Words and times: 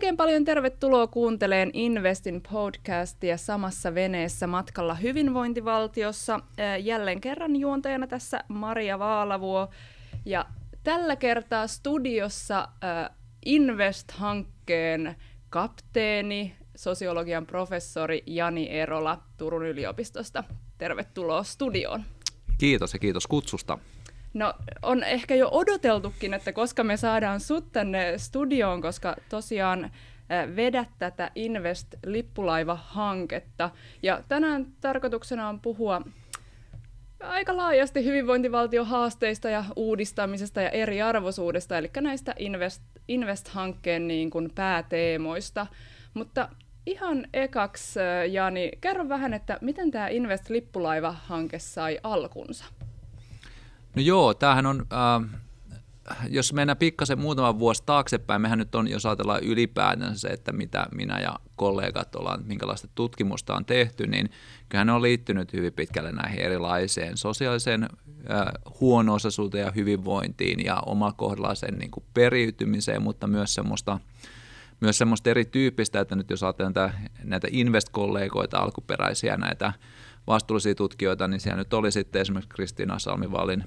Oikein 0.00 0.16
paljon 0.16 0.44
tervetuloa 0.44 1.06
kuunteleen 1.06 1.70
Investin 1.72 2.42
podcastia 2.52 3.36
samassa 3.36 3.94
veneessä 3.94 4.46
matkalla 4.46 4.94
hyvinvointivaltiossa. 4.94 6.40
Jälleen 6.82 7.20
kerran 7.20 7.56
juontajana 7.56 8.06
tässä 8.06 8.44
Maria 8.48 8.98
Vaalavuo. 8.98 9.68
Ja 10.24 10.46
tällä 10.82 11.16
kertaa 11.16 11.66
studiossa 11.66 12.68
Invest-hankkeen 13.46 15.14
kapteeni, 15.50 16.54
sosiologian 16.76 17.46
professori 17.46 18.22
Jani 18.26 18.70
Erola 18.70 19.18
Turun 19.36 19.66
yliopistosta. 19.66 20.44
Tervetuloa 20.78 21.42
studioon. 21.42 22.02
Kiitos 22.58 22.92
ja 22.92 22.98
kiitos 22.98 23.26
kutsusta. 23.26 23.78
No 24.34 24.54
on 24.82 25.04
ehkä 25.04 25.34
jo 25.34 25.48
odoteltukin, 25.52 26.34
että 26.34 26.52
koska 26.52 26.84
me 26.84 26.96
saadaan 26.96 27.40
sut 27.40 27.72
tänne 27.72 28.18
studioon, 28.18 28.82
koska 28.82 29.16
tosiaan 29.28 29.90
vedät 30.56 30.88
tätä 30.98 31.30
Invest-lippulaiva-hanketta. 31.34 33.70
Ja 34.02 34.22
tänään 34.28 34.66
tarkoituksena 34.80 35.48
on 35.48 35.60
puhua 35.60 36.02
aika 37.20 37.56
laajasti 37.56 38.04
hyvinvointivaltion 38.04 38.86
haasteista 38.86 39.48
ja 39.48 39.64
uudistamisesta 39.76 40.60
ja 40.60 40.70
eriarvoisuudesta, 40.70 41.78
eli 41.78 41.90
näistä 42.00 42.34
Invest, 42.38 42.82
Invest-hankkeen 43.08 44.08
niin 44.08 44.30
kuin 44.30 44.50
pääteemoista. 44.54 45.66
Mutta 46.14 46.48
ihan 46.86 47.26
ekaksi, 47.34 48.00
Jani, 48.30 48.70
kerro 48.80 49.08
vähän, 49.08 49.34
että 49.34 49.58
miten 49.60 49.90
tämä 49.90 50.08
Invest-lippulaiva-hanke 50.08 51.58
sai 51.58 51.98
alkunsa? 52.02 52.64
No 53.96 54.02
joo, 54.02 54.34
tämähän 54.34 54.66
on, 54.66 54.86
äh, 54.92 55.40
jos 56.28 56.52
mennään 56.52 56.76
pikkasen 56.76 57.18
muutama 57.18 57.58
vuosi 57.58 57.82
taaksepäin, 57.86 58.42
mehän 58.42 58.58
nyt 58.58 58.74
on, 58.74 58.88
jos 58.88 59.06
ajatellaan 59.06 59.44
ylipäätään 59.44 60.18
se, 60.18 60.28
että 60.28 60.52
mitä 60.52 60.86
minä 60.94 61.20
ja 61.20 61.36
kollegat 61.56 62.14
ollaan, 62.14 62.44
minkälaista 62.46 62.88
tutkimusta 62.94 63.54
on 63.54 63.64
tehty, 63.64 64.06
niin 64.06 64.30
kyllähän 64.68 64.86
ne 64.86 64.92
on 64.92 65.02
liittynyt 65.02 65.52
hyvin 65.52 65.72
pitkälle 65.72 66.12
näihin 66.12 66.40
erilaiseen 66.40 67.16
sosiaaliseen 67.16 67.82
äh, 67.82 68.46
huono-osaisuuteen 68.80 69.64
ja 69.64 69.72
hyvinvointiin 69.72 70.64
ja 70.64 70.82
sen 71.54 71.74
niin 71.74 71.90
kuin 71.90 72.04
periytymiseen, 72.14 73.02
mutta 73.02 73.26
myös 73.26 73.54
semmoista 73.54 74.00
myös 74.80 74.98
semmoista 74.98 75.30
erityyppistä, 75.30 76.00
että 76.00 76.16
nyt 76.16 76.30
jos 76.30 76.42
ajatellaan 76.42 76.92
näitä 77.24 77.48
invest-kollegoita, 77.50 78.58
alkuperäisiä 78.58 79.36
näitä 79.36 79.72
vastuullisia 80.26 80.74
tutkijoita, 80.74 81.28
niin 81.28 81.40
siellä 81.40 81.58
nyt 81.58 81.74
oli 81.74 81.92
sitten 81.92 82.22
esimerkiksi 82.22 82.54
Kristiina 82.54 82.98
Salmivallin 82.98 83.64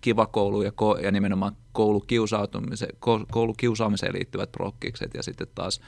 kiva 0.00 0.26
koulu 0.26 0.62
ja, 0.62 0.72
ko, 0.72 0.98
ja 1.02 1.10
nimenomaan 1.10 1.56
koulukiusaamiseen, 1.72 2.96
koulukiusaamiseen 3.30 4.14
liittyvät 4.14 4.52
prokkikset 4.52 5.14
ja 5.14 5.22
sitten 5.22 5.46
taas 5.54 5.80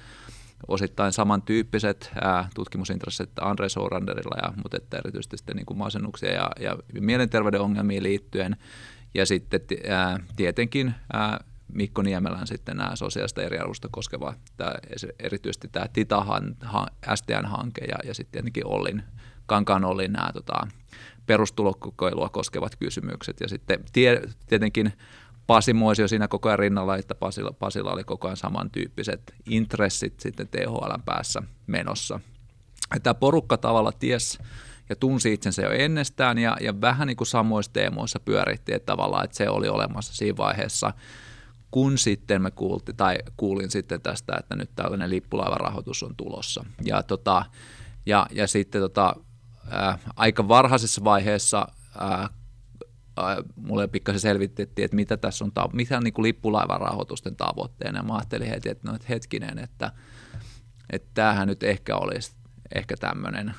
osittain 0.69 1.13
samantyyppiset 1.13 2.11
ää, 2.21 2.49
tutkimusintressit 2.55 3.31
Andre 3.41 3.69
Souranderilla, 3.69 4.37
ja, 4.43 4.53
mutta 4.63 4.77
että 4.77 4.99
erityisesti 4.99 5.37
sitten 5.37 5.57
niin 5.57 5.67
kuin 5.67 5.79
masennuksia 5.79 6.33
ja, 6.33 6.51
ja 6.61 6.77
mielenterveyden 7.01 7.61
ongelmiin 7.61 8.03
liittyen. 8.03 8.57
Ja 9.15 9.27
sitten 9.27 9.61
ää, 9.89 10.21
tietenkin 10.37 10.95
ää, 11.13 11.45
Mikko 11.73 12.03
Niemelän 12.03 12.47
sitten 12.47 12.77
nämä 12.77 12.97
sosiaalista 12.97 13.43
eriarvoista 13.43 13.89
koskeva, 13.91 14.35
tämä, 14.57 14.75
erityisesti 15.19 15.69
tämä 15.69 15.89
TITA-han, 15.93 16.57
STN-hanke 17.15 17.85
ja, 17.85 17.97
ja 18.05 18.15
sitten 18.15 18.33
tietenkin 18.33 18.67
Ollin, 18.67 19.03
Kankaan 19.51 19.85
Ollin 19.85 20.13
nämä 20.13 20.33
tota, 20.33 20.67
perustulokokeilua 21.27 22.29
koskevat 22.29 22.77
kysymykset. 22.77 23.41
Ja 23.41 23.49
sitten 23.49 23.85
tie, 23.93 24.23
tietenkin 24.47 24.93
Pasi 25.47 25.73
Moisio 25.73 26.09
siinä 26.09 26.29
koko 26.29 26.49
ajan 26.49 26.59
rinnalla, 26.59 26.97
että 26.97 27.15
Pasilla, 27.15 27.53
Pasilla 27.53 27.93
oli 27.93 28.05
koko 28.05 28.29
ajan 28.29 28.37
samantyyppiset 28.37 29.35
intressit 29.47 30.21
sitten 30.21 30.49
THL 30.49 30.95
päässä 31.05 31.43
menossa. 31.67 32.21
Tämä 33.03 33.15
porukka 33.15 33.57
tavalla 33.57 33.93
ties 33.93 34.39
ja 34.89 34.97
tunsi 34.97 35.33
itsensä 35.33 35.63
jo 35.63 35.71
ennestään 35.71 36.39
ja, 36.39 36.57
ja 36.61 36.81
vähän 36.81 37.07
niin 37.07 37.17
kuin 37.17 37.27
samoissa 37.27 37.73
teemoissa 37.73 38.21
pyöritti, 38.21 38.73
että 38.73 38.87
tavallaan 38.87 39.25
että 39.25 39.37
se 39.37 39.49
oli 39.49 39.69
olemassa 39.69 40.15
siinä 40.15 40.37
vaiheessa, 40.37 40.93
kun 41.71 41.99
sitten 41.99 42.43
me 42.43 42.51
kuulti, 42.51 42.93
tai 42.93 43.19
kuulin 43.37 43.71
sitten 43.71 44.01
tästä, 44.01 44.37
että 44.39 44.57
nyt 44.57 44.71
tällainen 44.77 45.11
lippulaivarahoitus 45.11 46.03
on 46.03 46.17
tulossa. 46.17 46.65
Ja, 46.85 47.03
tota, 47.03 47.45
ja, 48.07 48.27
ja 48.33 48.47
sitten 48.47 48.81
tota, 48.81 49.17
ää, 49.71 49.99
aika 50.17 50.49
varhaisessa 50.49 51.05
vaiheessa 51.05 51.69
ää, 51.99 52.29
mulle 53.57 53.89
pikkasen 53.89 54.21
selvitettiin, 54.21 54.85
että 54.85 54.95
mitä 54.95 55.17
tässä 55.17 55.45
on, 55.45 55.53
mitä 55.73 55.97
on 55.97 56.03
niin 56.03 56.15
kuin 56.15 56.23
lippulaivarahoitusten 56.23 57.37
tavoitteena. 57.37 57.99
Ja 57.99 58.03
mä 58.03 58.17
ajattelin 58.17 58.49
heti, 58.49 58.69
että 58.69 58.93
no, 58.93 58.99
hetkinen, 59.09 59.59
että, 59.59 59.93
että 60.91 61.11
tämähän 61.15 61.49
nyt 61.49 61.63
ehkä 61.63 61.97
olisi 61.97 62.33
ehkä 62.75 62.97
tämmöinen 62.97 63.55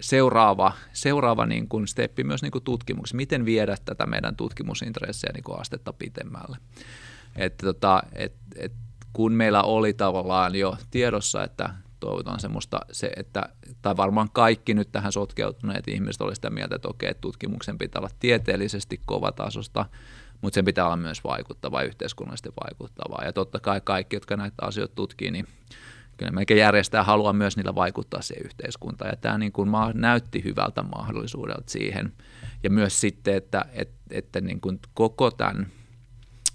seuraava, 0.00 0.72
seuraava 0.92 1.46
niin 1.46 1.68
kuin 1.68 1.88
steppi 1.88 2.24
myös 2.24 2.42
niin 2.42 2.52
kuin 2.52 2.64
tutkimuksessa. 2.64 3.16
Miten 3.16 3.44
viedä 3.44 3.76
tätä 3.84 4.06
meidän 4.06 4.36
tutkimusintressejä 4.36 5.32
niin 5.32 5.44
kuin 5.44 5.60
astetta 5.60 5.92
pitemmälle. 5.92 6.56
Että 7.36 7.66
tota, 7.66 8.02
et, 8.12 8.34
et, 8.56 8.72
kun 9.12 9.32
meillä 9.32 9.62
oli 9.62 9.94
tavallaan 9.94 10.54
jo 10.54 10.76
tiedossa, 10.90 11.44
että 11.44 11.74
toivotaan 12.00 12.40
semmoista, 12.40 12.80
se, 12.92 13.10
että, 13.16 13.48
tai 13.82 13.96
varmaan 13.96 14.30
kaikki 14.32 14.74
nyt 14.74 14.92
tähän 14.92 15.12
sotkeutuneet 15.12 15.88
ihmiset 15.88 16.22
olivat 16.22 16.34
sitä 16.34 16.50
mieltä, 16.50 16.76
että 16.76 16.88
okei, 16.88 17.14
tutkimuksen 17.20 17.78
pitää 17.78 18.00
olla 18.00 18.10
tieteellisesti 18.20 19.00
kovatasosta, 19.06 19.86
mutta 20.40 20.54
sen 20.54 20.64
pitää 20.64 20.86
olla 20.86 20.96
myös 20.96 21.24
vaikuttavaa, 21.24 21.82
yhteiskunnallisesti 21.82 22.52
vaikuttavaa. 22.64 23.24
Ja 23.24 23.32
totta 23.32 23.60
kai 23.60 23.80
kaikki, 23.84 24.16
jotka 24.16 24.36
näitä 24.36 24.56
asioita 24.62 24.94
tutkii, 24.94 25.30
niin 25.30 25.46
kyllä 26.16 26.32
meidän 26.32 26.56
järjestää 26.56 27.02
haluaa 27.02 27.32
myös 27.32 27.56
niillä 27.56 27.74
vaikuttaa 27.74 28.22
siihen 28.22 28.46
yhteiskuntaan. 28.46 29.10
Ja 29.10 29.16
tämä 29.16 29.38
niin 29.38 29.52
kuin 29.52 29.70
näytti 29.94 30.44
hyvältä 30.44 30.82
mahdollisuudelta 30.82 31.70
siihen. 31.70 32.12
Ja 32.62 32.70
myös 32.70 33.00
sitten, 33.00 33.34
että, 33.34 33.64
että, 33.72 33.94
että 34.10 34.40
niin 34.40 34.60
kuin 34.60 34.80
koko 34.94 35.30
tämän 35.30 35.66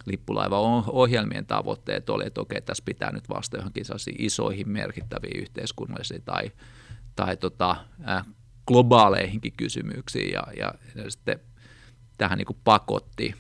lippulaiva-ohjelmien 0.10 1.46
tavoitteet 1.46 2.10
oli, 2.10 2.28
että 2.28 2.42
okei, 2.42 2.62
tässä 2.62 2.84
pitää 2.86 3.12
nyt 3.12 3.30
vastata 3.30 3.58
johonkin 3.58 3.86
isoihin 4.18 4.70
merkittäviin 4.70 5.40
yhteiskunnallisiin 5.40 6.22
tai, 6.22 6.52
tai 7.16 7.38
tota, 7.38 7.76
äh, 8.10 8.26
globaaleihinkin 8.68 9.54
kysymyksiin 9.58 10.32
ja, 10.32 10.44
ja, 10.58 10.74
ja 10.96 11.12
sitten 11.12 11.40
tähän 12.18 12.38
niin 12.38 12.60
pakotti 12.64 13.36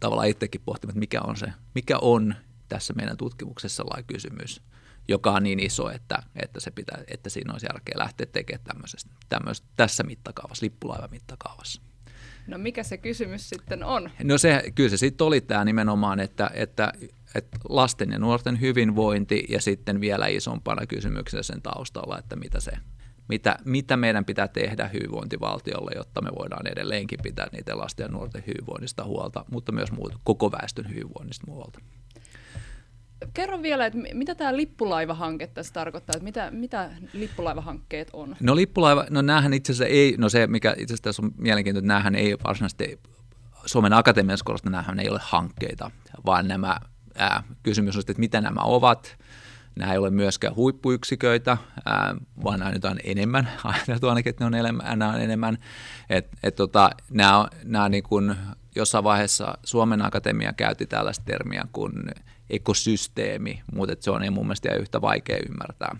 tavallaan 0.00 0.28
itsekin 0.28 0.60
pohtimaan, 0.64 0.90
että 0.90 1.00
mikä 1.00 1.20
on, 1.20 1.36
se, 1.36 1.52
mikä 1.74 1.98
on 1.98 2.34
tässä 2.68 2.94
meidän 2.94 3.16
tutkimuksessa 3.16 3.84
lai 3.86 4.02
kysymys, 4.06 4.62
joka 5.08 5.30
on 5.32 5.42
niin 5.42 5.60
iso, 5.60 5.90
että, 5.90 6.22
että, 6.42 6.60
se 6.60 6.70
pitää, 6.70 7.02
että 7.06 7.30
siinä 7.30 7.52
olisi 7.52 7.66
järkeä 7.66 7.98
lähteä 7.98 8.26
tekemään 8.26 8.64
tämmöisestä, 8.64 9.10
tämmöisestä, 9.28 9.68
tässä 9.76 10.02
mittakaavassa, 10.02 10.64
lippulaiva 10.64 11.08
mittakaavassa. 11.08 11.82
No 12.48 12.58
mikä 12.58 12.82
se 12.82 12.96
kysymys 12.96 13.48
sitten 13.48 13.84
on? 13.84 14.10
No 14.24 14.38
se, 14.38 14.62
kyllä 14.74 14.90
se 14.90 14.96
sitten 14.96 15.26
oli 15.26 15.40
tämä 15.40 15.64
nimenomaan, 15.64 16.20
että, 16.20 16.50
että, 16.54 16.92
että 17.34 17.58
lasten 17.68 18.10
ja 18.10 18.18
nuorten 18.18 18.60
hyvinvointi 18.60 19.44
ja 19.48 19.60
sitten 19.60 20.00
vielä 20.00 20.26
isompana 20.26 20.86
kysymyksenä 20.86 21.42
sen 21.42 21.62
taustalla, 21.62 22.18
että 22.18 22.36
mitä, 22.36 22.60
se, 22.60 22.72
mitä, 23.28 23.58
mitä 23.64 23.96
meidän 23.96 24.24
pitää 24.24 24.48
tehdä 24.48 24.88
hyvinvointivaltiolle, 24.88 25.90
jotta 25.96 26.22
me 26.22 26.30
voidaan 26.38 26.66
edelleenkin 26.66 27.18
pitää 27.22 27.46
niitä 27.52 27.78
lasten 27.78 28.04
ja 28.04 28.08
nuorten 28.08 28.44
hyvinvoinnista 28.46 29.04
huolta, 29.04 29.44
mutta 29.50 29.72
myös 29.72 29.92
muut, 29.92 30.14
koko 30.24 30.52
väestön 30.52 30.88
hyvinvoinnista 30.88 31.52
huolta. 31.52 31.80
Kerro 33.34 33.62
vielä, 33.62 33.86
että 33.86 33.98
mitä 34.14 34.34
tämä 34.34 34.56
lippulaivahanke 34.56 35.46
tässä 35.46 35.72
tarkoittaa, 35.72 36.14
että 36.16 36.24
mitä, 36.24 36.50
mitä 36.50 36.90
lippulaivahankkeet 37.12 38.10
on? 38.12 38.36
No 38.40 38.56
lippulaiva, 38.56 39.06
no 39.10 39.22
näähän 39.22 39.54
itse 39.54 39.72
asiassa 39.72 39.94
ei, 39.94 40.14
no 40.18 40.28
se 40.28 40.46
mikä 40.46 40.70
itse 40.70 40.84
asiassa 40.84 41.02
tässä 41.02 41.22
on 41.22 41.32
mielenkiintoista, 41.36 41.84
että 41.84 41.94
näähän 41.94 42.14
ei 42.14 42.36
varsinaisesti 42.44 43.00
Suomen 43.66 43.92
Akatemian 43.92 44.38
skorosta 44.38 44.70
näähän 44.70 45.00
ei 45.00 45.08
ole 45.08 45.20
hankkeita, 45.22 45.90
vaan 46.26 46.48
nämä, 46.48 46.76
ää, 47.14 47.42
kysymys 47.62 47.96
on 47.96 48.02
sitten, 48.02 48.12
että 48.12 48.20
mitä 48.20 48.40
nämä 48.40 48.60
ovat, 48.60 49.16
Nämä 49.78 49.92
ei 49.92 49.98
ole 49.98 50.10
myöskään 50.10 50.56
huippuyksiköitä, 50.56 51.58
ää, 51.84 52.14
vaan 52.44 52.58
nämä 52.58 52.72
on 52.84 52.98
enemmän, 53.04 53.48
ajateltu 53.64 54.08
ainakin, 54.08 54.30
että 54.30 54.44
ne 54.44 54.46
on 54.46 54.54
enemmän. 54.54 54.98
Nämä 54.98 55.12
on 55.12 55.20
enemmän. 55.20 55.58
Et, 56.10 56.28
et 56.42 56.54
tota, 56.54 56.90
nämä, 57.10 57.48
nämä 57.64 57.88
niin 57.88 58.02
kuin, 58.02 58.34
jossain 58.74 59.04
vaiheessa 59.04 59.58
Suomen 59.64 60.06
Akatemia 60.06 60.52
käytti 60.52 60.86
tällaista 60.86 61.24
termiä 61.24 61.64
kuin 61.72 61.92
ekosysteemi, 62.50 63.62
mutta 63.72 63.94
se 64.00 64.10
on 64.10 64.32
mun 64.32 64.46
mielestä 64.46 64.74
yhtä 64.74 65.00
vaikea 65.00 65.38
ymmärtää. 65.48 65.96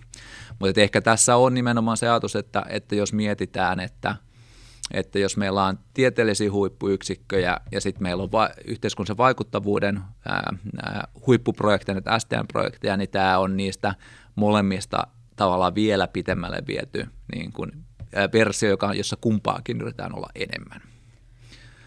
Mutta 0.58 0.80
ehkä 0.80 1.00
tässä 1.00 1.36
on 1.36 1.54
nimenomaan 1.54 1.96
se 1.96 2.08
ajatus, 2.08 2.36
että, 2.36 2.64
että 2.68 2.94
jos 2.94 3.12
mietitään, 3.12 3.80
että, 3.80 4.16
että 4.90 5.18
jos 5.18 5.36
meillä 5.36 5.64
on 5.64 5.78
tieteellisiä 5.94 6.52
huippuyksikköjä 6.52 7.56
ja 7.72 7.80
sitten 7.80 8.02
meillä 8.02 8.22
on 8.22 8.32
va- 8.32 8.50
yhteiskunnallisen 8.64 9.16
vaikuttavuuden 9.16 10.00
ää, 10.28 10.52
ää, 10.82 11.08
huippuprojekteja, 11.26 11.94
näitä 11.94 12.18
STM-projekteja, 12.18 12.96
niin 12.96 13.10
tämä 13.10 13.38
on 13.38 13.56
niistä 13.56 13.94
molemmista 14.34 15.06
tavallaan 15.36 15.74
vielä 15.74 16.08
pitemmälle 16.08 16.62
viety 16.66 17.06
niin 17.34 17.52
kuin, 17.52 17.72
ää, 18.14 18.32
versio, 18.32 18.70
joka, 18.70 18.94
jossa 18.94 19.16
kumpaakin 19.20 19.80
yritetään 19.80 20.14
olla 20.14 20.28
enemmän. 20.34 20.87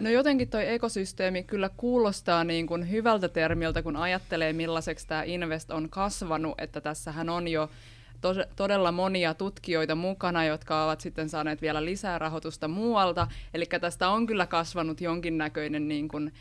No 0.01 0.09
jotenkin 0.09 0.49
toi 0.49 0.73
ekosysteemi 0.73 1.43
kyllä 1.43 1.69
kuulostaa 1.77 2.43
niin 2.43 2.67
kuin 2.67 2.91
hyvältä 2.91 3.27
termiltä, 3.27 3.81
kun 3.81 3.95
ajattelee 3.95 4.53
millaiseksi 4.53 5.07
tämä 5.07 5.23
Invest 5.23 5.71
on 5.71 5.89
kasvanut, 5.89 6.61
että 6.61 6.81
tässähän 6.81 7.29
on 7.29 7.47
jo 7.47 7.69
to- 8.21 8.45
todella 8.55 8.91
monia 8.91 9.33
tutkijoita 9.33 9.95
mukana, 9.95 10.45
jotka 10.45 10.85
ovat 10.85 11.01
sitten 11.01 11.29
saaneet 11.29 11.61
vielä 11.61 11.85
lisää 11.85 12.19
rahoitusta 12.19 12.67
muualta. 12.67 13.27
Eli 13.53 13.65
tästä 13.81 14.09
on 14.09 14.27
kyllä 14.27 14.47
kasvanut 14.47 15.01
jonkinnäköinen 15.01 15.87
niin 15.87 16.07
kuin 16.07 16.33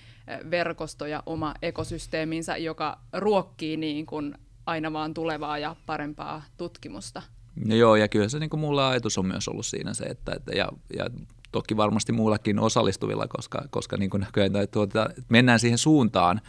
verkosto 0.51 1.07
ja 1.07 1.23
oma 1.27 1.55
ekosysteeminsä, 1.63 2.57
joka 2.57 2.99
ruokkii 3.13 3.77
niin 3.77 4.07
kuin 4.07 4.35
aina 4.67 4.93
vaan 4.93 5.15
tulevaa 5.15 5.59
ja 5.59 5.77
parempaa 5.87 6.43
tutkimusta. 6.57 7.23
No 7.65 7.75
joo, 7.75 7.97
ja 7.97 8.09
kyllä 8.09 8.29
se 8.29 8.39
niin 8.39 8.51
kuin 8.51 8.61
mulla 8.61 8.89
ajatus 8.89 9.19
on 9.19 9.27
myös 9.27 9.49
ollut 9.49 9.67
siinä 9.67 9.95
se, 9.95 10.05
että, 10.05 10.33
että 10.37 10.53
ja, 10.57 10.69
ja 10.97 11.07
toki 11.53 11.77
varmasti 11.77 12.13
muillakin 12.13 12.59
osallistuvilla, 12.59 13.29
koska, 13.29 13.65
koska 13.71 13.97
niin 13.97 14.11
kuin 14.11 14.21
näköjään, 14.21 14.69
tuota, 14.71 15.11
mennään 15.29 15.59
siihen 15.59 15.79
suuntaan 15.79 16.41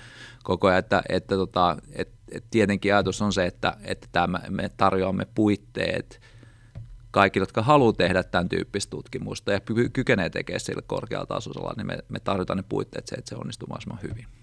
koko 0.43 0.67
ajan, 0.67 0.79
että, 0.79 1.01
että, 1.09 1.35
tota, 1.35 1.77
että, 1.91 2.17
että 2.31 2.47
tietenkin 2.51 2.93
ajatus 2.93 3.21
on 3.21 3.33
se, 3.33 3.45
että, 3.45 3.77
että 3.83 4.07
tämä, 4.11 4.39
me 4.49 4.69
tarjoamme 4.77 5.27
puitteet 5.35 6.21
kaikille, 7.11 7.43
jotka 7.43 7.61
haluaa 7.61 7.93
tehdä 7.93 8.23
tämän 8.23 8.49
tyyppistä 8.49 8.89
tutkimusta 8.89 9.51
ja 9.51 9.59
kykenee 9.93 10.29
tekemään 10.29 10.59
sillä 10.59 10.81
korkealla 10.87 11.25
tasolla, 11.25 11.73
niin 11.77 11.87
me, 11.87 11.97
me 12.09 12.19
tarjotaan 12.19 12.57
ne 12.57 12.63
puitteet 12.69 13.07
se, 13.07 13.15
että 13.15 13.29
se 13.29 13.35
onnistuu 13.35 13.67
mahdollisimman 13.67 14.01
hyvin. 14.03 14.40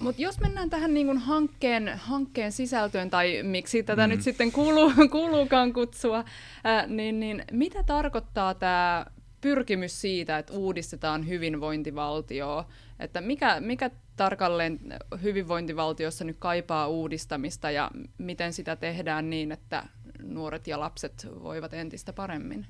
Mutta 0.00 0.22
jos 0.22 0.40
mennään 0.40 0.70
tähän 0.70 0.94
niin 0.94 1.18
hankkeen, 1.18 1.88
hankkeen 1.98 2.52
sisältöön, 2.52 3.10
tai 3.10 3.42
miksi 3.42 3.82
tätä 3.82 4.06
mm. 4.06 4.10
nyt 4.10 4.22
sitten 4.22 4.52
kuuluu, 4.52 4.92
kuuluukaan 5.10 5.72
kutsua, 5.72 6.24
ää, 6.64 6.86
niin, 6.86 7.20
niin 7.20 7.44
mitä 7.52 7.82
tarkoittaa 7.82 8.54
tämä 8.54 9.06
pyrkimys 9.40 10.00
siitä, 10.00 10.38
että 10.38 10.52
uudistetaan 10.52 11.28
hyvinvointivaltioa? 11.28 12.68
Että 12.98 13.20
mikä, 13.20 13.60
mikä 13.60 13.90
tarkalleen 14.16 14.80
hyvinvointivaltiossa 15.22 16.24
nyt 16.24 16.36
kaipaa 16.38 16.88
uudistamista 16.88 17.70
ja 17.70 17.90
miten 18.18 18.52
sitä 18.52 18.76
tehdään 18.76 19.30
niin, 19.30 19.52
että 19.52 19.84
nuoret 20.22 20.66
ja 20.66 20.80
lapset 20.80 21.28
voivat 21.42 21.74
entistä 21.74 22.12
paremmin? 22.12 22.66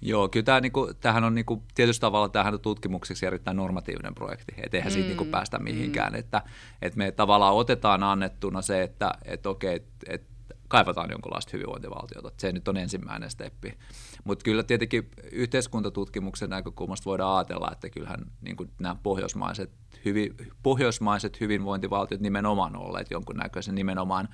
Joo, 0.00 0.28
kyllä 0.28 0.44
tämä, 0.44 0.60
niinku, 0.60 0.94
tämähän 1.00 1.24
on 1.24 1.34
niinku, 1.34 1.62
tietysti 1.74 2.00
tavalla 2.00 2.28
tämähän 2.28 2.54
on 2.54 2.60
tutkimukseksi 2.60 3.26
erittäin 3.26 3.56
normatiivinen 3.56 4.14
projekti, 4.14 4.54
et 4.62 4.74
eihän 4.74 4.92
mm, 4.92 4.94
siitä 4.94 5.08
niinku 5.08 5.24
päästä 5.24 5.58
mihinkään, 5.58 6.12
mm. 6.12 6.18
että 6.18 6.42
et 6.82 6.96
me 6.96 7.10
tavallaan 7.10 7.54
otetaan 7.54 8.02
annettuna 8.02 8.62
se, 8.62 8.82
että 8.82 9.10
et 9.24 9.46
okei, 9.46 9.76
et, 9.76 9.86
et 10.08 10.22
kaivataan 10.68 11.10
jonkinlaista 11.10 11.50
hyvinvointivaltiota, 11.52 12.32
se 12.36 12.52
nyt 12.52 12.68
on 12.68 12.76
ensimmäinen 12.76 13.30
steppi. 13.30 13.78
Mutta 14.24 14.42
kyllä 14.42 14.62
tietenkin 14.62 15.10
yhteiskuntatutkimuksen 15.32 16.50
näkökulmasta 16.50 17.04
voidaan 17.04 17.36
ajatella, 17.36 17.70
että 17.72 17.90
kyllähän 17.90 18.20
niin 18.40 18.56
nämä 18.78 18.96
pohjoismaiset, 19.02 19.70
hyvi, 20.04 20.34
pohjoismaiset 20.62 21.40
hyvinvointivaltiot 21.40 22.20
nimenomaan 22.20 22.76
olleet 22.76 23.10
jonkunnäköisen 23.10 23.74
nimenomaan 23.74 24.28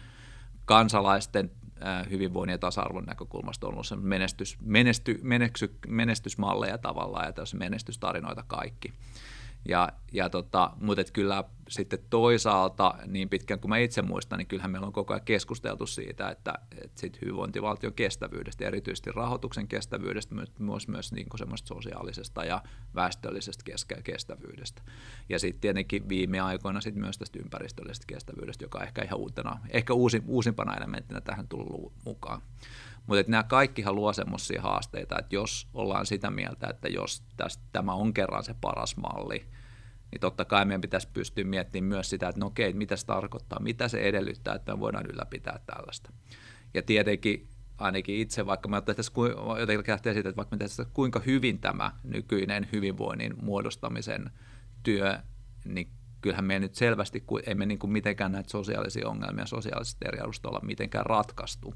kansalaisten 0.65 1.51
hyvinvoinnin 2.11 2.55
ja 2.55 2.59
tasa-arvon 2.59 3.05
näkökulmasta 3.05 3.67
on 3.67 3.73
ollut 3.73 3.87
se 3.87 3.97
menestys, 3.97 4.57
menesty, 4.61 5.21
menesty, 5.23 5.75
menestysmalleja 5.87 6.79
tavallaan 6.79 7.27
ja 7.27 7.33
tässä 7.33 7.57
menestystarinoita 7.57 8.45
kaikki. 8.47 8.93
Ja, 9.69 9.89
ja 10.13 10.31
tota, 10.31 10.71
mutta 10.81 11.05
kyllä 11.13 11.45
sitten 11.69 11.99
toisaalta, 12.11 12.95
niin 13.07 13.29
pitkään 13.29 13.61
kuin 13.61 13.69
mä 13.69 13.77
itse 13.79 14.03
muistan, 14.03 14.39
niin 14.39 14.47
kyllähän 14.47 14.71
meillä 14.71 14.87
on 14.87 14.93
koko 14.93 15.15
ajan 15.15 15.25
keskusteltu 15.25 15.87
siitä, 15.87 16.31
että, 16.31 16.55
että 16.73 17.01
sit 17.01 17.21
hyvinvointivaltion 17.21 17.93
kestävyydestä, 17.93 18.65
erityisesti 18.65 19.13
rahoituksen 19.13 19.69
kestävyydestä, 19.69 20.35
myös, 20.59 20.89
myös 20.89 21.13
niin 21.13 21.29
kuin 21.29 21.39
semmoista 21.39 21.69
sosiaalisesta 21.69 22.45
ja 22.45 22.63
väestöllisestä 22.95 23.65
kestävyydestä. 24.05 24.83
Ja 25.29 25.39
sitten 25.39 25.61
tietenkin 25.61 26.09
viime 26.09 26.41
aikoina 26.41 26.81
sit 26.81 26.95
myös 26.95 27.19
tästä 27.19 27.39
ympäristöllisestä 27.39 28.07
kestävyydestä, 28.07 28.65
joka 28.65 28.83
ehkä 28.83 29.03
ihan 29.03 29.19
uutena, 29.19 29.59
ehkä 29.71 29.95
uusi, 29.95 30.23
uusimpana 30.27 30.77
elementtinä 30.77 31.21
tähän 31.21 31.49
tullut 31.49 31.93
mukaan. 32.05 32.43
Mutta 33.07 33.25
nämä 33.31 33.43
kaikkihan 33.43 33.95
luo 33.95 34.13
semmoisia 34.13 34.63
haasteita, 34.63 35.19
että 35.19 35.35
jos 35.35 35.69
ollaan 35.75 36.07
sitä 36.07 36.31
mieltä, 36.31 36.67
että 36.71 36.89
jos 36.89 37.23
tästä, 37.37 37.65
tämä 37.73 37.93
on 37.93 38.15
kerran 38.15 38.45
se 38.45 38.55
paras 38.61 38.97
malli, 38.97 39.47
niin 40.11 40.21
totta 40.21 40.45
kai 40.45 40.65
meidän 40.65 40.81
pitäisi 40.81 41.09
pystyä 41.13 41.45
miettimään 41.45 41.89
myös 41.89 42.11
sitä, 42.11 42.29
että 42.29 42.41
no 42.41 42.47
okei, 42.47 42.73
mitä 42.73 42.97
se 42.97 43.07
tarkoittaa, 43.07 43.61
mitä 43.61 43.89
se 43.89 43.99
edellyttää, 43.99 44.55
että 44.55 44.73
me 44.73 44.81
voidaan 44.81 45.07
ylläpitää 45.07 45.59
tällaista. 45.67 46.13
Ja 46.75 46.83
tietenkin 46.83 47.49
ainakin 47.79 48.17
itse, 48.17 48.47
vaikka 48.47 48.69
me 48.69 48.77
jotenkin 49.61 49.93
lähtee 49.93 50.13
siitä, 50.13 50.29
että 50.29 50.37
vaikka 50.37 50.57
me 50.57 50.59
tässä, 50.59 50.87
kuinka 50.93 51.21
hyvin 51.27 51.59
tämä 51.59 51.93
nykyinen 52.03 52.69
hyvinvoinnin 52.73 53.35
muodostamisen 53.43 54.31
työ, 54.83 55.19
niin 55.65 55.91
kyllähän 56.21 56.45
me 56.45 56.59
nyt 56.59 56.75
selvästi, 56.75 57.25
emme 57.47 57.67
niin 57.67 57.79
kuin 57.79 57.93
mitenkään 57.93 58.33
näitä 58.33 58.51
sosiaalisia 58.51 59.09
ongelmia 59.09 59.47
sosiaalisesta 59.47 60.09
eriarvoista 60.09 60.49
olla 60.49 60.61
mitenkään 60.63 61.07
ratkaistu. 61.07 61.75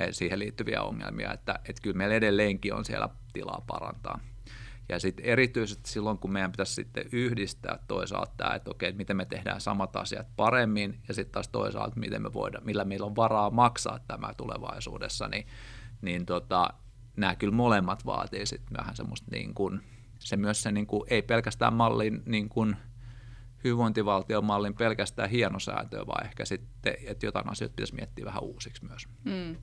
Eh, 0.00 0.08
siihen 0.10 0.38
liittyviä 0.38 0.82
ongelmia, 0.82 1.32
että, 1.32 1.58
että 1.68 1.82
kyllä 1.82 1.96
meillä 1.96 2.14
edelleenkin 2.14 2.74
on 2.74 2.84
siellä 2.84 3.08
tilaa 3.32 3.64
parantaa. 3.66 4.20
Ja 4.88 4.98
sitten 4.98 5.24
erityisesti 5.24 5.90
silloin, 5.90 6.18
kun 6.18 6.32
meidän 6.32 6.50
pitäisi 6.50 6.74
sitten 6.74 7.04
yhdistää 7.12 7.78
toisaalta 7.88 8.32
tämä, 8.36 8.54
että 8.54 8.70
okei, 8.70 8.92
miten 8.92 9.16
me 9.16 9.24
tehdään 9.24 9.60
samat 9.60 9.96
asiat 9.96 10.26
paremmin, 10.36 11.00
ja 11.08 11.14
sitten 11.14 11.32
taas 11.32 11.48
toisaalta, 11.48 12.00
miten 12.00 12.22
me 12.22 12.32
voidaan, 12.32 12.66
millä 12.66 12.84
meillä 12.84 13.06
on 13.06 13.16
varaa 13.16 13.50
maksaa 13.50 13.98
tämä 13.98 14.34
tulevaisuudessa, 14.36 15.28
niin, 15.28 15.46
niin 16.02 16.26
tota, 16.26 16.68
nämä 17.16 17.36
kyllä 17.36 17.54
molemmat 17.54 18.06
vaatii 18.06 18.46
sitten 18.46 18.76
vähän 18.78 18.96
semmoista 18.96 19.26
niin 19.30 19.54
kuin, 19.54 19.80
se 20.18 20.36
myös 20.36 20.62
se 20.62 20.72
niin 20.72 20.86
kuin, 20.86 21.02
ei 21.10 21.22
pelkästään 21.22 21.74
mallin 21.74 22.22
niin 22.26 22.48
kuin, 22.48 22.76
hyvinvointivaltiomallin 23.64 24.74
pelkästään 24.74 25.30
hienosääntöä, 25.30 26.06
vaan 26.06 26.24
ehkä 26.24 26.44
sitten, 26.44 26.94
että 27.06 27.26
jotain 27.26 27.50
asioita 27.50 27.74
pitäisi 27.74 27.94
miettiä 27.94 28.24
vähän 28.24 28.42
uusiksi 28.42 28.84
myös. 28.84 29.08
Mm. 29.24 29.56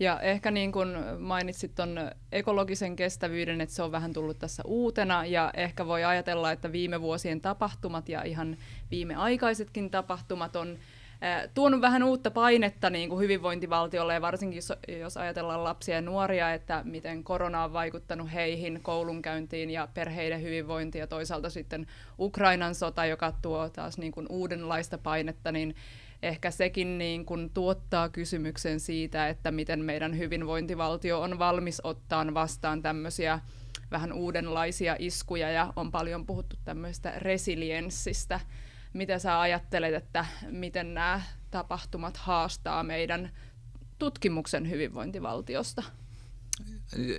Ja 0.00 0.20
ehkä 0.20 0.50
niin 0.50 0.72
kuin 0.72 0.88
mainitsit 1.18 1.74
tuon 1.74 2.10
ekologisen 2.32 2.96
kestävyyden, 2.96 3.60
että 3.60 3.74
se 3.74 3.82
on 3.82 3.92
vähän 3.92 4.12
tullut 4.12 4.38
tässä 4.38 4.62
uutena 4.66 5.26
ja 5.26 5.50
ehkä 5.54 5.86
voi 5.86 6.04
ajatella, 6.04 6.52
että 6.52 6.72
viime 6.72 7.00
vuosien 7.00 7.40
tapahtumat 7.40 8.08
ja 8.08 8.22
ihan 8.22 8.56
viimeaikaisetkin 8.90 9.90
tapahtumat 9.90 10.56
on 10.56 10.78
tuonut 11.54 11.80
vähän 11.80 12.02
uutta 12.02 12.30
painetta 12.30 12.90
niin 12.90 13.08
kuin 13.08 13.20
hyvinvointivaltiolle 13.20 14.14
ja 14.14 14.20
varsinkin 14.20 14.56
jos, 14.56 14.72
jos 15.00 15.16
ajatellaan 15.16 15.64
lapsia 15.64 15.94
ja 15.94 16.00
nuoria, 16.00 16.54
että 16.54 16.82
miten 16.84 17.24
korona 17.24 17.64
on 17.64 17.72
vaikuttanut 17.72 18.32
heihin, 18.32 18.80
koulunkäyntiin 18.82 19.70
ja 19.70 19.88
perheiden 19.94 20.42
hyvinvointiin 20.42 21.00
ja 21.00 21.06
toisaalta 21.06 21.50
sitten 21.50 21.86
Ukrainan 22.18 22.74
sota, 22.74 23.06
joka 23.06 23.32
tuo 23.42 23.68
taas 23.68 23.98
niin 23.98 24.12
kuin 24.12 24.26
uudenlaista 24.30 24.98
painetta, 24.98 25.52
niin 25.52 25.74
ehkä 26.22 26.50
sekin 26.50 26.98
niin 26.98 27.26
kuin 27.26 27.50
tuottaa 27.50 28.08
kysymyksen 28.08 28.80
siitä, 28.80 29.28
että 29.28 29.50
miten 29.50 29.84
meidän 29.84 30.18
hyvinvointivaltio 30.18 31.20
on 31.20 31.38
valmis 31.38 31.80
ottaan 31.84 32.34
vastaan 32.34 32.82
tämmöisiä 32.82 33.40
vähän 33.90 34.12
uudenlaisia 34.12 34.96
iskuja 34.98 35.50
ja 35.50 35.72
on 35.76 35.90
paljon 35.90 36.26
puhuttu 36.26 36.56
tämmöistä 36.64 37.12
resilienssistä. 37.16 38.40
Mitä 38.92 39.18
sä 39.18 39.40
ajattelet, 39.40 39.94
että 39.94 40.26
miten 40.50 40.94
nämä 40.94 41.22
tapahtumat 41.50 42.16
haastaa 42.16 42.82
meidän 42.82 43.30
tutkimuksen 43.98 44.70
hyvinvointivaltiosta? 44.70 45.82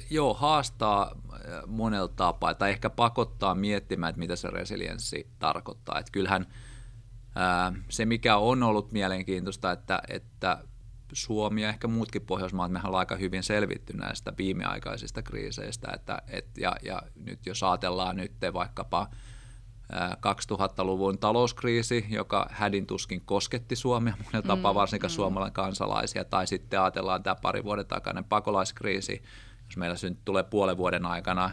Joo, 0.10 0.34
haastaa 0.34 1.12
äh, 1.34 1.39
monella 1.68 2.08
tapaa, 2.08 2.53
tai 2.53 2.70
ehkä 2.70 2.89
pakottaa 2.89 3.56
miettimään, 3.56 4.10
että 4.10 4.20
mitä 4.20 4.36
se 4.36 4.50
resilienssi 4.50 5.27
tarkoittaa. 5.39 6.00
Että 6.00 6.12
kyllähän 6.12 6.48
se, 7.89 8.06
mikä 8.06 8.38
on 8.38 8.63
ollut 8.63 8.92
mielenkiintoista, 8.92 9.72
että, 9.72 10.01
että 10.08 10.63
Suomi 11.13 11.62
ja 11.62 11.70
ehkä 11.70 11.88
muutkin 11.88 12.22
Pohjoismaat, 12.22 12.72
mehän 12.72 12.88
ollaan 12.88 13.00
aika 13.00 13.15
hyvin 13.15 13.44
selvitty 13.44 13.98
näistä 13.98 14.34
viimeaikaisista 14.38 15.22
kriiseistä. 15.22 15.92
Että, 15.94 16.22
et, 16.27 16.58
ja, 16.58 16.75
ja 16.86 17.01
nyt 17.15 17.46
jos 17.46 17.63
ajatellaan 17.63 18.15
nyt 18.15 18.32
vaikkapa 18.53 19.10
2000-luvun 20.18 21.18
talouskriisi, 21.18 22.06
joka 22.10 22.48
hädin 22.52 22.86
tuskin 22.86 23.22
kosketti 23.26 23.76
Suomea 23.76 24.14
monella 24.26 24.56
tapaa, 24.56 24.74
mm, 24.74 24.76
varsinkaan 24.76 25.12
mm. 25.12 25.16
suomalainen 25.16 25.54
kansalaisia, 25.54 26.26
tai 26.26 26.48
sitten 26.48 26.82
ajatellaan 26.82 27.24
tämä 27.24 27.36
pari 27.36 27.64
vuoden 27.64 27.86
takainen 27.86 28.24
pakolaiskriisi, 28.24 29.24
jos 29.66 29.78
meillä 29.78 29.96
tulee 30.26 30.44
puolen 30.44 30.78
vuoden 30.78 31.06
aikana 31.06 31.52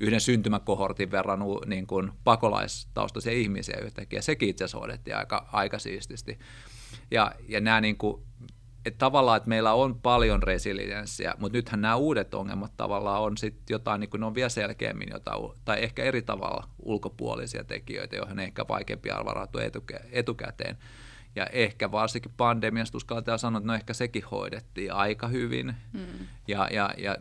yhden 0.00 0.20
syntymäkohortin 0.20 1.10
verran 1.10 1.40
niin 1.66 1.86
kuin 1.86 2.12
pakolaistaustaisia 2.24 3.32
ihmisiä 3.32 3.78
yhtäkkiä. 3.84 4.22
Sekin 4.22 4.48
itse 4.48 4.64
asiassa 4.64 4.78
hoidettiin 4.78 5.16
aika, 5.16 5.48
aika 5.52 5.78
siististi. 5.78 6.38
Ja, 7.10 7.32
ja 7.48 7.60
nämä 7.60 7.80
niin 7.80 7.96
kuin, 7.96 8.22
että 8.86 8.98
tavallaan, 8.98 9.36
että 9.36 9.48
meillä 9.48 9.72
on 9.72 10.00
paljon 10.00 10.42
resilienssiä, 10.42 11.34
mutta 11.38 11.58
nythän 11.58 11.80
nämä 11.80 11.96
uudet 11.96 12.34
ongelmat 12.34 12.72
tavallaan 12.76 13.22
on 13.22 13.36
sitten 13.36 13.64
jotain, 13.70 14.00
niin 14.00 14.10
kuin 14.10 14.20
ne 14.20 14.26
on 14.26 14.34
vielä 14.34 14.48
selkeämmin 14.48 15.08
jotain, 15.12 15.52
tai 15.64 15.82
ehkä 15.82 16.02
eri 16.02 16.22
tavalla 16.22 16.68
ulkopuolisia 16.78 17.64
tekijöitä, 17.64 18.16
joihin 18.16 18.32
on 18.32 18.40
ehkä 18.40 18.64
vaikeampi 18.68 19.10
arvarautua 19.10 19.62
etukä, 19.62 20.00
etukäteen. 20.12 20.78
Ja 21.36 21.46
ehkä 21.46 21.92
varsinkin 21.92 22.32
pandemiasta 22.36 22.96
uskalletaan 22.96 23.38
sanoa, 23.38 23.58
että 23.58 23.66
no 23.66 23.74
ehkä 23.74 23.94
sekin 23.94 24.24
hoidettiin 24.30 24.92
aika 24.92 25.28
hyvin. 25.28 25.74
Mm. 25.92 26.26
Ja, 26.48 26.68
ja, 26.70 26.94
ja 26.98 27.16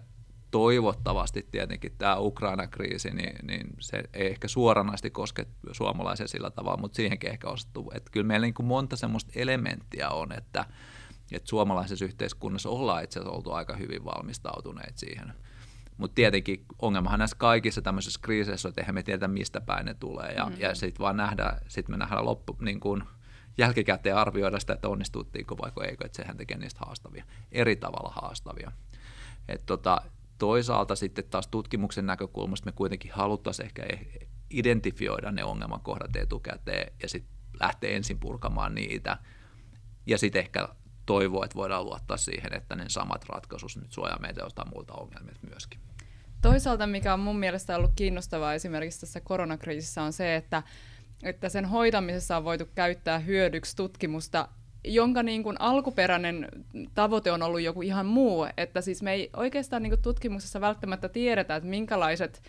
toivottavasti 0.52 1.48
tietenkin 1.52 1.92
tämä 1.98 2.18
Ukraina-kriisi, 2.18 3.10
niin, 3.10 3.36
niin 3.48 3.68
se 3.80 4.04
ei 4.14 4.28
ehkä 4.28 4.48
suoranaisesti 4.48 5.10
koske 5.10 5.46
suomalaisia 5.72 6.28
sillä 6.28 6.50
tavalla, 6.50 6.78
mutta 6.78 6.96
siihenkin 6.96 7.30
ehkä 7.30 7.48
osattu. 7.48 7.92
Että 7.96 8.12
kyllä 8.12 8.28
meillä 8.28 8.46
niin 8.46 8.54
kuin 8.54 8.66
monta 8.66 8.96
semmoista 8.96 9.32
elementtiä 9.36 10.10
on, 10.10 10.32
että, 10.32 10.66
että 11.38 11.50
suomalaisessa 11.50 12.06
yhteiskunnassa 12.06 12.70
ollaan 12.70 13.04
itse 13.04 13.20
asiassa 13.20 13.36
oltu 13.36 13.52
aika 13.52 13.76
hyvin 13.76 14.06
valmistautuneet 14.06 14.98
siihen. 14.98 15.34
Mutta 15.98 16.16
tietenkin 16.16 16.66
ongelmahan 16.82 17.20
näissä 17.20 17.38
kaikissa 17.40 17.82
tämmöisissä 17.82 18.20
kriiseissä 18.24 18.68
on, 18.68 18.70
että 18.70 18.82
eihän 18.82 18.96
me 18.96 19.04
tiedä, 19.04 19.28
mistä 19.28 19.62
päin 19.62 19.86
ne 19.86 19.94
tulee. 19.94 20.32
Ja, 20.32 20.46
mm-hmm. 20.46 20.62
ja 20.62 20.76
sitten 20.76 21.04
vaan 21.04 21.18
nähdään, 21.18 21.62
sit 21.68 21.88
me 21.88 21.98
nähdään 21.98 22.26
loppu, 22.26 22.58
niin 22.62 22.80
kuin, 22.80 23.04
jälkikäteen 23.58 24.16
arvioida 24.16 24.60
sitä, 24.60 24.74
että 24.74 24.90
onnistuttiinko 24.90 25.58
vai 25.58 25.88
eikö, 25.88 26.06
että 26.06 26.16
sehän 26.16 26.38
tekee 26.38 26.58
niistä 26.58 26.80
haastavia, 26.86 27.24
eri 27.52 27.76
tavalla 27.76 28.14
haastavia. 28.22 28.72
Et 29.48 29.66
tota, 29.66 30.02
toisaalta 30.38 30.96
sitten 30.96 31.26
taas 31.30 31.48
tutkimuksen 31.48 32.06
näkökulmasta 32.06 32.66
me 32.66 32.72
kuitenkin 32.72 33.12
haluttaisiin 33.12 33.66
ehkä 33.66 33.84
e- 33.84 34.28
identifioida 34.50 35.32
ne 35.32 35.44
ongelmakohdat 35.44 36.16
etukäteen 36.16 36.94
ja 37.02 37.10
sitten 37.10 37.34
lähteä 37.60 37.90
ensin 37.90 38.20
purkamaan 38.20 38.76
niitä 38.76 39.18
ja 40.06 40.18
sitten 40.18 40.40
ehkä 40.40 40.70
toivoa, 41.10 41.46
että 41.46 41.56
voidaan 41.56 41.86
luottaa 41.86 42.18
siihen, 42.18 42.54
että 42.54 42.76
ne 42.76 42.86
samat 42.88 43.26
ratkaisut 43.30 43.76
nyt 43.76 43.92
suojaa 43.92 44.20
meitä 44.20 44.42
jostain 44.42 44.70
muilta 44.74 44.94
ongelmilta 44.94 45.48
myöskin. 45.50 45.80
Toisaalta, 46.42 46.88
mikä 46.88 47.14
on 47.14 47.20
mun 47.20 47.40
mielestä 47.40 47.76
ollut 47.76 47.92
kiinnostavaa 47.96 48.54
esimerkiksi 48.54 49.00
tässä 49.00 49.22
koronakriisissä, 49.22 50.04
on 50.04 50.14
se, 50.14 50.36
että, 50.36 50.64
että 51.24 51.50
sen 51.50 51.66
hoitamisessa 51.66 52.38
on 52.38 52.44
voitu 52.44 52.66
käyttää 52.76 53.20
hyödyksi 53.20 53.76
tutkimusta, 53.76 54.48
jonka 54.84 55.24
niin 55.24 55.44
kuin 55.44 55.56
alkuperäinen 55.60 56.50
tavoite 56.94 57.32
on 57.32 57.42
ollut 57.42 57.62
joku 57.62 57.82
ihan 57.82 58.06
muu. 58.06 58.48
Että 58.58 58.82
siis 58.82 59.02
me 59.02 59.14
ei 59.14 59.30
oikeastaan 59.36 59.84
niin 59.84 59.92
kuin 59.92 60.02
tutkimuksessa 60.02 60.62
välttämättä 60.62 61.10
tiedetä, 61.10 61.56
että 61.56 61.70
minkälaiset 61.70 62.44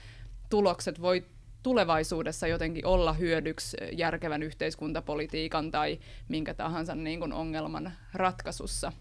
tulokset 0.51 1.01
voi 1.03 1.25
tulevaisuudessa 1.63 2.47
jotenkin 2.47 2.87
olla 2.87 3.13
hyödyksi 3.13 3.77
järkevän 3.93 4.43
yhteiskuntapolitiikan 4.43 5.71
tai 5.71 5.99
minkä 6.29 6.55
tahansa 6.55 6.95
niin 6.95 7.21
kuin 7.21 7.33
ongelman 7.33 7.93
ratkaisussa. 8.15 8.93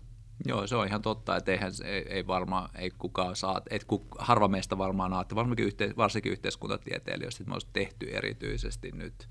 Joo, 0.46 0.68
se 0.68 0.76
on 0.76 0.88
ihan 0.88 1.02
totta, 1.02 1.36
että 1.36 1.52
eihän, 1.52 1.72
ei, 1.86 2.06
ei 2.10 2.28
varmaan, 2.28 2.70
ei 2.76 2.92
kukaan 2.98 3.36
saa, 3.36 3.62
et 3.70 3.84
ku, 3.84 4.08
harva 4.20 4.48
meistä 4.48 4.78
varmaan 4.78 5.14
aatte, 5.14 5.36
varsinkin, 5.36 5.66
yhteis, 5.66 5.98
varsinkin 5.98 6.32
yhteiskuntatieteilijöistä, 6.32 7.44
että 7.44 7.50
me 7.50 7.54
olisi 7.56 7.68
tehty 7.74 8.10
erityisesti 8.12 8.92
nyt 8.92 9.30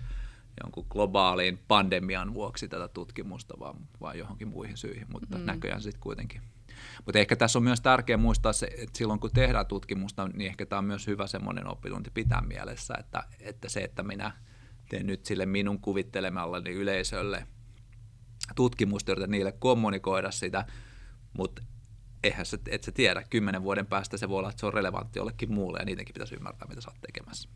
jonkun 0.64 0.87
globaaliin 0.90 1.58
pandemian 1.68 2.35
vuoksi 2.35 2.68
tätä 2.68 2.88
tutkimusta, 2.88 3.54
vaan, 3.58 3.76
vaan 4.00 4.18
johonkin 4.18 4.49
muihin 4.49 4.76
syihin, 4.76 5.06
mutta 5.12 5.38
mm. 5.38 5.44
näköjään 5.44 5.82
sitten 5.82 6.00
kuitenkin. 6.00 6.42
Mutta 7.06 7.18
ehkä 7.18 7.37
tässä 7.37 7.58
on 7.58 7.62
myös 7.62 7.80
tärkeää 7.80 8.16
muistaa 8.16 8.52
se, 8.52 8.66
että 8.66 8.99
silloin 8.99 9.20
kun 9.20 9.30
tehdään 9.30 9.66
tutkimusta, 9.66 10.28
niin 10.28 10.50
ehkä 10.50 10.66
tämä 10.66 10.78
on 10.78 10.85
myös 10.85 11.06
hyvä 11.06 11.26
semmoinen 11.26 11.66
oppitunti 11.66 12.11
pitää 12.11 12.40
mielessä, 12.40 12.94
että, 12.99 13.25
että 13.40 13.68
se, 13.68 13.80
että 13.80 14.02
minä 14.02 14.32
teen 14.88 15.06
nyt 15.06 15.25
sille 15.25 15.47
minun 15.47 15.80
kuvittelemallani 15.80 16.70
yleisölle 16.70 17.47
tutkimusta, 18.54 19.26
niille 19.26 19.52
kommunikoida 19.52 20.30
sitä, 20.30 20.66
mutta 21.32 21.62
eihän 22.23 22.47
se, 22.47 22.58
et 22.68 22.85
sä 22.85 22.92
tiedä, 22.92 23.23
kymmenen 23.30 23.62
vuoden 23.62 23.87
päästä 23.87 24.16
se 24.16 24.28
voi 24.28 24.38
olla, 24.38 24.49
että 24.50 24.61
se 24.61 24.66
on 24.66 24.75
relevantti 24.75 25.18
jollekin 25.18 25.52
muulle 25.52 25.78
ja 25.78 25.85
niidenkin 25.85 26.12
pitäisi 26.12 26.35
ymmärtää, 26.35 26.68
mitä 26.68 26.80
sä 26.80 26.90
oot 26.90 27.00
tekemässä. 27.00 27.49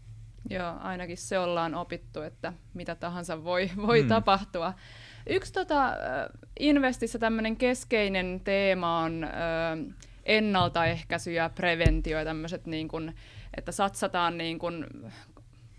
Joo, 0.51 0.75
ainakin 0.81 1.17
se 1.17 1.39
ollaan 1.39 1.75
opittu, 1.75 2.23
että 2.23 2.53
mitä 2.75 2.95
tahansa 2.95 3.45
voi, 3.45 3.71
voi 3.87 4.03
mm. 4.03 4.09
tapahtua. 4.09 4.75
Yksi 5.27 5.53
tota, 5.53 5.93
Investissä 6.61 7.19
tämmöinen 7.19 7.57
keskeinen 7.57 8.41
teema 8.45 8.99
on 8.99 9.25
ö, 9.25 9.29
ennaltaehkäisy 10.25 11.33
ja 11.33 11.51
preventio 11.55 12.19
ja 12.19 12.25
tämmöiset, 12.25 12.67
niin 12.67 12.89
kun, 12.89 13.13
että 13.57 13.73
satsataan 13.73 14.39
niin 14.39 14.59
kun, 14.59 14.87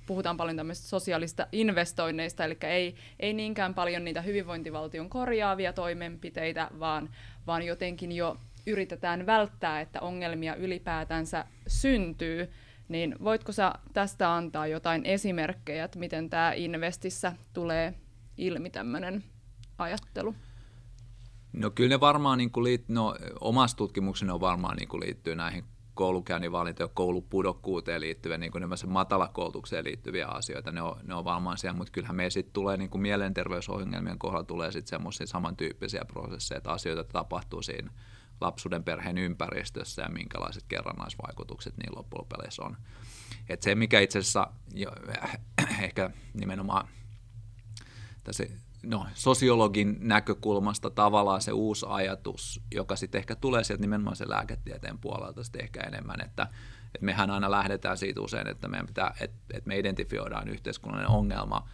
puhutaan 0.05 0.37
paljon 0.37 0.57
tämmöistä 0.57 0.87
sosiaalista 0.87 1.47
investoinneista, 1.51 2.45
eli 2.45 2.57
ei, 2.61 2.95
ei 3.19 3.33
niinkään 3.33 3.73
paljon 3.73 4.03
niitä 4.03 4.21
hyvinvointivaltion 4.21 5.09
korjaavia 5.09 5.73
toimenpiteitä, 5.73 6.69
vaan, 6.79 7.09
vaan 7.47 7.63
jotenkin 7.63 8.11
jo 8.11 8.37
yritetään 8.67 9.25
välttää, 9.25 9.81
että 9.81 10.01
ongelmia 10.01 10.55
ylipäätänsä 10.55 11.45
syntyy. 11.67 12.51
Niin 12.87 13.15
voitko 13.23 13.51
sä 13.51 13.73
tästä 13.93 14.35
antaa 14.35 14.67
jotain 14.67 15.05
esimerkkejä, 15.05 15.85
että 15.85 15.99
miten 15.99 16.29
tämä 16.29 16.53
Investissä 16.53 17.33
tulee 17.53 17.93
ilmi 18.37 18.69
tämmöinen 18.69 19.23
ajattelu? 19.77 20.35
No 21.53 21.69
kyllä 21.69 21.89
ne 21.89 21.99
varmaan 21.99 22.37
niin 22.37 22.51
kuin 22.51 22.63
liit, 22.63 22.89
no, 22.89 23.15
omassa 23.41 23.77
tutkimukseni 23.77 24.31
on 24.31 24.41
varmaan 24.41 24.77
niin 24.77 24.87
kuin 24.87 25.01
liittyy 25.01 25.35
näihin 25.35 25.63
koulukäynnin 25.93 26.51
valinta 26.51 26.83
ja 26.83 26.87
koulupudokkuuteen 26.87 28.01
liittyviä, 28.01 28.37
niin 28.37 28.51
kuin 28.51 28.63
matalakoulutukseen 28.87 29.85
liittyviä 29.85 30.27
asioita, 30.27 30.71
ne 30.71 30.81
on, 30.81 30.99
ne 31.03 31.13
on 31.13 31.25
varmaan 31.25 31.57
siellä, 31.57 31.77
mutta 31.77 31.91
kyllähän 31.91 32.15
me 32.15 32.29
sitten 32.29 32.53
tulee 32.53 32.77
niin 32.77 32.89
kuin 32.89 33.01
mielenterveysongelmien 33.01 34.19
kohdalla 34.19 34.43
tulee 34.43 34.71
sitten 34.71 34.89
semmoisia 34.89 35.27
samantyyppisiä 35.27 36.05
prosesseja, 36.07 36.57
että 36.57 36.71
asioita 36.71 37.03
tapahtuu 37.03 37.61
siinä 37.61 37.91
lapsuuden 38.41 38.83
perheen 38.83 39.17
ympäristössä 39.17 40.01
ja 40.01 40.09
minkälaiset 40.09 40.63
kerrannaisvaikutukset 40.67 41.77
niin 41.77 41.95
loppujen 41.95 42.49
on. 42.59 42.77
Et 43.49 43.61
se, 43.61 43.75
mikä 43.75 43.99
itse 43.99 44.19
asiassa 44.19 44.47
jo, 44.73 44.91
ehkä 45.81 46.09
nimenomaan 46.33 46.87
tässä 48.23 48.43
no, 48.83 49.07
sosiologin 49.13 49.97
näkökulmasta 49.99 50.89
tavallaan 50.89 51.41
se 51.41 51.51
uusi 51.51 51.85
ajatus, 51.89 52.61
joka 52.73 52.95
sitten 52.95 53.19
ehkä 53.19 53.35
tulee 53.35 53.63
sieltä 53.63 53.81
nimenomaan 53.81 54.15
sen 54.15 54.29
lääketieteen 54.29 54.97
puolelta 54.97 55.43
sitten 55.43 55.63
ehkä 55.63 55.81
enemmän, 55.81 56.21
että, 56.21 56.47
että 56.85 57.05
mehän 57.05 57.29
aina 57.29 57.51
lähdetään 57.51 57.97
siitä 57.97 58.21
usein, 58.21 58.47
että 58.47 58.67
meidän 58.67 58.87
pitää, 58.87 59.13
että, 59.19 59.37
että 59.53 59.67
me 59.67 59.79
identifioidaan 59.79 60.49
yhteiskunnallinen 60.49 61.11
ongelma 61.11 61.69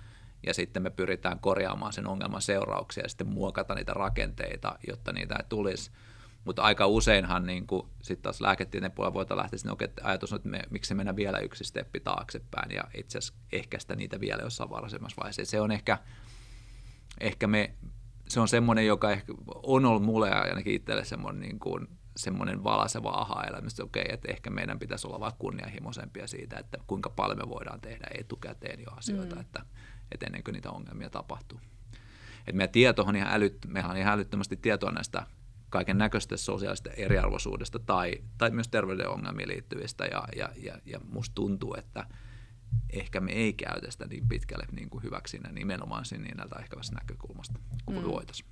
ja 0.48 0.54
sitten 0.54 0.84
me 0.84 0.90
pyritään 0.90 1.40
korjaamaan 1.40 1.94
sen 1.94 2.08
ongelman 2.08 2.42
seurauksia 2.42 3.04
ja 3.04 3.10
sitten 3.10 3.28
muokata 3.28 3.76
niitä 3.76 3.94
rakenteita, 3.94 4.76
jotta 4.88 5.12
niitä 5.12 5.36
ei 5.36 5.46
tulisi. 5.50 5.92
Mutta 6.46 6.62
aika 6.62 6.88
useinhan 6.88 7.46
niin 7.46 7.68
sitten 8.02 8.24
taas 8.24 8.42
lääketieteen 8.42 8.92
puolella 8.92 9.14
voidaan 9.14 9.38
lähteä 9.38 9.60
sinne, 9.60 9.76
että 9.80 10.02
ajatus 10.06 10.34
on, 10.34 10.36
että 10.36 10.50
me, 10.50 10.62
miksi 10.70 10.94
mennä 10.96 11.16
vielä 11.16 11.40
yksi 11.40 11.64
steppi 11.64 12.00
taaksepäin 12.00 12.72
ja 12.72 12.84
itse 12.98 13.18
asiassa 13.18 13.40
ehkäistä 13.52 13.96
niitä 13.96 14.20
vielä 14.20 14.44
jossain 14.44 14.70
varhaisemmassa 14.70 15.22
vaiheessa. 15.22 15.46
Se 15.46 15.62
on 15.62 15.72
ehkä, 15.72 15.98
ehkä 17.20 17.48
me, 17.48 17.74
se 18.28 18.40
on 18.40 18.48
semmoinen, 18.48 18.86
joka 18.86 19.12
ehkä 19.12 19.34
on 19.64 19.86
ollut 19.86 20.04
mulle 20.04 20.32
ainakin 20.32 20.74
itselle 20.74 21.06
semmoinen, 21.06 21.42
niin 21.42 21.60
kuin, 21.60 21.88
semmoinen 22.18 22.64
valaseva 22.64 23.10
aha-elämys, 23.10 23.74
että 23.74 23.84
okei, 23.84 24.06
että 24.10 24.32
ehkä 24.32 24.50
meidän 24.50 24.80
pitäisi 24.80 25.08
olla 25.08 25.20
vaan 25.20 25.34
kunnianhimoisempia 25.40 26.28
siitä, 26.28 26.60
että 26.60 26.78
kuinka 26.88 27.10
paljon 27.10 27.38
me 27.38 27.50
voidaan 27.50 27.82
tehdä 27.82 28.08
etukäteen 28.20 28.80
jo 28.80 28.92
asioita, 28.92 29.36
mm. 29.36 29.42
että, 29.42 29.66
että 30.12 30.26
ennen 30.26 30.44
kuin 30.44 30.54
niitä 30.54 30.72
ongelmia 30.72 31.10
tapahtuu. 31.10 31.60
Et 32.48 32.56
meidän 32.56 32.72
tieto 32.72 33.04
on 33.04 33.16
ihan 33.16 33.34
älyt, 33.34 33.58
meillä 33.68 33.90
on 33.90 33.98
ihan 33.98 34.14
älyttömästi 34.14 34.58
tietoa 34.58 34.92
näistä 34.92 35.26
kaiken 35.70 35.98
näköistä 35.98 36.38
sosiaalista 36.38 36.90
eriarvoisuudesta 36.90 37.80
tai, 37.80 38.14
tai 38.38 38.52
myös 38.52 38.68
terveyden 38.68 39.10
ongelmiin 39.10 39.50
liittyvistä 39.50 40.06
ja, 40.06 40.24
ja, 40.36 40.50
ja, 40.58 40.78
ja 40.86 41.00
musta 41.12 41.36
tuntuu, 41.36 41.76
että– 41.76 42.06
ehkä 42.90 43.20
me 43.20 43.32
ei 43.32 43.54
käytä 43.54 43.92
sitä 43.92 44.08
niin 44.08 44.28
pitkälle 44.28 44.66
niin 44.72 44.90
kuin 44.90 45.04
hyväksi 45.04 45.40
nimenomaan 45.52 46.06
siinä 46.06 46.26
ennaltaehkäivästä 46.30 46.96
näkökulmasta 46.96 47.60
kuin 47.86 48.00
mm. 48.00 48.06
voitaisiin. 48.06 48.50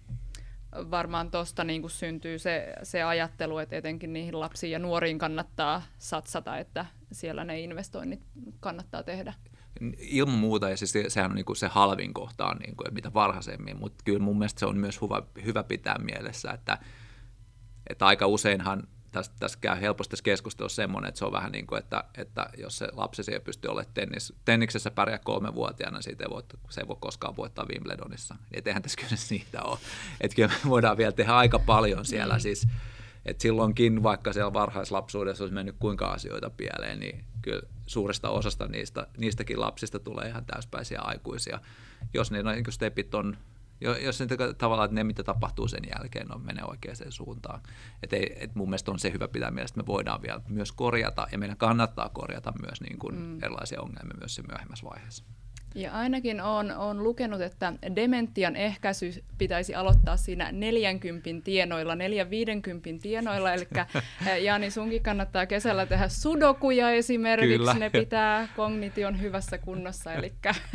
Varmaan 0.91 1.31
tuosta 1.31 1.63
niin 1.63 1.89
syntyy 1.89 2.39
se, 2.39 2.73
se 2.83 3.03
ajattelu, 3.03 3.57
että 3.57 3.75
etenkin 3.75 4.13
niihin 4.13 4.39
lapsiin 4.39 4.71
ja 4.71 4.79
nuoriin 4.79 5.17
kannattaa 5.17 5.81
satsata, 5.97 6.57
että 6.57 6.85
siellä 7.11 7.43
ne 7.43 7.59
investoinnit 7.59 8.27
kannattaa 8.59 9.03
tehdä. 9.03 9.33
Ilman 9.97 10.35
muuta, 10.35 10.69
ja 10.69 10.77
siis 10.77 10.93
sehän 11.07 11.31
on 11.31 11.35
niin 11.35 11.45
kuin 11.45 11.55
se 11.55 11.67
halvin 11.67 12.13
kohta 12.13 12.47
on 12.47 12.57
niin 12.57 12.75
kuin, 12.75 12.93
mitä 12.93 13.13
varhaisemmin, 13.13 13.79
mutta 13.79 14.03
kyllä 14.03 14.19
mun 14.19 14.37
mielestä 14.37 14.59
se 14.59 14.65
on 14.65 14.77
myös 14.77 15.01
hyvä, 15.01 15.21
hyvä 15.45 15.63
pitää 15.63 15.97
mielessä, 15.97 16.51
että, 16.51 16.77
että 17.89 18.05
aika 18.05 18.27
useinhan 18.27 18.87
tästä, 19.11 19.35
tästä 19.39 19.57
käy 19.61 19.81
helposti 19.81 20.09
tässä 20.09 20.23
keskustelussa 20.23 20.75
semmoinen, 20.75 21.09
että 21.09 21.19
se 21.19 21.25
on 21.25 21.31
vähän 21.31 21.51
niin 21.51 21.67
kuin, 21.67 21.79
että, 21.79 22.03
että 22.17 22.49
jos 22.57 22.77
se 22.77 22.87
lapsi 22.91 23.21
ei 23.31 23.39
pysty 23.39 23.67
olemaan 23.67 23.93
tennis, 23.93 24.33
tenniksessä 24.45 24.91
pärjää 24.91 25.19
kolmevuotiaana, 25.19 26.01
siitä 26.01 26.23
ei 26.23 26.29
voi, 26.29 26.43
se 26.69 26.81
ei 26.81 26.87
voi 26.87 26.97
koskaan 26.99 27.37
voittaa 27.37 27.65
Wimbledonissa. 27.65 28.35
Et 28.51 28.67
eihän 28.67 28.81
tässä 28.81 28.97
kyllä 28.97 29.15
siitä 29.31 29.61
ole. 29.61 29.77
Että 30.21 30.35
kyllä 30.35 30.49
me 30.63 30.69
voidaan 30.69 30.97
vielä 30.97 31.11
tehdä 31.11 31.33
aika 31.35 31.59
paljon 31.59 32.05
siellä. 32.05 32.33
Mm. 32.33 32.39
Siis, 32.39 32.67
että 33.25 33.41
silloinkin, 33.41 34.03
vaikka 34.03 34.33
siellä 34.33 34.53
varhaislapsuudessa 34.53 35.43
olisi 35.43 35.55
mennyt 35.55 35.75
kuinka 35.79 36.07
asioita 36.07 36.49
pieleen, 36.49 36.99
niin 36.99 37.23
kyllä 37.41 37.61
suuresta 37.85 38.29
osasta 38.29 38.67
niistä, 38.67 39.07
niistäkin 39.17 39.59
lapsista 39.59 39.99
tulee 39.99 40.27
ihan 40.27 40.45
täyspäisiä 40.45 41.01
aikuisia. 41.01 41.59
Jos 42.13 42.31
ne 42.31 42.43
niin 42.43 42.65
stepit 42.69 43.15
on 43.15 43.37
jos 43.81 44.17
se 44.17 44.27
tavallaan, 44.57 44.85
että 44.85 44.95
ne 44.95 45.03
mitä 45.03 45.23
tapahtuu 45.23 45.67
sen 45.67 45.83
jälkeen 45.95 46.35
on 46.35 46.41
menee 46.45 46.63
oikeaan 46.63 46.97
suuntaan. 47.09 47.61
Et 48.03 48.13
ei, 48.13 48.37
et 48.39 48.55
mun 48.55 48.69
mielestä 48.69 48.91
on 48.91 48.99
se 48.99 49.11
hyvä 49.11 49.27
pitää 49.27 49.51
mielessä, 49.51 49.73
että 49.73 49.81
me 49.81 49.93
voidaan 49.93 50.21
vielä 50.21 50.41
myös 50.47 50.71
korjata 50.71 51.27
ja 51.31 51.37
meidän 51.37 51.57
kannattaa 51.57 52.09
korjata 52.09 52.53
myös 52.61 52.81
niin 52.81 52.99
kuin 52.99 53.15
mm. 53.15 53.43
erilaisia 53.43 53.81
ongelmia 53.81 54.17
myös 54.19 54.35
se 54.35 54.41
myöhemmässä 54.41 54.85
vaiheessa. 54.85 55.23
Ja 55.77 55.91
ainakin 55.91 56.41
on, 56.41 56.71
on 56.71 57.03
lukenut, 57.03 57.41
että 57.41 57.73
dementian 57.95 58.55
ehkäisy 58.55 59.23
pitäisi 59.37 59.75
aloittaa 59.75 60.17
siinä 60.17 60.51
40 60.51 61.29
tienoilla, 61.43 61.95
450 61.95 63.03
tienoilla, 63.03 63.53
eli 63.53 63.67
Jani 64.43 64.71
sunkin 64.71 65.03
kannattaa 65.03 65.45
kesällä 65.45 65.85
tehdä 65.85 66.07
sudokuja 66.07 66.91
esimerkiksi, 66.91 67.57
Kyllä. 67.57 67.73
ne 67.73 67.89
pitää 67.89 68.47
kognition 68.55 69.21
hyvässä 69.21 69.57
kunnossa, 69.57 70.13
eli 70.13 70.33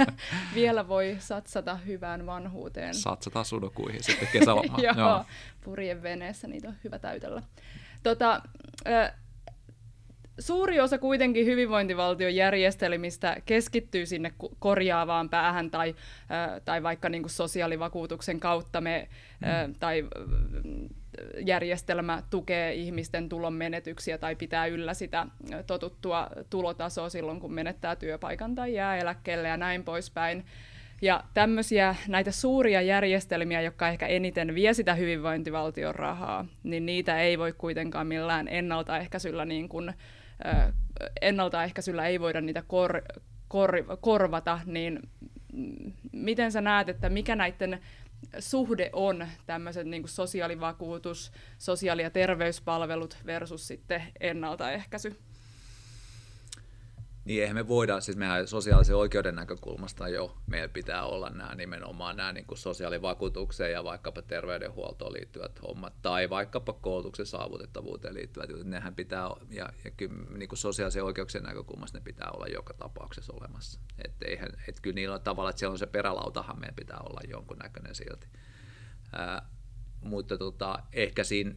vielä 0.55 0.89
voi 0.89 1.17
satsata 1.19 1.75
hyvään 1.75 2.27
vanhuuteen. 2.27 2.95
Satsata 2.95 3.45
sudokuihin 3.45 4.03
sitten 4.03 4.29
kesälomaan. 4.33 4.83
Joo, 4.85 4.95
Joo. 4.97 5.25
purjen 5.65 6.03
veneessä 6.03 6.49
niitä 6.49 6.69
on 6.69 6.75
hyvä 6.85 6.99
täytellä. 6.99 7.43
Tota, 8.03 8.43
suuri 10.39 10.81
osa 10.81 10.99
kuitenkin 10.99 11.47
hyvinvointivaltion 11.47 12.35
järjestelmistä 12.35 13.37
keskittyy 13.47 14.07
sinne 14.07 14.33
korjaavaan 14.59 15.29
päähän 15.29 15.71
tai, 15.71 15.95
tai 16.65 16.83
vaikka 16.83 17.09
niin 17.09 17.23
kuin 17.23 17.31
sosiaalivakuutuksen 17.31 18.41
kautta 18.41 18.81
me, 18.81 19.09
mm. 19.41 19.75
tai 19.75 20.05
järjestelmä 21.47 22.23
tukee 22.31 22.75
ihmisten 22.75 23.29
tulon 23.29 23.55
menetyksiä 23.55 24.19
tai 24.19 24.37
pitää 24.37 24.67
yllä 24.67 24.95
sitä 24.95 25.27
totuttua 25.67 26.29
tulotasoa 26.51 27.09
silloin, 27.09 27.41
kun 27.41 27.53
menettää 27.53 27.97
työpaikan 27.97 28.55
tai 28.55 28.75
jää 28.75 28.97
eläkkeelle 28.97 29.49
ja 29.49 29.57
näin 29.57 29.85
poispäin. 29.85 30.45
Ja 31.03 31.25
tämmöisiä 31.35 31.97
näitä 32.09 32.31
suuria 32.31 32.83
järjestelmiä, 32.83 33.61
jotka 33.61 33.89
ehkä 33.89 34.07
eniten 34.07 34.55
vie 34.55 34.75
sitä 34.75 34.95
hyvinvointivaltion 34.95 35.95
rahaa, 35.95 36.47
niin 36.63 36.87
niitä 36.87 37.21
ei 37.21 37.39
voi 37.39 37.53
kuitenkaan 37.53 38.07
millään 38.07 38.49
ennaltaehkäisyllä 38.49 39.45
niin 39.45 39.69
kuin, 39.69 39.93
ennaltaehkäisyllä 41.23 42.07
ei 42.07 42.21
voida 42.21 42.41
niitä 42.41 42.63
kor, 42.67 43.03
kor, 43.49 43.73
korvata, 44.01 44.61
niin 44.67 45.11
miten 46.13 46.53
sä 46.53 46.61
näet, 46.61 46.89
että 46.89 47.09
mikä 47.09 47.37
näiden 47.37 47.81
suhde 48.39 48.91
on 48.93 49.27
tämmöiset 49.47 49.87
niin 49.87 50.09
sosiaalivakuutus, 50.09 51.33
sosiaali- 51.59 52.03
ja 52.03 52.11
terveyspalvelut 52.11 53.19
versus 53.27 53.67
sitten 53.67 54.03
ennaltaehkäisy? 54.21 55.17
Niin 57.25 57.43
eihän 57.43 57.57
me 57.57 57.69
voida, 57.69 58.01
siis 58.01 58.17
mehän 58.17 58.47
sosiaalisen 58.47 58.97
oikeuden 58.97 59.35
näkökulmasta 59.35 60.09
jo, 60.09 60.37
meillä 60.47 60.69
pitää 60.69 61.05
olla 61.05 61.31
nämä 61.31 61.55
nimenomaan 61.55 62.17
nämä 62.17 62.33
niin 62.33 62.47
kuin 62.47 62.59
sosiaalivakuutukseen 62.59 63.73
ja 63.73 63.85
vaikkapa 63.85 64.23
terveydenhuoltoon 64.23 65.13
liittyvät 65.13 65.63
hommat, 65.63 65.93
tai 66.03 66.31
vaikkapa 66.31 66.73
koulutuksen 66.73 67.27
saavutettavuuteen 67.27 68.15
liittyvät 68.15 68.51
jutut, 68.51 68.67
nehän 68.67 68.95
pitää, 68.95 69.31
ja, 69.51 69.69
ja 69.85 69.91
kyllä 69.91 70.15
niin 70.37 70.49
kuin 70.49 70.59
sosiaalisen 70.59 71.05
oikeuksien 71.05 71.45
näkökulmasta 71.45 71.99
ne 71.99 72.05
pitää 72.05 72.31
olla 72.31 72.47
joka 72.47 72.75
tapauksessa 72.75 73.33
olemassa. 73.33 73.81
Että 74.05 74.27
eihän, 74.29 74.49
et 74.69 74.81
kyllä 74.81 74.95
niillä 74.95 75.19
tavalla, 75.19 75.51
että 75.51 75.61
siellä 75.61 75.73
on 75.73 75.79
se 75.79 75.87
perälautahan 75.87 76.61
meidän 76.61 76.77
pitää 76.77 76.99
olla 76.99 77.21
jonkunnäköinen 77.29 77.95
silti. 77.95 78.29
Ää, 79.13 79.49
mutta 80.01 80.39
tota, 80.39 80.79
ehkä 80.93 81.25
siinä 81.25 81.55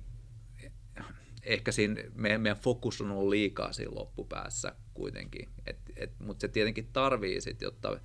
ehkä 1.45 1.71
siinä 1.71 2.03
meidän, 2.15 2.41
meidän 2.41 2.57
fokus 2.57 3.01
on 3.01 3.11
ollut 3.11 3.29
liikaa 3.29 3.73
siinä 3.73 3.95
loppupäässä 3.95 4.75
kuitenkin, 4.93 5.49
et, 5.67 5.77
et, 5.95 6.19
mutta 6.19 6.41
se 6.41 6.47
tietenkin 6.47 6.89
tarvii 6.93 7.41
sitten, 7.41 7.65
jotta 7.65 7.99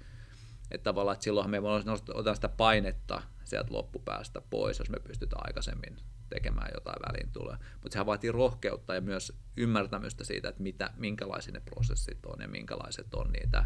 että 0.70 0.84
tavallaan, 0.84 1.12
että 1.14 1.24
silloinhan 1.24 1.50
me 1.50 1.60
ottaa 2.14 2.34
sitä 2.34 2.48
painetta 2.48 3.22
sieltä 3.44 3.72
loppupäästä 3.72 4.40
pois, 4.50 4.78
jos 4.78 4.90
me 4.90 5.00
pystytään 5.00 5.42
aikaisemmin 5.46 5.96
tekemään 6.28 6.70
jotain 6.74 7.02
väliin 7.08 7.32
tulee. 7.32 7.56
Mutta 7.72 7.92
sehän 7.92 8.06
vaatii 8.06 8.32
rohkeutta 8.32 8.94
ja 8.94 9.00
myös 9.00 9.32
ymmärtämystä 9.56 10.24
siitä, 10.24 10.48
että 10.48 10.62
mitä, 10.62 10.90
minkälaisia 10.96 11.52
ne 11.52 11.60
prosessit 11.60 12.26
on 12.26 12.40
ja 12.40 12.48
minkälaiset 12.48 13.14
on 13.14 13.32
niitä 13.32 13.64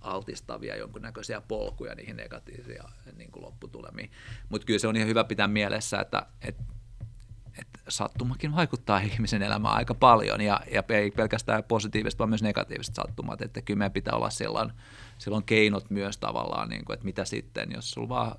altistavia 0.00 0.76
jonkunnäköisiä 0.76 1.40
polkuja 1.40 1.94
niihin 1.94 2.16
negatiivisia 2.16 2.84
niin 3.16 3.32
kuin 3.32 3.44
lopputulemiin. 3.44 4.10
Mutta 4.48 4.64
kyllä 4.64 4.78
se 4.78 4.88
on 4.88 4.96
ihan 4.96 5.08
hyvä 5.08 5.24
pitää 5.24 5.48
mielessä, 5.48 6.00
että, 6.00 6.26
että 6.40 6.62
että 7.58 7.80
sattumakin 7.88 8.56
vaikuttaa 8.56 8.98
ihmisen 8.98 9.42
elämään 9.42 9.76
aika 9.76 9.94
paljon 9.94 10.40
ja, 10.40 10.60
ja 10.72 10.82
ei 10.88 11.10
pelkästään 11.10 11.64
positiiviset, 11.64 12.18
vaan 12.18 12.28
myös 12.28 12.42
negatiiviset 12.42 12.94
sattumat, 12.94 13.42
että 13.42 13.62
kyllä 13.62 13.78
meidän 13.78 13.92
pitää 13.92 14.14
olla 14.14 14.30
silloin, 14.30 14.72
silloin 15.18 15.44
keinot 15.44 15.90
myös 15.90 16.18
tavallaan, 16.18 16.68
niin 16.68 16.84
kuin, 16.84 16.94
että 16.94 17.04
mitä 17.04 17.24
sitten, 17.24 17.68
jos 17.72 17.90
sulla 17.90 18.08
vaan 18.08 18.36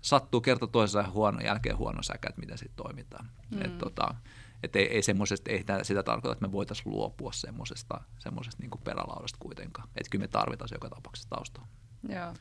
sattuu 0.00 0.40
kerta 0.40 0.66
toisensa 0.66 1.10
huono, 1.10 1.40
jälkeen 1.40 1.76
huono 1.76 2.02
säkä, 2.02 2.28
että 2.28 2.40
mitä 2.40 2.56
sitten 2.56 2.76
toimitaan. 2.76 3.30
Mm. 3.50 3.62
Et, 3.62 3.78
tota, 3.78 4.14
et 4.62 4.76
ei, 4.76 4.88
ei, 4.88 5.00
ei 5.48 5.64
sitä 5.84 6.02
tarkoita, 6.02 6.32
että 6.32 6.46
me 6.46 6.52
voitaisiin 6.52 6.90
luopua 6.90 7.32
semmoisesta, 7.32 8.00
semmoisesta 8.18 8.62
niin 8.62 8.70
perälaudasta 8.84 9.38
kuitenkaan. 9.40 9.88
Että 9.88 10.10
kyllä 10.10 10.22
me 10.22 10.28
tarvitaan 10.28 10.68
joka 10.72 10.88
tapauksessa 10.88 11.28
taustalla. 11.28 11.68
Joo 12.08 12.34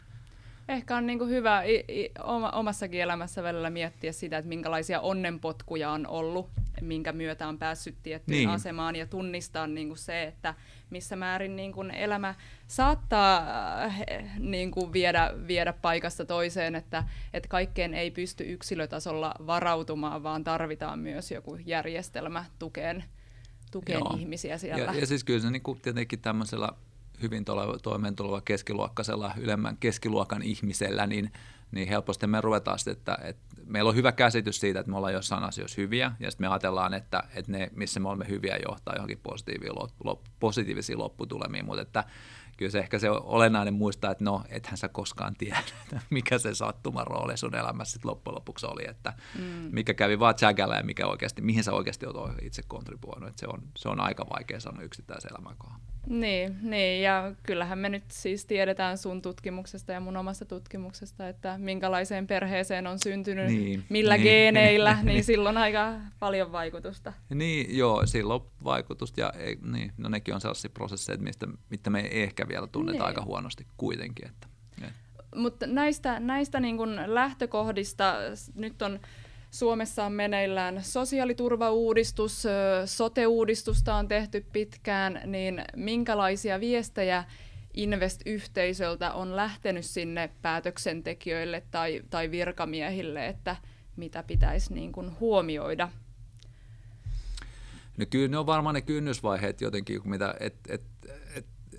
ehkä 0.69 0.97
on 0.97 1.05
niin 1.05 1.19
kuin 1.19 1.29
hyvä 1.29 1.63
omassakin 2.53 3.01
elämässä 3.01 3.43
välillä 3.43 3.69
miettiä 3.69 4.11
sitä, 4.11 4.37
että 4.37 4.49
minkälaisia 4.49 5.01
onnenpotkuja 5.01 5.91
on 5.91 6.07
ollut, 6.07 6.49
minkä 6.81 7.11
myötä 7.11 7.47
on 7.47 7.59
päässyt 7.59 7.95
tiettyyn 8.03 8.37
niin. 8.37 8.49
asemaan 8.49 8.95
ja 8.95 9.05
tunnistaa 9.05 9.67
niin 9.67 9.87
kuin 9.87 9.97
se, 9.97 10.23
että 10.23 10.53
missä 10.89 11.15
määrin 11.15 11.55
niin 11.55 11.71
kuin 11.71 11.91
elämä 11.91 12.35
saattaa 12.67 13.47
äh, 13.83 14.05
niin 14.39 14.71
kuin 14.71 14.93
viedä, 14.93 15.33
viedä 15.47 15.73
paikasta 15.73 16.25
toiseen, 16.25 16.75
että, 16.75 17.03
että 17.33 17.49
kaikkeen 17.49 17.93
ei 17.93 18.11
pysty 18.11 18.43
yksilötasolla 18.53 19.33
varautumaan, 19.47 20.23
vaan 20.23 20.43
tarvitaan 20.43 20.99
myös 20.99 21.31
joku 21.31 21.55
järjestelmä 21.65 22.45
tukeen, 22.59 23.03
tukeen 23.71 24.01
ihmisiä 24.17 24.57
siellä. 24.57 24.93
Ja, 24.93 24.99
ja 24.99 25.07
siis 25.07 25.23
kyllä 25.23 25.39
se 25.39 25.51
niin 25.51 25.63
kuin 25.63 25.81
tietenkin 25.81 26.19
tämmöisellä 26.19 26.69
hyvin 27.21 27.45
toimeentuleva 27.83 28.41
keskiluokkaisella, 28.41 29.31
ylemmän 29.37 29.77
keskiluokan 29.77 30.41
ihmisellä, 30.41 31.07
niin, 31.07 31.31
niin 31.71 31.87
helposti 31.87 32.27
me 32.27 32.41
ruvetaan 32.41 32.79
sitten, 32.79 32.93
että, 32.93 33.17
että 33.21 33.55
meillä 33.65 33.89
on 33.89 33.95
hyvä 33.95 34.11
käsitys 34.11 34.59
siitä, 34.59 34.79
että 34.79 34.91
me 34.91 34.97
ollaan 34.97 35.13
jossain 35.13 35.43
asioissa 35.43 35.81
hyviä, 35.81 36.11
ja 36.19 36.31
sitten 36.31 36.47
me 36.47 36.51
ajatellaan, 36.51 36.93
että, 36.93 37.23
että 37.35 37.51
ne, 37.51 37.69
missä 37.75 37.99
me 37.99 38.07
olemme 38.07 38.27
hyviä, 38.29 38.57
johtaa 38.67 38.95
johonkin 38.95 39.21
positiivisiin 40.39 40.99
lopputulemiin, 40.99 41.65
mutta 41.65 41.81
että 41.81 42.03
kyllä 42.57 42.71
se 42.71 42.79
ehkä 42.79 42.99
se 42.99 43.09
olennainen 43.09 43.73
muistaa, 43.73 44.11
että 44.11 44.23
no, 44.23 44.43
ethän 44.49 44.77
sä 44.77 44.87
koskaan 44.87 45.35
tiedä, 45.37 45.59
mikä 46.09 46.37
se 46.37 46.55
sattuman 46.55 47.07
rooli 47.07 47.37
sun 47.37 47.55
elämässä 47.55 47.93
sitten 47.93 48.11
loppujen 48.11 48.35
lopuksi 48.35 48.65
oli, 48.65 48.89
että 48.89 49.13
mm. 49.39 49.69
mikä 49.71 49.93
kävi 49.93 50.19
vaan 50.19 50.35
tsägällä 50.35 50.75
ja 50.75 50.83
mikä 50.83 51.07
oikeasti, 51.07 51.41
mihin 51.41 51.63
sä 51.63 51.73
oikeasti 51.73 52.05
olet 52.05 52.35
itse 52.41 52.61
kontribuoinut, 52.67 53.29
että 53.29 53.39
se 53.39 53.47
on, 53.47 53.61
se 53.77 53.89
on 53.89 53.99
aika 53.99 54.25
vaikea 54.29 54.59
sanoa 54.59 54.83
yksittäisen 54.83 55.31
elämän 55.31 55.55
kohdalla. 55.57 55.94
Niin, 56.09 56.57
niin, 56.61 57.03
ja 57.03 57.33
kyllähän 57.43 57.79
me 57.79 57.89
nyt 57.89 58.03
siis 58.11 58.45
tiedetään 58.45 58.97
sun 58.97 59.21
tutkimuksesta 59.21 59.91
ja 59.91 59.99
mun 59.99 60.17
omasta 60.17 60.45
tutkimuksesta, 60.45 61.27
että 61.27 61.57
minkälaiseen 61.57 62.27
perheeseen 62.27 62.87
on 62.87 62.99
syntynyt, 62.99 63.47
niin, 63.47 63.85
millä 63.89 64.17
niin, 64.17 64.23
geeneillä, 64.23 64.93
niin, 64.93 65.05
niin 65.13 65.23
silloin 65.23 65.57
aika 65.57 65.93
paljon 66.19 66.51
vaikutusta. 66.51 67.13
Niin, 67.29 67.77
joo, 67.77 68.05
silloin 68.05 68.41
vaikutusta, 68.63 69.21
ja 69.21 69.33
niin, 69.71 69.91
no 69.97 70.09
nekin 70.09 70.33
on 70.33 70.41
sellaisia 70.41 70.69
prosesseja, 70.69 71.17
mistä, 71.17 71.47
mitä 71.69 71.89
me 71.89 71.99
ei 71.99 72.23
ehkä 72.23 72.47
vielä 72.47 72.67
tunneta 72.67 72.97
niin. 72.97 73.07
aika 73.07 73.21
huonosti 73.21 73.67
kuitenkin. 73.77 74.27
Että, 74.27 74.47
Mutta 75.35 75.67
näistä, 75.67 76.19
näistä 76.19 76.59
niin 76.59 76.77
kun 76.77 76.99
lähtökohdista 77.05 78.15
nyt 78.55 78.81
on 78.81 78.99
Suomessa 79.55 80.05
on 80.05 80.11
meneillään 80.11 80.83
sosiaaliturvauudistus, 80.83 82.43
sote-uudistusta 82.85 83.95
on 83.95 84.07
tehty 84.07 84.45
pitkään, 84.51 85.21
niin 85.25 85.63
minkälaisia 85.75 86.59
viestejä 86.59 87.23
Invest-yhteisöltä 87.73 89.13
on 89.13 89.35
lähtenyt 89.35 89.85
sinne 89.85 90.29
päätöksentekijöille 90.41 91.63
tai, 91.71 92.01
tai 92.09 92.31
virkamiehille, 92.31 93.27
että 93.27 93.55
mitä 93.95 94.23
pitäisi 94.23 94.73
niin 94.73 94.91
kuin 94.91 95.19
huomioida? 95.19 95.89
No 97.97 98.05
kyllä 98.09 98.27
ne 98.27 98.37
on 98.37 98.45
varmaan 98.45 98.75
ne 98.75 98.81
kynnysvaiheet 98.81 99.61
jotenkin, 99.61 100.01
mitä, 100.05 100.35
et, 100.39 100.55
et, 100.69 100.83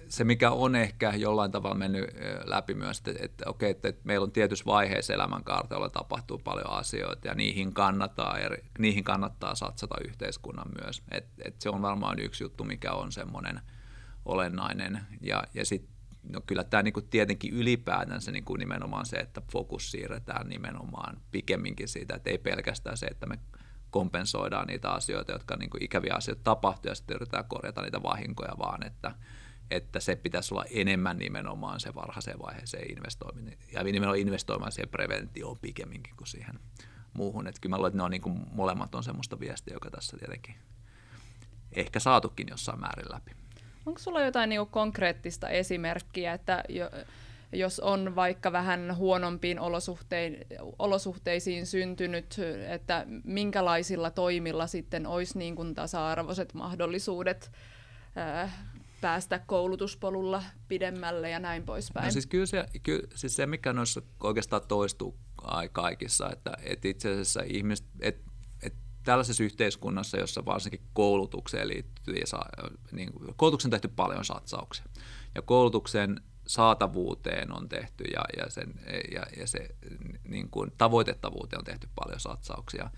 se, 0.09 0.25
mikä 0.25 0.51
on 0.51 0.77
ehkä 0.77 1.13
jollain 1.17 1.53
tavalla 1.53 1.77
mennyt 1.77 2.05
läpi 2.45 2.75
myös, 2.75 2.99
että, 2.99 3.13
että 3.25 3.45
okei, 3.51 3.71
että, 3.71 3.89
että 3.89 4.03
meillä 4.05 4.25
on 4.25 4.33
tietyssä 4.33 4.65
vaiheessa 4.65 5.15
elämänkaarteella 5.15 5.89
tapahtuu 5.89 6.39
paljon 6.39 6.71
asioita 6.71 7.29
ja 7.29 7.35
niihin 7.35 7.75
kannattaa, 7.75 8.39
eri, 8.39 8.65
niihin 8.79 9.05
kannattaa 9.05 9.55
satsata 9.55 9.95
yhteiskunnan 10.05 10.69
myös. 10.83 11.03
Et, 11.11 11.27
et 11.45 11.61
se 11.61 11.71
on 11.71 11.83
varmaan 11.83 12.19
yksi 12.19 12.45
juttu, 12.45 12.65
mikä 12.65 12.93
on 12.93 13.13
semmoinen 13.13 13.61
olennainen. 14.25 15.01
Ja, 15.21 15.45
ja 15.55 15.65
sitten 15.67 15.97
no 16.33 16.41
kyllä 16.47 16.65
tämä 16.65 16.83
niinku 16.83 17.03
tietenkin 17.03 17.55
ylipäätänsä 17.55 18.33
niinku 18.33 18.57
nimenomaan 18.57 19.07
se, 19.07 19.17
että 19.17 19.43
fokus 19.53 19.91
siirretään 19.91 20.49
nimenomaan 20.49 21.21
pikemminkin 21.31 21.89
siitä, 21.89 22.15
että 22.15 22.31
ei 22.31 22.39
pelkästään 22.39 22.97
se, 22.97 23.07
että 23.07 23.27
me 23.27 23.39
kompensoidaan 23.91 24.67
niitä 24.67 24.91
asioita, 24.91 25.33
jotka 25.33 25.57
niinku 25.57 25.79
ikäviä 25.81 26.15
asioita 26.15 26.43
tapahtuu 26.45 26.89
ja 26.89 26.95
sitten 26.95 27.15
yritetään 27.15 27.49
korjata 27.49 27.83
niitä 27.83 28.03
vahinkoja, 28.03 28.59
vaan 28.59 28.87
että 28.87 29.13
että 29.71 30.01
se 30.01 30.17
pitäisi 30.17 30.55
olla 30.55 30.65
enemmän 30.71 31.19
nimenomaan 31.19 31.81
se 31.81 31.95
varhaiseen 31.95 32.39
vaiheeseen 32.39 32.91
investoiminen 32.91 33.59
ja 33.73 33.83
nimenomaan 33.83 34.19
investoimaan 34.19 34.73
siihen 34.73 34.89
preventioon 34.89 35.59
pikemminkin 35.59 36.17
kuin 36.17 36.29
siihen 36.29 36.59
muuhun. 37.13 37.47
Että 37.47 37.61
kyllä 37.61 37.73
mä 37.73 37.77
luulen, 37.77 37.89
että 37.89 37.97
ne 37.97 38.03
on 38.03 38.11
niin 38.11 38.23
kuin 38.23 38.41
molemmat 38.53 38.95
on 38.95 39.05
semmoista 39.05 39.41
viestiä, 39.41 39.75
joka 39.75 39.91
tässä 39.91 40.17
tietenkin 40.17 40.55
ehkä 41.73 42.01
saatukin 42.01 42.47
jossain 42.51 42.81
määrin 42.81 43.13
läpi. 43.13 43.33
Onko 43.87 43.99
sulla 43.99 44.23
jotain 44.23 44.49
niin 44.49 44.67
konkreettista 44.67 45.49
esimerkkiä, 45.49 46.33
että 46.33 46.65
jo, 46.69 46.91
jos 47.53 47.81
on 47.81 48.15
vaikka 48.15 48.53
vähän 48.53 48.97
huonompiin 48.97 49.59
olosuhteisiin 50.79 51.67
syntynyt, 51.67 52.37
että 52.69 53.07
minkälaisilla 53.25 54.11
toimilla 54.11 54.67
sitten 54.67 55.07
olisi 55.07 55.39
niin 55.39 55.57
kuin 55.57 55.75
tasa-arvoiset 55.75 56.55
mahdollisuudet 56.55 57.53
päästä 59.01 59.39
koulutuspolulla 59.39 60.43
pidemmälle 60.69 61.31
ja 61.31 61.39
näin 61.39 61.63
poispäin. 61.63 62.05
No 62.05 62.11
siis 62.11 62.27
kyllä 62.27 62.47
se, 62.47 62.67
kyllä, 62.83 63.09
siis 63.15 63.37
se 63.37 63.47
mikä 63.47 63.73
noissa 63.73 64.03
oikeastaan 64.21 64.63
toistuu 64.69 65.19
kaikissa, 65.73 66.31
että, 66.33 66.53
että 66.63 66.89
itse 66.89 67.13
asiassa 67.13 67.41
ihmiset, 67.47 67.87
että, 68.01 68.31
että 68.63 68.79
tällaisessa 69.05 69.45
yhteiskunnassa, 69.45 70.17
jossa 70.17 70.45
varsinkin 70.45 70.83
koulutukseen 70.93 71.69
liittyy, 71.69 72.15
ja 72.15 72.27
saa, 72.27 72.49
niin, 72.93 73.11
koulutuksen 73.37 73.69
on 73.69 73.71
tehty 73.71 73.89
paljon 73.89 74.25
satsauksia, 74.25 74.85
ja 75.35 75.43
koulutuksen 75.43 76.21
saatavuuteen 76.47 77.53
on 77.53 77.69
tehty 77.69 78.05
ja, 78.05 78.25
ja, 78.37 78.51
sen, 78.51 78.75
ja, 79.15 79.27
ja 79.37 79.47
se 79.47 79.69
niin 80.29 80.51
kuin 80.51 80.73
tavoitettavuuteen 80.79 81.61
on 81.61 81.65
tehty 81.65 81.89
paljon 81.95 82.21
satsauksia. 82.21 82.91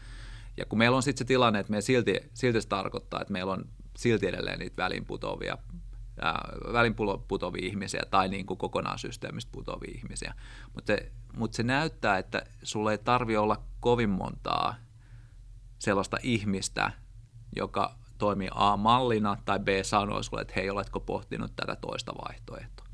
Ja 0.56 0.64
kun 0.66 0.78
meillä 0.78 0.96
on 0.96 1.02
sitten 1.02 1.18
se 1.18 1.28
tilanne, 1.28 1.58
että 1.58 1.70
me 1.70 1.80
silti, 1.80 2.20
silti 2.34 2.62
se 2.62 2.68
tarkoittaa, 2.68 3.20
että 3.20 3.32
meillä 3.32 3.52
on 3.52 3.64
silti 3.96 4.26
edelleen 4.26 4.58
niitä 4.58 4.76
välinputovia 6.72 7.28
välinputovia 7.28 7.66
ihmisiä 7.66 8.02
tai 8.10 8.28
niin 8.28 8.46
kuin 8.46 8.58
kokonaan 8.58 8.98
systeemistä 8.98 9.52
putovia 9.52 9.94
ihmisiä. 9.94 10.34
Mutta 10.74 10.86
se, 10.86 11.12
mut 11.36 11.54
se 11.54 11.62
näyttää, 11.62 12.18
että 12.18 12.42
sulle 12.62 12.92
ei 12.92 12.98
tarvi 12.98 13.36
olla 13.36 13.62
kovin 13.80 14.10
montaa 14.10 14.74
sellaista 15.78 16.16
ihmistä, 16.22 16.92
joka 17.56 17.94
toimii 18.18 18.48
A-mallina 18.54 19.36
tai 19.44 19.58
B 19.58 19.68
sanoo 19.82 20.22
sulle, 20.22 20.42
että 20.42 20.54
hei, 20.56 20.70
oletko 20.70 21.00
pohtinut 21.00 21.52
tätä 21.56 21.76
toista 21.76 22.12
vaihtoehtoa. 22.28 22.86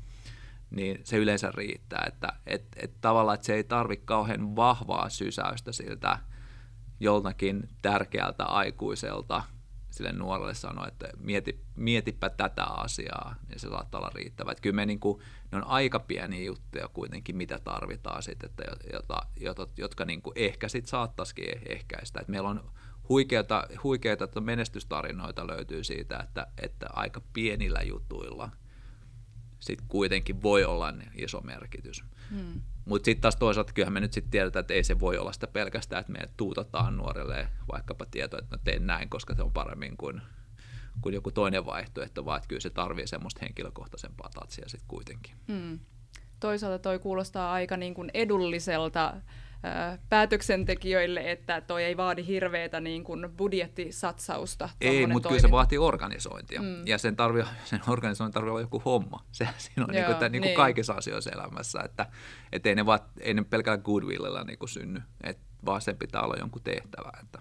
Niin 0.69 0.99
se 1.03 1.17
yleensä 1.17 1.51
riittää, 1.55 2.05
että 2.07 2.33
et, 2.45 2.65
et 2.75 3.01
tavallaan 3.01 3.35
että 3.35 3.45
se 3.45 3.53
ei 3.53 3.63
tarvitse 3.63 4.05
kauhean 4.05 4.55
vahvaa 4.55 5.09
sysäystä 5.09 5.71
siltä 5.71 6.19
joltakin 6.99 7.69
tärkeältä 7.81 8.45
aikuiselta– 8.45 9.43
sille 9.95 10.11
nuorelle 10.11 10.53
sanoa, 10.53 10.87
että 10.87 11.09
mieti, 11.17 11.65
mietipä 11.75 12.29
tätä 12.29 12.63
asiaa, 12.63 13.35
niin 13.49 13.59
se 13.59 13.69
saattaa 13.69 13.99
olla 13.99 14.11
riittävä. 14.15 14.51
Että 14.51 14.61
kyllä 14.61 14.75
me 14.75 14.85
niin 14.85 14.99
kuin, 14.99 15.21
ne 15.51 15.57
on 15.57 15.63
aika 15.63 15.99
pieniä 15.99 16.43
juttuja 16.43 16.87
kuitenkin, 16.87 17.37
mitä 17.37 17.59
tarvitaan 17.59 18.23
sitten, 18.23 18.49
että 18.49 18.63
jota, 18.93 19.21
jota, 19.39 19.67
jotka 19.77 20.05
niin 20.05 20.21
kuin 20.21 20.33
ehkä 20.35 20.67
sitten 20.67 20.89
saattaisikin 20.89 21.61
ehkäistä. 21.65 22.19
Että 22.19 22.31
meillä 22.31 22.49
on 22.49 22.71
huikeita, 23.09 23.67
huikeita 23.83 24.41
menestystarinoita 24.41 25.47
löytyy 25.47 25.83
siitä, 25.83 26.19
että, 26.19 26.47
että 26.61 26.85
aika 26.93 27.21
pienillä 27.33 27.81
jutuilla 27.81 28.49
sitten 29.65 29.87
kuitenkin 29.87 30.41
voi 30.41 30.65
olla 30.65 30.93
iso 31.15 31.41
merkitys. 31.41 32.03
Hmm. 32.29 32.61
Mutta 32.85 33.05
sitten 33.05 33.21
taas 33.21 33.35
toisaalta 33.35 33.73
kyllähän 33.73 33.93
me 33.93 33.99
nyt 33.99 34.13
sitten 34.13 34.31
tiedetään, 34.31 34.61
että 34.61 34.73
ei 34.73 34.83
se 34.83 34.99
voi 34.99 35.17
olla 35.17 35.33
sitä 35.33 35.47
pelkästään, 35.47 35.99
että 35.99 36.11
me 36.11 36.19
tuutataan 36.37 36.97
nuorelle 36.97 37.47
vaikkapa 37.71 38.05
tietoa, 38.05 38.39
että 38.39 38.55
mä 38.55 38.61
teen 38.63 38.87
näin, 38.87 39.09
koska 39.09 39.35
se 39.35 39.41
on 39.41 39.53
paremmin 39.53 39.97
kuin, 39.97 40.21
kuin 41.01 41.15
joku 41.15 41.31
toinen 41.31 41.65
vaihtoehto, 41.65 42.25
vaan 42.25 42.37
että 42.37 42.47
kyllä 42.47 42.61
se 42.61 42.69
tarvii 42.69 43.07
semmoista 43.07 43.39
henkilökohtaisempaa 43.41 44.29
tatsia 44.29 44.69
sitten 44.69 44.87
kuitenkin. 44.87 45.35
Hmm. 45.47 45.79
Toisaalta 46.39 46.79
toi 46.79 46.99
kuulostaa 46.99 47.53
aika 47.53 47.77
niin 47.77 47.93
kuin 47.93 48.11
edulliselta 48.13 49.13
päätöksentekijöille, 50.09 51.31
että 51.31 51.61
toi 51.61 51.83
ei 51.83 51.97
vaadi 51.97 52.27
hirveätä 52.27 52.79
niin 52.79 53.03
kuin 53.03 53.29
budjettisatsausta. 53.37 54.69
Ei, 54.81 55.07
mutta 55.07 55.29
kyllä 55.29 55.41
se 55.41 55.51
vaatii 55.51 55.77
organisointia. 55.77 56.61
Mm. 56.61 56.87
Ja 56.87 56.97
sen, 56.97 57.15
tarvi, 57.15 57.43
sen 57.65 57.79
organisoinnin 57.87 58.33
tarvii 58.33 58.49
olla 58.49 58.61
joku 58.61 58.81
homma. 58.85 59.25
Se 59.31 59.47
siinä 59.57 59.85
on 59.85 59.95
Joo, 59.95 60.07
niin 60.07 60.17
kuin, 60.17 60.31
niin 60.31 60.41
kuin 60.41 60.47
niin. 60.47 60.55
kaikissa 60.55 60.93
asioissa 60.93 61.31
elämässä, 61.31 61.79
että 61.85 62.05
et 62.51 62.65
ei, 62.65 62.75
ne 62.75 62.85
vaan, 62.85 62.99
ei 63.19 63.33
ne 63.33 63.43
pelkällä 63.43 63.77
goodwillilla 63.77 64.43
niin 64.43 64.59
kuin 64.59 64.69
synny, 64.69 65.01
et 65.23 65.39
vaan 65.65 65.81
sen 65.81 65.97
pitää 65.97 66.21
olla 66.21 66.35
jonkun 66.39 66.61
tehtävä. 66.61 67.11
Että. 67.23 67.39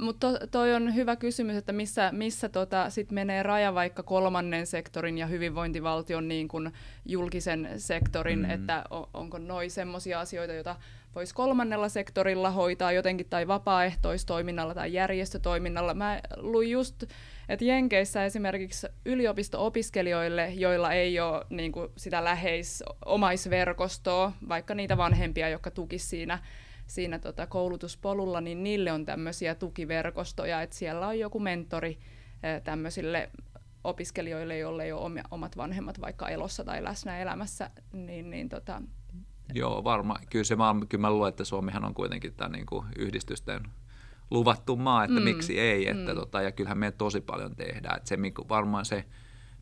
Mutta 0.00 0.32
to, 0.32 0.46
toi 0.46 0.74
on 0.74 0.94
hyvä 0.94 1.16
kysymys, 1.16 1.56
että 1.56 1.72
missä, 1.72 2.10
missä 2.12 2.48
tota 2.48 2.90
sit 2.90 3.12
menee 3.12 3.42
raja 3.42 3.74
vaikka 3.74 4.02
kolmannen 4.02 4.66
sektorin 4.66 5.18
ja 5.18 5.26
hyvinvointivaltion 5.26 6.28
niin 6.28 6.48
kuin 6.48 6.72
julkisen 7.06 7.68
sektorin, 7.76 8.38
mm. 8.38 8.50
että 8.50 8.84
on, 8.90 9.08
onko 9.14 9.38
noin 9.38 9.70
semmoisia 9.70 10.20
asioita, 10.20 10.52
joita 10.52 10.76
voisi 11.14 11.34
kolmannella 11.34 11.88
sektorilla 11.88 12.50
hoitaa 12.50 12.92
jotenkin 12.92 13.26
tai 13.30 13.46
vapaaehtoistoiminnalla 13.46 14.74
tai 14.74 14.92
järjestötoiminnalla. 14.92 15.94
Mä 15.94 16.20
luin 16.36 16.70
just, 16.70 17.02
että 17.48 17.64
Jenkeissä 17.64 18.24
esimerkiksi 18.24 18.86
yliopisto-opiskelijoille, 19.04 20.52
joilla 20.54 20.92
ei 20.92 21.20
ole 21.20 21.44
niin 21.50 21.72
kuin 21.72 21.88
sitä 21.96 22.24
läheis 22.24 22.84
omaisverkostoa, 23.04 24.32
vaikka 24.48 24.74
niitä 24.74 24.96
vanhempia, 24.96 25.48
jotka 25.48 25.70
tukisivat 25.70 26.10
siinä 26.10 26.38
siinä 26.86 27.18
tota 27.18 27.46
koulutuspolulla, 27.46 28.40
niin 28.40 28.62
niille 28.62 28.92
on 28.92 29.04
tämmöisiä 29.04 29.54
tukiverkostoja, 29.54 30.62
että 30.62 30.76
siellä 30.76 31.06
on 31.06 31.18
joku 31.18 31.40
mentori 31.40 31.98
tämmöisille 32.64 33.30
opiskelijoille, 33.84 34.58
joille 34.58 34.84
ei 34.84 34.92
ole 34.92 35.22
omat 35.30 35.56
vanhemmat 35.56 36.00
vaikka 36.00 36.28
elossa 36.28 36.64
tai 36.64 36.84
läsnä 36.84 37.18
elämässä, 37.18 37.70
niin, 37.92 38.30
niin 38.30 38.48
tota, 38.48 38.82
Joo, 39.54 39.84
varmaan. 39.84 40.26
Kyllä, 40.30 40.44
se, 40.44 40.56
mä, 40.56 40.74
kyllä 40.88 41.02
mä 41.02 41.10
luulen, 41.10 41.28
että 41.28 41.44
Suomihan 41.44 41.84
on 41.84 41.94
kuitenkin 41.94 42.34
tämän 42.34 42.52
niin 42.52 42.66
kuin 42.66 42.86
yhdistysten 42.96 43.62
luvattu 44.30 44.76
maa, 44.76 45.04
että 45.04 45.20
mm. 45.20 45.24
miksi 45.24 45.60
ei. 45.60 45.88
Että 45.88 46.12
mm. 46.14 46.20
tota, 46.20 46.42
ja 46.42 46.52
kyllähän 46.52 46.78
me 46.78 46.92
tosi 46.92 47.20
paljon 47.20 47.56
tehdään. 47.56 47.96
Että 47.96 48.08
se 48.08 48.18
varmaan 48.48 48.84
se, 48.84 49.04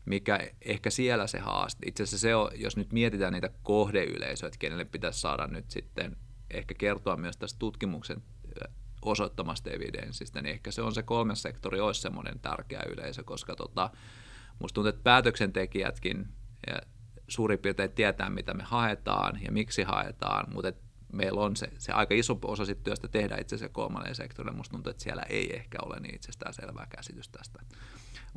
mikä 0.05 0.39
ehkä 0.61 0.89
siellä 0.89 1.27
se 1.27 1.39
haaste. 1.39 1.85
Itse 1.87 2.03
asiassa 2.03 2.17
se 2.17 2.35
on, 2.35 2.51
jos 2.55 2.77
nyt 2.77 2.93
mietitään 2.93 3.33
niitä 3.33 3.49
kohdeyleisöjä, 3.63 4.47
että 4.47 4.59
kenelle 4.59 4.85
pitäisi 4.85 5.19
saada 5.19 5.47
nyt 5.47 5.71
sitten 5.71 6.17
ehkä 6.57 6.73
kertoa 6.73 7.17
myös 7.17 7.37
tästä 7.37 7.59
tutkimuksen 7.59 8.23
osoittamasta 9.01 9.69
evidenssistä, 9.69 10.41
niin 10.41 10.53
ehkä 10.53 10.71
se 10.71 10.81
on 10.81 10.93
se 10.93 11.03
kolmas 11.03 11.41
sektori, 11.41 11.79
olisi 11.79 12.01
semmoinen 12.01 12.39
tärkeä 12.39 12.83
yleisö, 12.89 13.23
koska 13.23 13.55
tota, 13.55 13.89
musta 14.59 14.75
tuntuu, 14.75 14.89
että 14.89 15.03
päätöksentekijätkin 15.03 16.27
ja 16.67 16.77
suurin 17.27 17.59
piirtein 17.59 17.91
tietää, 17.91 18.29
mitä 18.29 18.53
me 18.53 18.63
haetaan 18.63 19.39
ja 19.43 19.51
miksi 19.51 19.83
haetaan, 19.83 20.53
mutta 20.53 20.67
et 20.67 20.81
meillä 21.13 21.41
on 21.41 21.55
se, 21.55 21.71
se 21.77 21.91
aika 21.91 22.13
iso 22.13 22.39
osa 22.45 22.65
sit 22.65 22.83
työstä 22.83 23.07
tehdä 23.07 23.37
itse 23.37 23.55
asiassa 23.55 23.73
kolmannen 23.73 24.15
sektorille. 24.15 24.57
Musta 24.57 24.71
tuntuu, 24.71 24.91
että 24.91 25.03
siellä 25.03 25.21
ei 25.21 25.55
ehkä 25.55 25.77
ole 25.81 25.99
niin 25.99 26.15
itsestään 26.15 26.53
selvää 26.53 26.87
käsitys 26.89 27.29
tästä. 27.29 27.59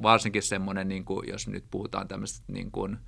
Varsinkin 0.03 0.43
semmoinen, 0.43 0.89
niin 0.89 1.05
kuin, 1.05 1.29
jos 1.29 1.49
nyt 1.49 1.65
puhutaan 1.71 2.09
tämmöisestä 2.09 2.53
niin 2.53 2.71
kuin, 2.71 2.99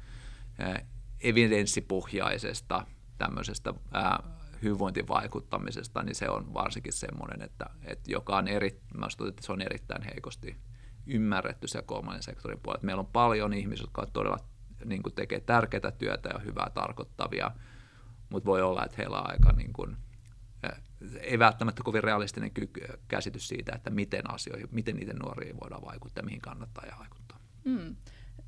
evidenssipohjaisesta 1.20 2.86
tämmöisestä 3.18 3.74
ää, 3.92 4.39
hyvinvointivaikuttamisesta, 4.62 6.02
niin 6.02 6.14
se 6.14 6.28
on 6.28 6.54
varsinkin 6.54 6.92
semmoinen, 6.92 7.42
että, 7.42 7.66
että 7.84 8.12
joka 8.12 8.36
on 8.36 8.48
eri, 8.48 8.80
mä 8.94 9.06
että 9.28 9.46
se 9.46 9.52
on 9.52 9.60
erittäin 9.60 10.02
heikosti 10.02 10.56
ymmärretty 11.06 11.68
siellä 11.68 11.86
kolmannen 11.86 12.22
sektorin 12.22 12.60
puolella. 12.62 12.84
Meillä 12.84 13.00
on 13.00 13.06
paljon 13.06 13.52
ihmisiä, 13.52 13.82
jotka 13.82 14.02
on 14.02 14.12
todella 14.12 14.38
niin 14.84 15.02
kuin 15.02 15.14
tekee 15.14 15.40
tärkeää 15.40 15.90
työtä 15.98 16.28
ja 16.32 16.38
hyvää 16.38 16.70
tarkoittavia, 16.74 17.50
mutta 18.30 18.46
voi 18.46 18.62
olla, 18.62 18.84
että 18.84 18.96
heillä 18.98 19.20
on 19.20 19.30
aika 19.30 19.52
niin 19.52 19.72
kuin, 19.72 19.96
ei 21.20 21.38
välttämättä 21.38 21.82
kovin 21.84 22.04
realistinen 22.04 22.50
käsitys 23.08 23.48
siitä, 23.48 23.72
että 23.74 23.90
miten 23.90 24.30
asioihin, 24.30 24.68
miten 24.70 24.96
niiden 24.96 25.16
nuoriin 25.16 25.60
voidaan 25.60 25.84
vaikuttaa, 25.84 26.24
mihin 26.24 26.40
kannattaa 26.40 26.86
ja 26.86 26.96
vaikuttaa. 26.98 27.38
Mm. 27.64 27.96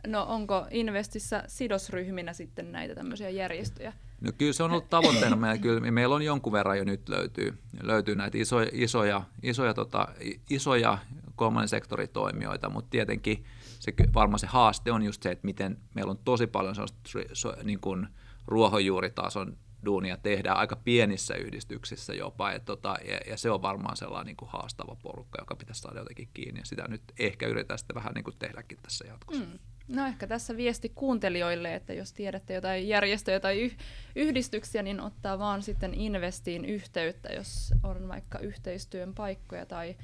No 0.06 0.24
onko 0.28 0.66
Investissä 0.70 1.44
sidosryhminä 1.46 2.32
sitten 2.32 2.72
näitä 2.72 2.94
tämmöisiä 2.94 3.30
järjestöjä? 3.30 3.92
No 4.20 4.32
kyllä 4.38 4.52
se 4.52 4.62
on 4.62 4.70
ollut 4.70 4.90
tavoitteena. 4.90 5.36
Meillä, 5.36 5.58
kyllä, 5.58 5.90
meillä 5.90 6.14
on 6.14 6.22
jonkun 6.22 6.52
verran 6.52 6.78
jo 6.78 6.84
nyt 6.84 7.08
löytyy, 7.08 7.58
löytyy 7.82 8.16
näitä 8.16 8.38
isoja, 8.38 8.68
isoja, 8.72 9.22
isoja, 9.42 9.74
tota, 9.74 10.08
isoja 10.50 10.98
kolmannen 11.36 11.68
sektorin 11.68 12.08
toimijoita, 12.08 12.70
mutta 12.70 12.90
tietenkin 12.90 13.44
se, 13.78 13.92
varmaan 14.14 14.38
se 14.38 14.46
haaste 14.46 14.92
on 14.92 15.02
just 15.02 15.22
se, 15.22 15.30
että 15.30 15.46
miten 15.46 15.78
meillä 15.94 16.10
on 16.10 16.18
tosi 16.24 16.46
paljon 16.46 16.74
sellaista 16.74 17.64
niin 17.64 17.80
kuin 17.80 18.06
ruohonjuuritason 18.46 19.56
duunia 19.84 20.16
tehdään 20.16 20.56
aika 20.56 20.76
pienissä 20.76 21.34
yhdistyksissä 21.34 22.14
jopa, 22.14 22.52
et 22.52 22.64
tota, 22.64 22.96
ja, 23.08 23.20
ja 23.26 23.36
se 23.36 23.50
on 23.50 23.62
varmaan 23.62 23.96
sellainen 23.96 24.26
niin 24.26 24.36
kuin 24.36 24.50
haastava 24.50 24.96
porukka, 25.02 25.42
joka 25.42 25.56
pitäisi 25.56 25.80
saada 25.80 25.98
jotenkin 25.98 26.28
kiinni, 26.34 26.60
ja 26.60 26.66
sitä 26.66 26.88
nyt 26.88 27.02
ehkä 27.18 27.46
yritetään 27.46 27.78
sitten 27.78 27.94
vähän 27.94 28.12
niin 28.14 28.24
kuin 28.24 28.36
tehdäkin 28.38 28.78
tässä 28.82 29.06
jatkossa. 29.06 29.44
Mm. 29.44 29.58
No 29.88 30.06
ehkä 30.06 30.26
tässä 30.26 30.56
viesti 30.56 30.88
kuuntelijoille, 30.88 31.74
että 31.74 31.92
jos 31.92 32.12
tiedätte 32.12 32.54
jotain 32.54 32.88
järjestöjä 32.88 33.40
tai 33.40 33.60
yh- 33.60 33.76
yhdistyksiä, 34.16 34.82
niin 34.82 35.00
ottaa 35.00 35.38
vaan 35.38 35.62
sitten 35.62 35.94
Investiin 35.94 36.64
yhteyttä, 36.64 37.32
jos 37.32 37.74
on 37.82 38.08
vaikka 38.08 38.38
yhteistyön 38.38 39.14
paikkoja 39.14 39.66
tai 39.66 39.96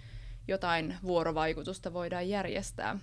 jotain 0.48 0.96
vuorovaikutusta 1.02 1.92
voidaan 1.92 2.28
järjestää. 2.28 2.98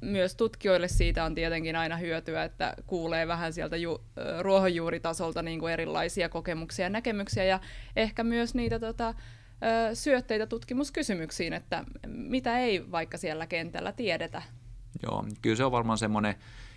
Myös 0.00 0.34
tutkijoille 0.34 0.88
siitä 0.88 1.24
on 1.24 1.34
tietenkin 1.34 1.76
aina 1.76 1.96
hyötyä, 1.96 2.44
että 2.44 2.74
kuulee 2.86 3.26
vähän 3.28 3.52
sieltä 3.52 3.76
ju- 3.76 4.04
ruohonjuuritasolta 4.40 5.42
niin 5.42 5.60
kuin 5.60 5.72
erilaisia 5.72 6.28
kokemuksia 6.28 6.84
ja 6.84 6.90
näkemyksiä 6.90 7.44
ja 7.44 7.60
ehkä 7.96 8.24
myös 8.24 8.54
niitä 8.54 8.78
tota, 8.78 9.14
syötteitä 9.94 10.46
tutkimuskysymyksiin, 10.46 11.52
että 11.52 11.84
mitä 12.06 12.58
ei 12.58 12.90
vaikka 12.90 13.18
siellä 13.18 13.46
kentällä 13.46 13.92
tiedetä 13.92 14.42
Joo, 15.02 15.24
kyllä 15.42 15.56
se 15.56 15.64
on 15.64 15.72
varmaan 15.72 15.98
semmoinen, 15.98 16.34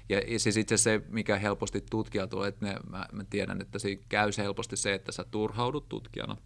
Ja 0.09 0.39
siis 0.39 0.57
itse 0.57 0.77
se, 0.77 1.01
mikä 1.07 1.37
helposti 1.37 1.83
tutkija 1.89 2.27
tulee, 2.27 2.47
että 2.49 2.65
ne, 2.65 2.75
mä, 2.89 3.05
mä 3.11 3.23
tiedän, 3.29 3.61
että 3.61 3.79
se 3.79 3.95
käy 4.09 4.31
se 4.31 4.43
helposti 4.43 4.77
se, 4.77 4.93
että 4.93 5.11
sä 5.11 5.25
turhaudut 5.31 5.89
tutkijana 5.89 6.37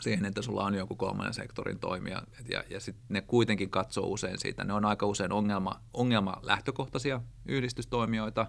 siihen, 0.00 0.24
että 0.24 0.42
sulla 0.42 0.64
on 0.64 0.74
joku 0.74 0.96
kolmannen 0.96 1.34
sektorin 1.34 1.78
toimija, 1.78 2.22
ja, 2.48 2.64
ja 2.70 2.80
sitten 2.80 3.04
ne 3.08 3.20
kuitenkin 3.20 3.70
katsoo 3.70 4.06
usein 4.06 4.38
siitä. 4.38 4.64
Ne 4.64 4.72
on 4.72 4.84
aika 4.84 5.06
usein 5.06 5.32
ongelma, 5.32 5.80
ongelma 5.94 6.40
lähtökohtaisia 6.42 7.20
yhdistystoimijoita, 7.46 8.46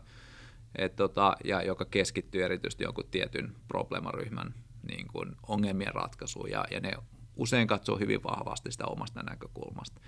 et 0.75 0.95
tota, 0.95 1.35
ja 1.43 1.63
joka 1.63 1.85
keskittyy 1.85 2.43
erityisesti 2.43 2.83
jonkun 2.83 3.07
tietyn 3.11 3.55
probleemaryhmän 3.67 4.53
niin 4.91 5.07
kuin 5.07 5.35
ongelmien 5.47 5.95
ratkaisuun, 5.95 6.49
ja, 6.49 6.65
ja 6.71 6.79
ne 6.79 6.93
usein 7.35 7.67
katsoo 7.67 7.97
hyvin 7.97 8.23
vahvasti 8.23 8.71
sitä 8.71 8.85
omasta 8.85 9.23
näkökulmasta. 9.23 10.00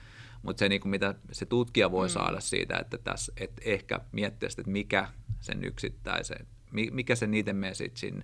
Mutta 0.44 0.60
se, 0.60 0.70
niin 0.70 0.82
kuin 0.82 0.90
mitä 0.90 1.16
se 1.32 1.46
tutkija 1.46 1.92
voi 1.92 2.08
mm. 2.08 2.12
saada 2.12 2.40
siitä, 2.40 2.78
että, 2.78 2.98
tässä, 2.98 3.34
että 3.38 3.62
ehkä 3.66 4.00
miettiä 4.12 4.50
sitä, 4.50 4.62
että 4.62 4.72
mikä 4.72 5.08
sen 5.40 5.64
yksittäisen, 5.64 6.48
mikä 6.92 7.16
se 7.16 7.28
niiden 7.28 7.56
messagein, 7.56 8.24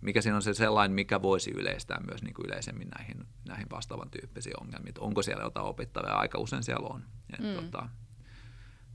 mikä 0.00 0.20
siinä 0.20 0.36
on 0.36 0.42
se 0.42 0.54
sellainen, 0.54 0.94
mikä 0.94 1.22
voisi 1.22 1.50
yleistää 1.50 2.00
myös 2.06 2.22
niin 2.22 2.34
kuin 2.34 2.46
yleisemmin 2.46 2.88
näihin, 2.88 3.26
näihin 3.48 3.70
vastaavan 3.70 4.10
tyyppisiin 4.10 4.60
ongelmiin. 4.60 4.94
Onko 4.98 5.22
siellä 5.22 5.44
jotain 5.44 5.66
opittavaa? 5.66 6.18
Aika 6.20 6.38
usein 6.38 6.62
siellä 6.62 6.88
on. 6.88 7.02
Et, 7.32 7.40
mm. 7.40 7.54
tota, 7.54 7.88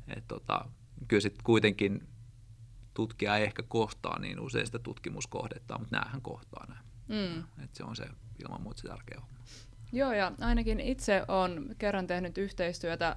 et, 0.08 0.28
tota, 0.28 0.66
kyllä 1.08 1.22
sitten 1.22 1.44
kuitenkin 1.44 2.08
tutkija 2.94 3.38
ei 3.38 3.44
ehkä 3.44 3.64
kohtaa 3.64 4.20
niin 4.20 4.40
usein 4.40 4.66
sitä 4.66 4.80
tutkimuskohdetta, 4.80 5.78
mutta 5.80 5.98
näähän 5.98 6.22
kohtaa 6.22 6.66
nämä. 6.68 6.82
Mm. 7.08 7.64
Et 7.64 7.76
se 7.76 7.84
on 7.84 7.96
se 7.96 8.06
ilman 8.44 8.62
muuta 8.62 8.82
se 8.82 8.88
tärkeä 8.88 9.20
homma. 9.20 9.40
Joo, 9.96 10.14
ja 10.14 10.32
ainakin 10.42 10.80
itse 10.80 11.22
olen 11.28 11.76
kerran 11.78 12.08
tehnyt 12.08 12.38
yhteistyötä 12.38 13.16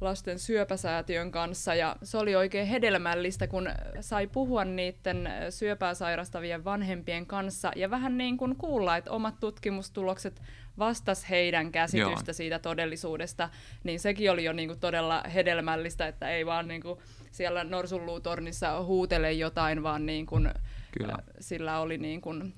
lasten 0.00 0.38
syöpäsäätiön 0.38 1.30
kanssa 1.30 1.74
ja 1.74 1.96
se 2.02 2.18
oli 2.18 2.36
oikein 2.36 2.66
hedelmällistä, 2.66 3.46
kun 3.46 3.68
sai 4.00 4.26
puhua 4.26 4.64
niiden 4.64 5.28
syöpää 5.50 5.94
sairastavien 5.94 6.64
vanhempien 6.64 7.26
kanssa 7.26 7.72
ja 7.76 7.90
vähän 7.90 8.18
niin 8.18 8.36
kuin 8.36 8.56
kuulla, 8.56 8.96
että 8.96 9.10
omat 9.10 9.40
tutkimustulokset 9.40 10.42
vastas 10.78 11.30
heidän 11.30 11.72
käsitystä 11.72 12.30
Joo. 12.30 12.34
siitä 12.34 12.58
todellisuudesta, 12.58 13.48
niin 13.84 14.00
sekin 14.00 14.30
oli 14.30 14.44
jo 14.44 14.52
niin 14.52 14.68
kuin 14.68 14.80
todella 14.80 15.22
hedelmällistä, 15.34 16.06
että 16.06 16.30
ei 16.30 16.46
vaan 16.46 16.68
niin 16.68 16.82
kuin 16.82 16.98
siellä 17.30 17.64
norsunluutornissa 17.64 18.82
huutele 18.82 19.32
jotain, 19.32 19.82
vaan 19.82 20.06
niin 20.06 20.26
kuin, 20.26 20.50
Kyllä. 20.98 21.14
sillä 21.40 21.80
oli 21.80 21.98
niin 21.98 22.20
kuin, 22.20 22.54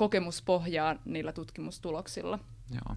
kokemuspohjaa 0.00 0.96
niillä 1.04 1.32
tutkimustuloksilla. 1.32 2.38
Joo. 2.70 2.96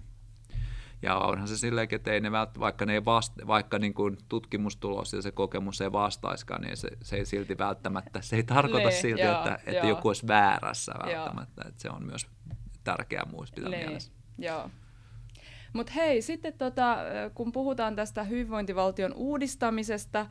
Ja 1.02 1.18
onhan 1.18 1.48
se 1.48 1.56
silleen, 1.56 1.88
että 1.90 2.12
ei 2.12 2.20
ne 2.20 2.32
vält, 2.32 2.60
vaikka, 2.60 2.86
ne 2.86 2.92
ei 2.92 3.04
vasta, 3.04 3.46
vaikka 3.46 3.78
niin 3.78 3.94
kuin 3.94 4.16
tutkimustulos 4.28 5.12
ja 5.12 5.22
se 5.22 5.30
kokemus 5.30 5.80
ei 5.80 5.92
vastaiskaan, 5.92 6.62
niin 6.62 6.76
se, 6.76 6.88
se 7.02 7.16
ei 7.16 7.26
silti 7.26 7.58
välttämättä, 7.58 8.20
se 8.20 8.36
ei 8.36 8.42
tarkoita 8.42 8.88
nee, 8.88 9.00
silti, 9.00 9.22
joo, 9.22 9.36
että, 9.36 9.58
että 9.66 9.86
joku 9.86 10.08
olisi 10.08 10.26
väärässä 10.26 10.92
välttämättä. 11.04 11.62
Että 11.68 11.82
se 11.82 11.90
on 11.90 12.04
myös 12.04 12.26
tärkeää 12.84 13.26
muistaa 13.32 13.68
nee, 13.68 13.86
mielessä. 13.86 14.12
Joo. 14.38 14.70
Mutta 15.72 15.92
hei, 15.92 16.22
sitten 16.22 16.52
tota, 16.58 16.96
kun 17.34 17.52
puhutaan 17.52 17.96
tästä 17.96 18.24
hyvinvointivaltion 18.24 19.14
uudistamisesta, 19.14 20.26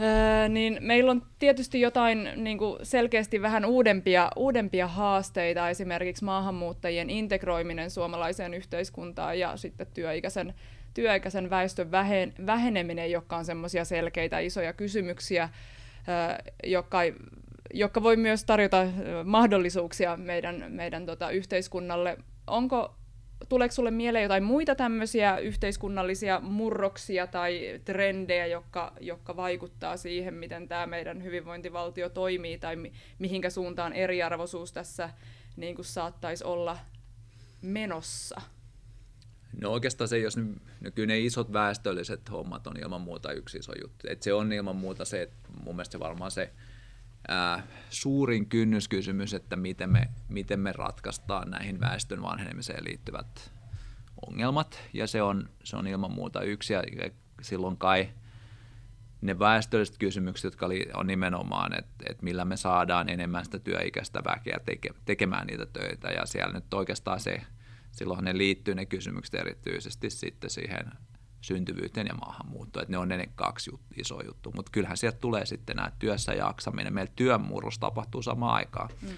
Öö, 0.00 0.48
niin 0.48 0.78
meillä 0.80 1.10
on 1.10 1.22
tietysti 1.38 1.80
jotain 1.80 2.28
niin 2.36 2.58
kuin 2.58 2.78
selkeästi 2.82 3.42
vähän 3.42 3.64
uudempia, 3.64 4.30
uudempia 4.36 4.86
haasteita, 4.86 5.68
esimerkiksi 5.68 6.24
maahanmuuttajien 6.24 7.10
integroiminen 7.10 7.90
suomalaiseen 7.90 8.54
yhteiskuntaan 8.54 9.38
ja 9.38 9.56
sitten 9.56 9.86
työikäisen, 9.94 10.54
työikäisen 10.94 11.50
väestön 11.50 11.90
vähen, 11.90 12.34
väheneminen, 12.46 13.10
jotka 13.10 13.36
on 13.36 13.44
semmoisia 13.44 13.84
selkeitä 13.84 14.38
isoja 14.38 14.72
kysymyksiä, 14.72 15.48
öö, 16.08 16.52
jotka, 16.64 16.98
jotka 17.74 18.02
voi 18.02 18.16
myös 18.16 18.44
tarjota 18.44 18.86
mahdollisuuksia 19.24 20.16
meidän, 20.16 20.64
meidän 20.68 21.06
tota, 21.06 21.30
yhteiskunnalle. 21.30 22.16
Onko 22.46 22.94
tuleeko 23.48 23.74
sulle 23.74 23.90
mieleen 23.90 24.22
jotain 24.22 24.44
muita 24.44 24.74
tämmöisiä 24.74 25.38
yhteiskunnallisia 25.38 26.40
murroksia 26.40 27.26
tai 27.26 27.80
trendejä, 27.84 28.46
jotka, 28.46 28.92
jotka 29.00 29.36
vaikuttaa 29.36 29.96
siihen, 29.96 30.34
miten 30.34 30.68
tämä 30.68 30.86
meidän 30.86 31.22
hyvinvointivaltio 31.22 32.08
toimii 32.08 32.58
tai 32.58 32.76
mi- 32.76 32.92
mihinkä 33.18 33.50
suuntaan 33.50 33.92
eriarvoisuus 33.92 34.72
tässä 34.72 35.10
niin 35.56 35.74
kuin 35.74 35.84
saattaisi 35.84 36.44
olla 36.44 36.78
menossa? 37.62 38.40
No 39.60 39.70
oikeastaan 39.70 40.08
se, 40.08 40.18
jos 40.18 40.36
nyt, 40.36 40.94
kyllä 40.94 41.06
ne 41.06 41.18
isot 41.18 41.52
väestölliset 41.52 42.30
hommat 42.30 42.66
on 42.66 42.76
ilman 42.76 43.00
muuta 43.00 43.32
yksi 43.32 43.58
iso 43.58 43.72
juttu. 43.82 44.06
Et 44.08 44.22
se 44.22 44.32
on 44.32 44.52
ilman 44.52 44.76
muuta 44.76 45.04
se, 45.04 45.22
että 45.22 45.36
mun 45.64 45.76
mielestä 45.76 45.92
se 45.92 46.00
varmaan 46.00 46.30
se 46.30 46.50
ää, 47.28 47.66
suurin 47.90 48.48
kynnyskysymys, 48.48 49.34
että 49.34 49.56
miten 49.56 49.90
me, 49.90 50.08
miten 50.28 50.60
me 50.60 50.72
ratkaistaan 50.72 51.50
näihin 51.50 51.80
väestön 51.80 52.22
vanhenemiseen 52.22 52.84
liittyvät 52.84 53.52
ongelmat. 54.26 54.80
Ja 54.92 55.06
se 55.06 55.22
on, 55.22 55.48
se 55.64 55.76
on 55.76 55.86
ilman 55.86 56.12
muuta 56.12 56.42
yksi. 56.42 56.72
Ja 56.72 56.82
silloin 57.42 57.76
kai 57.76 58.08
ne 59.20 59.38
väestölliset 59.38 59.98
kysymykset, 59.98 60.44
jotka 60.44 60.66
oli, 60.66 60.88
on 60.94 61.06
nimenomaan, 61.06 61.78
että, 61.78 62.04
että 62.10 62.24
millä 62.24 62.44
me 62.44 62.56
saadaan 62.56 63.08
enemmän 63.08 63.44
sitä 63.44 63.58
työikäistä 63.58 64.22
väkeä 64.24 64.58
teke, 64.64 64.90
tekemään 65.04 65.46
niitä 65.46 65.66
töitä. 65.66 66.08
Ja 66.08 66.26
siellä 66.26 66.54
nyt 66.54 66.74
oikeastaan 66.74 67.20
se, 67.20 67.42
silloin 67.92 68.24
ne 68.24 68.38
liittyy 68.38 68.74
ne 68.74 68.86
kysymykset 68.86 69.34
erityisesti 69.34 70.10
sitten 70.10 70.50
siihen 70.50 70.92
syntyvyyteen 71.44 72.06
ja 72.06 72.14
maahanmuuttoon. 72.14 72.82
Että 72.82 72.92
ne 72.92 72.98
on 72.98 73.08
ne 73.08 73.28
kaksi 73.34 73.70
jut, 73.70 73.80
iso 73.96 74.22
juttu. 74.26 74.52
Mutta 74.56 74.72
kyllähän 74.72 74.96
sieltä 74.96 75.18
tulee 75.18 75.46
sitten 75.46 75.76
nämä 75.76 75.92
työssä 75.98 76.32
jaksaminen. 76.32 76.94
Meillä 76.94 77.12
työmurros 77.16 77.78
tapahtuu 77.78 78.22
samaan 78.22 78.54
aikaan. 78.54 78.88
Mm. 79.02 79.08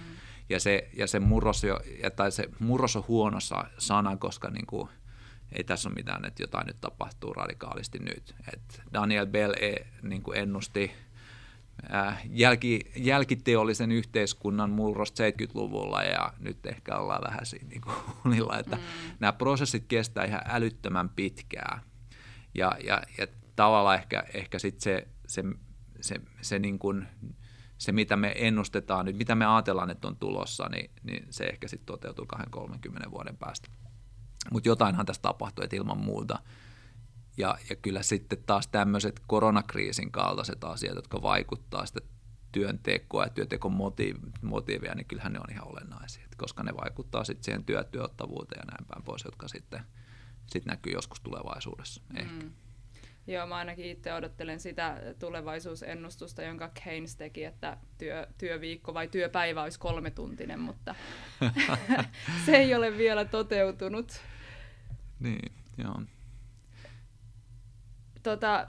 Ja 0.49 0.61
se, 0.61 0.89
ja 0.97 1.07
se 1.07 1.21
murros, 1.21 1.65
jo, 1.65 1.81
tai 2.17 2.33
se 2.33 2.49
murros 2.59 2.97
on 2.97 3.05
huono 3.09 3.39
sana, 3.79 4.17
koska 4.17 4.51
niin 4.51 4.67
kuin, 4.67 4.89
ei 5.53 5.65
tässä 5.65 5.89
ole 5.89 5.95
mitään, 5.95 6.25
että 6.25 6.43
jotain 6.43 6.67
nyt 6.67 6.81
tapahtuu 6.81 7.33
radikaalisti 7.33 7.99
nyt. 7.99 8.35
Et 8.53 8.83
Daniel 8.93 9.27
Bell 9.27 9.55
e, 9.61 9.75
niin 10.03 10.23
kuin 10.23 10.39
ennusti 10.39 10.93
äh, 11.95 12.23
jälki, 12.31 12.81
jälkiteollisen 12.97 13.93
yhteiskunnan 13.93 14.71
murros 14.71 15.11
70-luvulla 15.11 16.03
ja 16.03 16.33
nyt 16.39 16.67
ehkä 16.67 16.97
ollaan 16.97 17.23
vähän 17.25 17.47
siinä 17.47 17.69
niin 17.71 17.83
kuin 17.83 18.59
että 18.59 18.77
mm. 18.77 18.83
nämä 19.21 19.33
prosessit 19.33 19.85
kestää 19.89 20.25
ihan 20.25 20.43
älyttömän 20.47 21.09
pitkään. 21.09 21.81
Ja, 22.57 22.73
ja, 22.85 23.03
ja 23.19 23.27
tavallaan 23.57 23.97
ehkä, 23.97 24.25
ehkä 24.35 24.59
sit 24.59 24.81
se, 24.81 25.09
se, 25.29 25.45
se, 26.01 26.21
se, 26.41 26.59
niin 26.59 26.79
kuin, 26.79 27.07
se, 27.79 27.93
mitä 27.93 28.17
me 28.17 28.35
ennustetaan 28.37 29.05
nyt, 29.05 29.17
mitä 29.17 29.35
me 29.35 29.47
ajatellaan, 29.47 29.91
että 29.91 30.09
on 30.09 30.17
tulossa, 30.17 30.69
niin, 30.69 30.91
niin 31.03 31.27
se 31.31 31.45
ehkä 31.45 31.69
sitten 31.69 31.87
toteutuu 31.87 32.27
20-30 33.07 33.11
vuoden 33.11 33.37
päästä. 33.37 33.69
Mutta 34.51 34.69
jotainhan 34.69 35.07
tässä 35.07 35.23
tapahtuu, 35.23 35.65
että 35.65 35.77
ilman 35.77 35.99
muuta. 35.99 36.39
Ja, 37.37 37.59
ja 37.71 37.77
kyllä 37.77 38.03
sitten 38.03 38.39
taas 38.47 38.69
tämmöiset 38.69 39.21
koronakriisin 39.27 40.13
kaltaiset 40.13 40.65
asiat, 40.65 40.97
jotka 40.97 41.23
vaikuttaa 41.23 41.87
sitä 41.87 42.01
työntekoa 42.53 43.25
ja 43.25 43.31
työntekon 43.31 43.73
motiivia, 44.43 44.95
niin 44.95 45.07
kyllähän 45.07 45.33
ne 45.33 45.39
on 45.39 45.51
ihan 45.51 45.69
olennaisia, 45.69 46.27
koska 46.37 46.63
ne 46.63 46.73
vaikuttaa 46.83 47.25
sitten 47.25 47.45
siihen 47.45 47.65
työtyöttävuuteen 47.65 48.61
ja 48.61 48.73
näin 48.73 48.87
päin 48.89 49.03
pois, 49.03 49.25
jotka 49.25 49.49
sitten– 49.49 49.81
sitten 50.47 50.71
näkyy 50.71 50.93
joskus 50.93 51.21
tulevaisuudessa 51.21 52.03
ehkä. 52.17 52.45
Mm. 52.45 52.53
Joo, 53.27 53.47
mä 53.47 53.57
ainakin 53.57 53.85
itse 53.85 54.15
odottelen 54.15 54.61
sitä 54.61 55.01
tulevaisuusennustusta, 55.19 56.43
jonka 56.43 56.71
Keynes 56.85 57.17
teki, 57.17 57.45
että 57.45 57.77
työ, 57.99 58.27
työviikko 58.39 58.95
vai 58.95 59.09
työpäivä 59.09 59.63
olisi 59.63 59.79
kolmetuntinen, 59.79 60.61
mutta 60.61 60.95
se 62.47 62.57
ei 62.57 62.75
ole 62.75 62.99
vielä 62.99 63.25
toteutunut. 63.25 64.21
Niin, 65.21 65.53
joo. 65.79 66.03
Tota, 68.23 68.67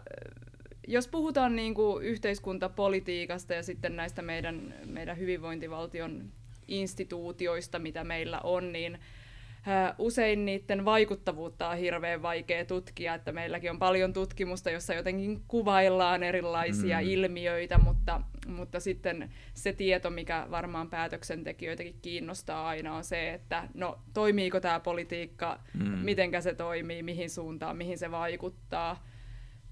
jos 0.88 1.08
puhutaan 1.08 1.56
niin 1.56 1.74
kuin 1.74 2.06
yhteiskuntapolitiikasta 2.06 3.54
ja 3.54 3.64
sitten 3.64 3.96
näistä 3.96 4.22
meidän, 4.22 4.74
meidän 4.86 5.18
hyvinvointivaltion 5.18 6.32
instituutioista, 6.68 7.80
mitä 7.80 8.04
meillä 8.04 8.40
on, 8.44 8.72
niin 8.72 9.00
usein 9.98 10.46
niiden 10.46 10.86
vaikuttavuutta 10.86 11.70
on 11.70 11.78
hirveän 11.78 12.22
vaikea 12.22 12.66
tutkia, 12.66 13.14
että 13.14 13.32
meilläkin 13.32 13.72
on 13.72 13.80
paljon 13.80 14.14
tutkimusta, 14.14 14.70
jossa 14.70 14.94
jotenkin 14.94 15.42
kuvaillaan 15.48 16.24
erilaisia 16.24 17.02
mm. 17.02 17.08
ilmiöitä, 17.08 17.78
mutta, 17.78 18.22
mutta 18.48 18.80
sitten 18.80 19.30
se 19.54 19.74
tieto, 19.74 20.10
mikä 20.10 20.48
varmaan 20.52 20.90
päätöksentekijöitäkin 20.90 22.00
kiinnostaa 22.02 22.68
aina 22.68 22.96
on 22.96 23.04
se, 23.04 23.34
että 23.34 23.68
no 23.74 24.00
toimiiko 24.14 24.60
tämä 24.60 24.80
politiikka, 24.80 25.60
mm. 25.74 25.84
mitenkä 25.84 26.42
se 26.42 26.54
toimii, 26.54 27.04
mihin 27.04 27.30
suuntaan, 27.30 27.78
mihin 27.78 27.98
se 27.98 28.12
vaikuttaa. 28.12 29.08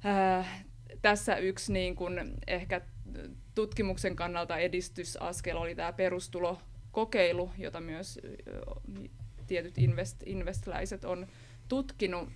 Äh, 0.06 0.66
tässä 1.02 1.36
yksi 1.36 1.74
niin 1.74 1.96
kun 1.96 2.20
ehkä 2.48 2.82
tutkimuksen 3.56 4.16
kannalta 4.16 4.58
edistysaskel 4.58 5.58
oli 5.58 5.76
tämä 5.76 5.94
perustulokokeilu, 5.94 7.52
jota 7.58 7.82
myös 7.82 8.20
tietyt 9.48 9.78
invest, 9.78 10.24
investläiset 10.26 11.06
on 11.06 11.28
tutkinut. 11.68 12.30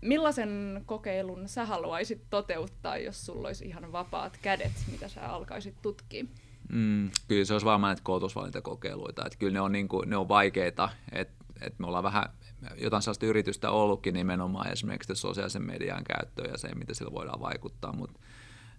millaisen 0.00 0.82
kokeilun 0.86 1.48
sä 1.48 1.64
haluaisit 1.64 2.22
toteuttaa, 2.30 2.96
jos 2.96 3.26
sulla 3.26 3.48
olisi 3.48 3.66
ihan 3.66 3.92
vapaat 3.92 4.38
kädet, 4.42 4.72
mitä 4.90 5.08
sä 5.08 5.28
alkaisit 5.28 5.74
tutkia? 5.82 6.24
Mm, 6.72 7.10
kyllä 7.28 7.44
se 7.44 7.52
olisi 7.52 7.66
varmaan 7.66 7.90
näitä 7.90 8.02
koulutusvalintakokeiluita. 8.02 9.26
Että 9.26 9.38
kyllä 9.38 9.52
ne 9.52 9.60
on, 9.60 9.72
niin 9.72 9.88
kuin, 9.88 10.10
ne 10.10 10.16
on 10.16 10.28
vaikeita, 10.28 10.88
että 11.12 11.44
et 11.60 11.78
me 11.78 11.86
ollaan 11.86 12.04
vähän 12.04 12.28
jotain 12.76 13.02
sellaista 13.02 13.26
yritystä 13.26 13.70
ollutkin 13.70 14.14
nimenomaan 14.14 14.72
esimerkiksi 14.72 15.14
sosiaalisen 15.14 15.62
median 15.62 16.04
käyttöön 16.04 16.50
ja 16.50 16.58
se, 16.58 16.74
miten 16.74 16.94
sillä 16.94 17.12
voidaan 17.12 17.40
vaikuttaa, 17.40 17.92
mutta 17.92 18.20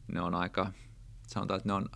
ne 0.07 0.21
on 0.21 0.35
aika, 0.35 0.71
sanotaan, 1.27 1.57
että 1.57 1.69
ne 1.69 1.73
on, 1.73 1.89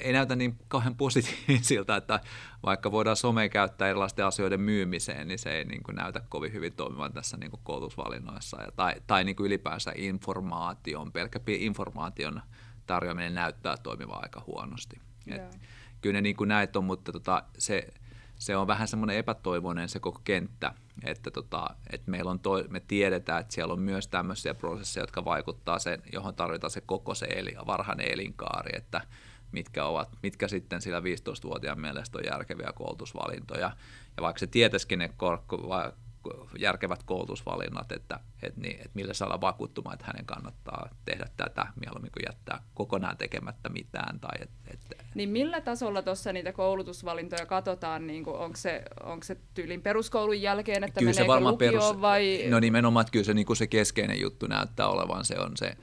ei 0.00 0.12
näytä 0.12 0.36
niin 0.36 0.58
kauhean 0.68 0.94
positiivisilta, 0.96 1.96
että 1.96 2.20
vaikka 2.62 2.92
voidaan 2.92 3.16
some 3.16 3.48
käyttää 3.48 3.88
erilaisten 3.88 4.26
asioiden 4.26 4.60
myymiseen, 4.60 5.28
niin 5.28 5.38
se 5.38 5.50
ei 5.50 5.64
niin 5.64 5.82
kuin 5.82 5.96
näytä 5.96 6.20
kovin 6.28 6.52
hyvin 6.52 6.72
toimivan 6.72 7.12
tässä 7.12 7.36
niin 7.36 7.50
kuin 7.50 7.60
koulutusvalinnoissa 7.64 8.62
ja, 8.62 8.68
tai, 8.76 8.94
tai 9.06 9.24
niin 9.24 9.36
kuin 9.36 9.46
ylipäänsä 9.46 9.92
informaation, 9.96 11.12
pelkkä 11.12 11.40
informaation 11.46 12.42
tarjoaminen 12.86 13.34
näyttää 13.34 13.76
toimivan 13.76 14.22
aika 14.22 14.42
huonosti. 14.46 15.00
Et, 15.26 15.58
kyllä 16.00 16.12
ne 16.12 16.20
niin 16.20 16.36
kuin 16.36 16.48
näet 16.48 16.76
on, 16.76 16.84
mutta 16.84 17.12
tota, 17.12 17.42
se, 17.58 17.88
se 18.38 18.56
on 18.56 18.66
vähän 18.66 18.88
semmoinen 18.88 19.16
epätoivoinen 19.16 19.88
se 19.88 20.00
koko 20.00 20.20
kenttä, 20.24 20.74
että, 21.04 21.30
tota, 21.30 21.70
että 21.90 22.10
meillä 22.10 22.30
on 22.30 22.40
toi, 22.40 22.64
me 22.68 22.80
tiedetään, 22.80 23.40
että 23.40 23.54
siellä 23.54 23.72
on 23.72 23.80
myös 23.80 24.08
tämmöisiä 24.08 24.54
prosesseja, 24.54 25.02
jotka 25.02 25.24
vaikuttaa 25.24 25.78
sen, 25.78 26.02
johon 26.12 26.34
tarvitaan 26.34 26.70
se 26.70 26.80
koko 26.80 27.14
se 27.14 27.26
eli, 27.26 27.54
varhainen 27.66 28.12
elinkaari, 28.12 28.70
että 28.76 29.00
mitkä, 29.52 29.84
ovat, 29.84 30.08
mitkä 30.22 30.48
sitten 30.48 30.82
sillä 30.82 31.00
15-vuotiaan 31.00 31.80
mielestä 31.80 32.18
on 32.18 32.24
järkeviä 32.24 32.72
koulutusvalintoja. 32.74 33.70
Ja 34.16 34.22
vaikka 34.22 34.38
se 34.40 34.46
tietäisikin 34.46 34.98
ne 34.98 35.10
järkevät 36.58 37.02
koulutusvalinnat, 37.02 37.92
että, 37.92 38.20
että, 38.42 38.60
niin, 38.60 38.76
että 38.76 38.90
millä 38.94 39.14
saada 39.14 39.40
vakuuttumaan, 39.40 39.94
että 39.94 40.06
hänen 40.06 40.26
kannattaa 40.26 40.88
tehdä 41.04 41.26
tätä 41.36 41.66
mieluummin 41.80 42.12
kuin 42.12 42.24
jättää 42.26 42.62
kokonaan 42.74 43.16
tekemättä 43.16 43.68
mitään. 43.68 44.20
Tai 44.20 44.38
et, 44.40 44.50
et, 44.66 44.80
niin 45.14 45.28
millä 45.28 45.60
tasolla 45.60 46.02
tuossa 46.02 46.32
niitä 46.32 46.52
koulutusvalintoja 46.52 47.46
katsotaan? 47.46 48.06
Niin 48.06 48.28
onko, 48.28 48.56
se, 48.56 48.82
onko 49.02 49.24
se 49.24 49.36
tyylin 49.54 49.82
peruskoulun 49.82 50.42
jälkeen, 50.42 50.84
että 50.84 51.00
kyllä 51.00 51.12
meneekö 51.12 51.40
lukioon 51.40 51.58
perus, 51.58 52.00
vai? 52.00 52.44
No 52.48 52.60
nimenomaan, 52.60 53.00
että 53.00 53.12
kyllä 53.12 53.24
se, 53.24 53.34
niin 53.34 53.46
kuin 53.46 53.56
se 53.56 53.66
keskeinen 53.66 54.20
juttu 54.20 54.46
näyttää 54.46 54.88
olevan, 54.88 55.24
se 55.24 55.38
on 55.38 55.56
se, 55.56 55.76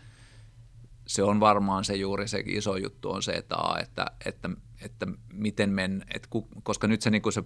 se 1.07 1.23
on 1.23 1.39
varmaan 1.39 1.83
se 1.83 1.95
juuri 1.95 2.27
se 2.27 2.43
iso 2.45 2.77
juttu 2.77 3.11
on 3.11 3.23
se, 3.23 3.31
että, 3.31 3.55
että, 3.81 4.05
että, 4.25 4.49
että 4.81 5.07
miten 5.33 5.69
men, 5.69 6.05
että, 6.13 6.27
koska 6.63 6.87
nyt 6.87 7.01
se, 7.01 7.09
niin 7.09 7.21
kuin 7.21 7.33
se 7.33 7.43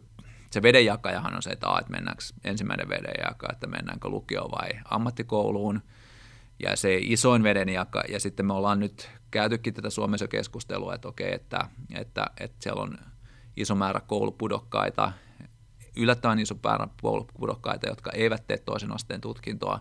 se 0.52 0.62
vedenjakajahan 0.62 1.36
on 1.36 1.42
se, 1.42 1.50
että, 1.50 1.68
että 1.80 1.92
mennäänkö 1.92 2.24
ensimmäinen 2.44 2.90
vedenjaka, 2.90 3.48
että 3.52 3.68
mennäänkö 3.68 4.10
lukioon 4.10 4.52
vai 4.52 4.70
ammattikouluun. 4.86 5.82
Ja 6.60 6.76
se 6.76 6.98
isoin 7.02 7.44
vedenjaka, 7.44 8.04
ja 8.10 8.20
sitten 8.20 8.46
me 8.46 8.54
ollaan 8.54 8.80
nyt 8.80 9.10
käytykin 9.32 9.74
tätä 9.74 9.90
Suomessa 9.90 10.28
keskustelua, 10.28 10.96
että 10.96 11.08
okei, 11.08 11.34
että, 11.34 11.70
että, 11.96 12.26
että 12.40 12.58
siellä 12.60 12.82
on 12.82 12.98
iso 13.58 13.76
määrä 13.76 14.00
koulupudokkaita, 14.00 15.12
yllättävän 15.96 16.40
iso 16.40 16.56
määrä 16.64 16.88
koulupudokkaita, 17.02 17.88
jotka 17.88 18.12
eivät 18.12 18.48
tee 18.48 18.58
toisen 18.58 18.92
asteen 18.92 19.22
tutkintoa, 19.22 19.80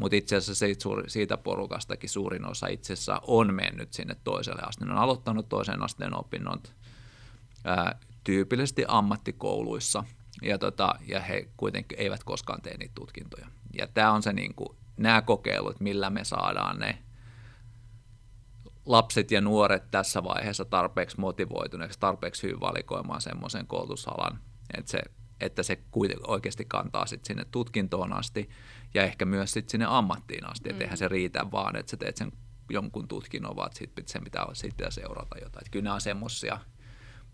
mutta 0.00 0.16
itse 0.16 0.36
asiassa 0.36 0.66
siitä 1.06 1.36
porukastakin 1.36 2.10
suurin 2.10 2.46
osa 2.46 2.66
itse 2.66 2.92
asiassa 2.92 3.20
on 3.26 3.54
mennyt 3.54 3.92
sinne 3.92 4.16
toiselle 4.24 4.62
asteelle. 4.62 4.94
On 4.94 5.00
aloittanut 5.00 5.48
toisen 5.48 5.82
asteen 5.82 6.18
opinnot 6.18 6.74
tyypillisesti 8.24 8.84
ammattikouluissa, 8.88 10.04
ja, 10.42 10.58
tota, 10.58 10.94
ja 11.06 11.20
he 11.20 11.48
kuitenkin 11.56 12.00
eivät 12.00 12.24
koskaan 12.24 12.62
tee 12.62 12.76
niitä 12.76 12.94
tutkintoja. 12.94 13.46
Ja 13.78 13.86
tämä 13.86 14.12
on 14.12 14.22
se 14.22 14.32
niin 14.32 14.54
kuin, 14.54 14.76
nämä 14.96 15.22
kokeilut, 15.22 15.80
millä 15.80 16.10
me 16.10 16.24
saadaan 16.24 16.78
ne 16.78 16.98
lapset 18.86 19.30
ja 19.30 19.40
nuoret 19.40 19.90
tässä 19.90 20.24
vaiheessa 20.24 20.64
tarpeeksi 20.64 21.20
motivoituneeksi, 21.20 22.00
tarpeeksi 22.00 22.42
hyvin 22.42 22.60
valikoimaan 22.60 23.20
semmoisen 23.20 23.66
koulutusalan, 23.66 24.40
että 24.76 24.90
se, 24.90 25.00
että 25.40 25.62
se 25.62 25.78
oikeasti 26.26 26.64
kantaa 26.64 27.06
sit 27.06 27.24
sinne 27.24 27.44
tutkintoon 27.44 28.12
asti 28.12 28.50
ja 28.94 29.02
ehkä 29.02 29.24
myös 29.24 29.52
sit 29.52 29.68
sinne 29.68 29.86
ammattiin 29.88 30.50
asti. 30.50 30.68
Mm. 30.68 30.70
Että 30.70 30.84
eihän 30.84 30.98
se 30.98 31.08
riitä 31.08 31.50
vaan, 31.52 31.76
että 31.76 31.90
sä 31.90 31.96
teet 31.96 32.16
sen 32.16 32.32
jonkun 32.70 33.08
tutkinnon, 33.08 33.56
vaan 33.56 33.70
sit, 33.74 33.92
sen 34.06 34.24
pitää 34.24 34.46
sitten 34.52 34.92
seurata 34.92 35.38
jotain. 35.38 35.62
Että 35.62 35.70
kyllä 35.70 35.84
nämä 35.84 35.94
on 35.94 36.00
semmoisia 36.00 36.58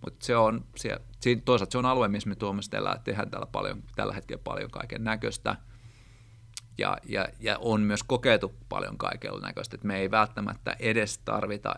mutta 0.05 0.25
se 0.25 0.37
on, 0.37 0.65
se, 0.77 0.91
toisaalta 1.45 1.73
se 1.73 1.79
on 1.79 1.87
alue, 1.87 2.09
missä 2.09 2.29
me 2.29 2.35
tuomassa 2.35 2.99
tehdään 3.05 3.31
täällä 3.31 3.47
paljon, 3.47 3.83
tällä 3.97 4.13
hetkellä 4.15 4.43
paljon 4.45 4.71
kaiken 4.71 5.05
näköistä. 5.05 5.57
Ja, 6.79 6.99
ja, 7.05 7.29
ja, 7.41 7.59
on 7.59 7.81
myös 7.81 8.03
kokeiltu 8.03 8.55
paljon 8.69 8.99
kaikella 8.99 9.41
näköistä, 9.41 9.75
että 9.75 9.87
me 9.87 9.97
ei 9.99 10.11
välttämättä 10.11 10.77
edes 10.79 11.19
tarvita 11.19 11.77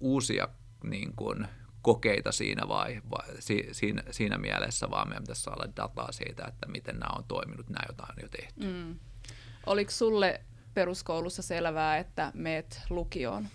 uusia 0.00 0.48
niin 0.84 1.12
kuin, 1.16 1.48
kokeita 1.82 2.32
siinä, 2.32 2.68
vai, 2.68 3.00
vai 3.10 3.26
si, 3.38 3.68
siinä, 3.72 4.02
siinä 4.10 4.38
mielessä, 4.38 4.90
vaan 4.90 5.08
meidän 5.08 5.22
pitäisi 5.22 5.42
saada 5.42 5.72
dataa 5.76 6.12
siitä, 6.12 6.44
että 6.48 6.68
miten 6.68 6.98
nämä 6.98 7.12
on 7.16 7.24
toiminut, 7.28 7.68
nämä 7.68 7.84
jotain 7.88 8.10
on 8.10 8.22
jo 8.22 8.28
tehty. 8.28 8.66
Mm. 8.66 8.98
Oliko 9.66 9.90
sulle 9.90 10.40
peruskoulussa 10.74 11.42
selvää, 11.42 11.98
että 11.98 12.32
meet 12.34 12.82
lukioon? 12.90 13.48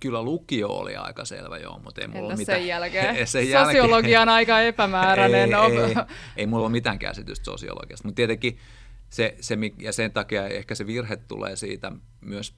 Kyllä 0.00 0.22
lukio 0.22 0.68
oli 0.68 0.96
aika 0.96 1.24
selvä, 1.24 1.58
joo, 1.58 1.78
mutta 1.78 2.00
ei 2.00 2.08
mulla 2.08 2.22
Entäs 2.22 2.38
mitään... 2.38 2.58
sen 2.58 2.68
jälkeen? 2.68 3.26
sen 3.26 3.48
jälkeen... 3.48 3.76
Sosiologia 3.76 4.22
on 4.22 4.28
aika 4.28 4.60
epämääräinen. 4.60 5.54
ei, 5.54 5.76
ei, 5.76 5.84
ei, 5.84 5.94
ei 6.36 6.46
mulla 6.46 6.64
ole 6.64 6.72
mitään 6.72 6.98
käsitystä 6.98 7.44
sosiologiasta, 7.44 8.08
mutta 8.08 8.16
tietenkin 8.16 8.58
se, 9.08 9.36
se, 9.40 9.58
ja 9.78 9.92
sen 9.92 10.12
takia 10.12 10.48
ehkä 10.48 10.74
se 10.74 10.86
virhe 10.86 11.16
tulee 11.16 11.56
siitä 11.56 11.92
myös 12.20 12.54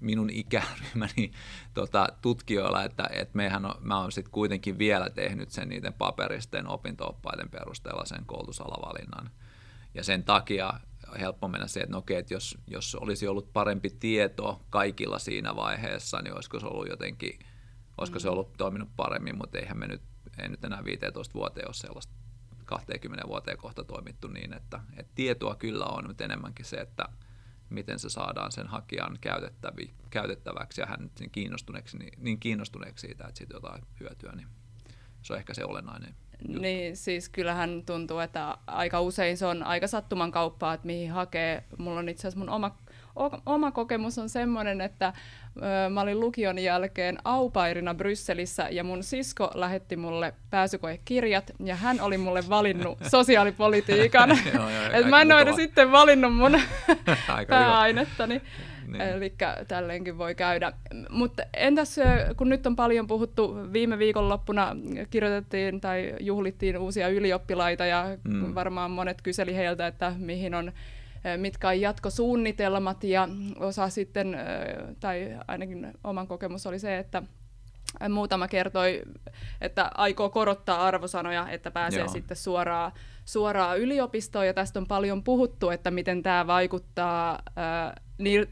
minun 0.00 0.30
ikäryhmäni 0.30 1.30
tota, 1.74 2.08
tutkijoilla, 2.22 2.84
että, 2.84 3.08
että 3.12 3.36
mehän 3.36 3.64
on, 3.64 3.74
mä 3.80 4.00
oon 4.00 4.12
sitten 4.12 4.32
kuitenkin 4.32 4.78
vielä 4.78 5.10
tehnyt 5.10 5.50
sen 5.50 5.68
niiden 5.68 5.92
paperisten 5.92 6.68
opinto-oppaiden 6.68 7.50
perusteella 7.50 8.04
sen 8.04 8.24
koulutusalavalinnan. 8.26 9.30
Ja 9.94 10.04
sen 10.04 10.24
takia 10.24 10.72
helppo 11.20 11.48
mennä 11.48 11.66
se, 11.66 11.80
että 11.80 11.92
no 11.92 11.98
okei, 11.98 12.16
että 12.16 12.34
jos, 12.34 12.58
jos 12.66 12.94
olisi 12.94 13.28
ollut 13.28 13.52
parempi 13.52 13.90
tieto 13.90 14.60
kaikilla 14.70 15.18
siinä 15.18 15.56
vaiheessa, 15.56 16.22
niin 16.22 16.34
olisiko 16.34 16.60
se 16.60 16.66
ollut 16.66 16.88
jotenkin, 16.88 17.38
olisiko 17.98 18.18
mm. 18.18 18.22
se 18.22 18.28
ollut 18.28 18.52
toiminut 18.56 18.88
paremmin, 18.96 19.38
mutta 19.38 19.58
eihän 19.58 19.78
me 19.78 19.86
nyt, 19.86 20.02
ei 20.38 20.48
nyt 20.48 20.64
enää 20.64 20.84
15 20.84 21.34
vuoteen 21.34 21.68
ole 21.68 21.74
sellaista 21.74 22.12
20 22.64 23.28
vuoteen 23.28 23.58
kohta 23.58 23.84
toimittu 23.84 24.28
niin, 24.28 24.52
että, 24.52 24.80
että 24.96 25.12
tietoa 25.14 25.54
kyllä 25.54 25.84
on, 25.84 26.06
mutta 26.06 26.24
enemmänkin 26.24 26.64
se, 26.64 26.76
että 26.76 27.08
miten 27.70 27.98
se 27.98 28.08
saadaan 28.10 28.52
sen 28.52 28.66
hakijan 28.66 29.18
käytettävi, 29.20 29.94
käytettäväksi 30.10 30.80
ja 30.80 30.86
hän 30.86 31.10
niin 31.20 31.30
kiinnostuneeksi, 31.30 31.98
niin, 31.98 32.12
niin 32.16 32.40
kiinnostuneeksi 32.40 33.06
siitä, 33.06 33.24
että 33.24 33.38
siitä 33.38 33.54
jotain 33.54 33.82
hyötyä, 34.00 34.32
niin 34.36 34.48
se 35.22 35.32
on 35.32 35.38
ehkä 35.38 35.54
se 35.54 35.64
olennainen 35.64 36.14
niin 36.48 36.96
siis 36.96 37.28
kyllähän 37.28 37.82
tuntuu, 37.86 38.18
että 38.18 38.58
aika 38.66 39.00
usein 39.00 39.36
se 39.36 39.46
on 39.46 39.62
aika 39.62 39.86
sattuman 39.86 40.30
kauppaa, 40.30 40.74
että 40.74 40.86
mihin 40.86 41.10
hakee. 41.10 41.64
Mulla 41.78 41.98
on 41.98 42.08
itse 42.08 42.20
asiassa 42.20 42.38
mun 42.38 42.48
oma, 42.48 42.76
oma 43.46 43.70
kokemus 43.70 44.18
on 44.18 44.28
semmoinen, 44.28 44.80
että 44.80 45.12
ö, 45.56 45.88
mä 45.90 46.00
olin 46.00 46.20
lukion 46.20 46.58
jälkeen 46.58 47.18
aupairina 47.24 47.94
Brysselissä 47.94 48.68
ja 48.70 48.84
mun 48.84 49.02
sisko 49.02 49.50
lähetti 49.54 49.96
mulle 49.96 50.34
pääsykoekirjat 50.50 51.52
ja 51.64 51.76
hän 51.76 52.00
oli 52.00 52.18
mulle 52.18 52.42
valinnut 52.48 52.98
sosiaalipolitiikan. 53.10 54.30
joo, 54.54 54.70
joo, 54.70 54.92
Et 54.92 55.08
mä 55.08 55.20
en 55.20 55.32
ole 55.32 55.52
sitten 55.52 55.92
valinnut 55.92 56.36
mun 56.36 56.60
pääainettani. 57.48 58.42
Niin. 58.86 59.00
Eli 59.00 59.34
tälleenkin 59.68 60.18
voi 60.18 60.34
käydä. 60.34 60.72
Mutta 61.10 61.42
entäs 61.54 61.96
kun 62.36 62.48
nyt 62.48 62.66
on 62.66 62.76
paljon 62.76 63.06
puhuttu, 63.06 63.56
viime 63.72 63.98
viikonloppuna 63.98 64.76
kirjoitettiin 65.10 65.80
tai 65.80 66.14
juhlittiin 66.20 66.78
uusia 66.78 67.08
ylioppilaita 67.08 67.86
ja 67.86 68.04
mm. 68.24 68.54
varmaan 68.54 68.90
monet 68.90 69.22
kyseli 69.22 69.56
heiltä, 69.56 69.86
että 69.86 70.12
mihin 70.18 70.54
on 70.54 70.72
mitkä 71.36 71.68
on 71.68 71.80
jatkosuunnitelmat 71.80 73.04
ja 73.04 73.28
osa 73.58 73.88
sitten, 73.88 74.36
tai 75.00 75.38
ainakin 75.48 75.92
oman 76.04 76.26
kokemus 76.26 76.66
oli 76.66 76.78
se, 76.78 76.98
että 76.98 77.22
muutama 78.08 78.48
kertoi, 78.48 79.02
että 79.60 79.90
aikoo 79.94 80.30
korottaa 80.30 80.86
arvosanoja, 80.86 81.48
että 81.48 81.70
pääsee 81.70 82.00
Joo. 82.00 82.08
sitten 82.08 82.36
suoraan, 82.36 82.92
suoraan 83.24 83.78
yliopistoon, 83.78 84.46
ja 84.46 84.54
tästä 84.54 84.78
on 84.78 84.86
paljon 84.86 85.24
puhuttu, 85.24 85.70
että 85.70 85.90
miten 85.90 86.22
tämä 86.22 86.46
vaikuttaa 86.46 87.38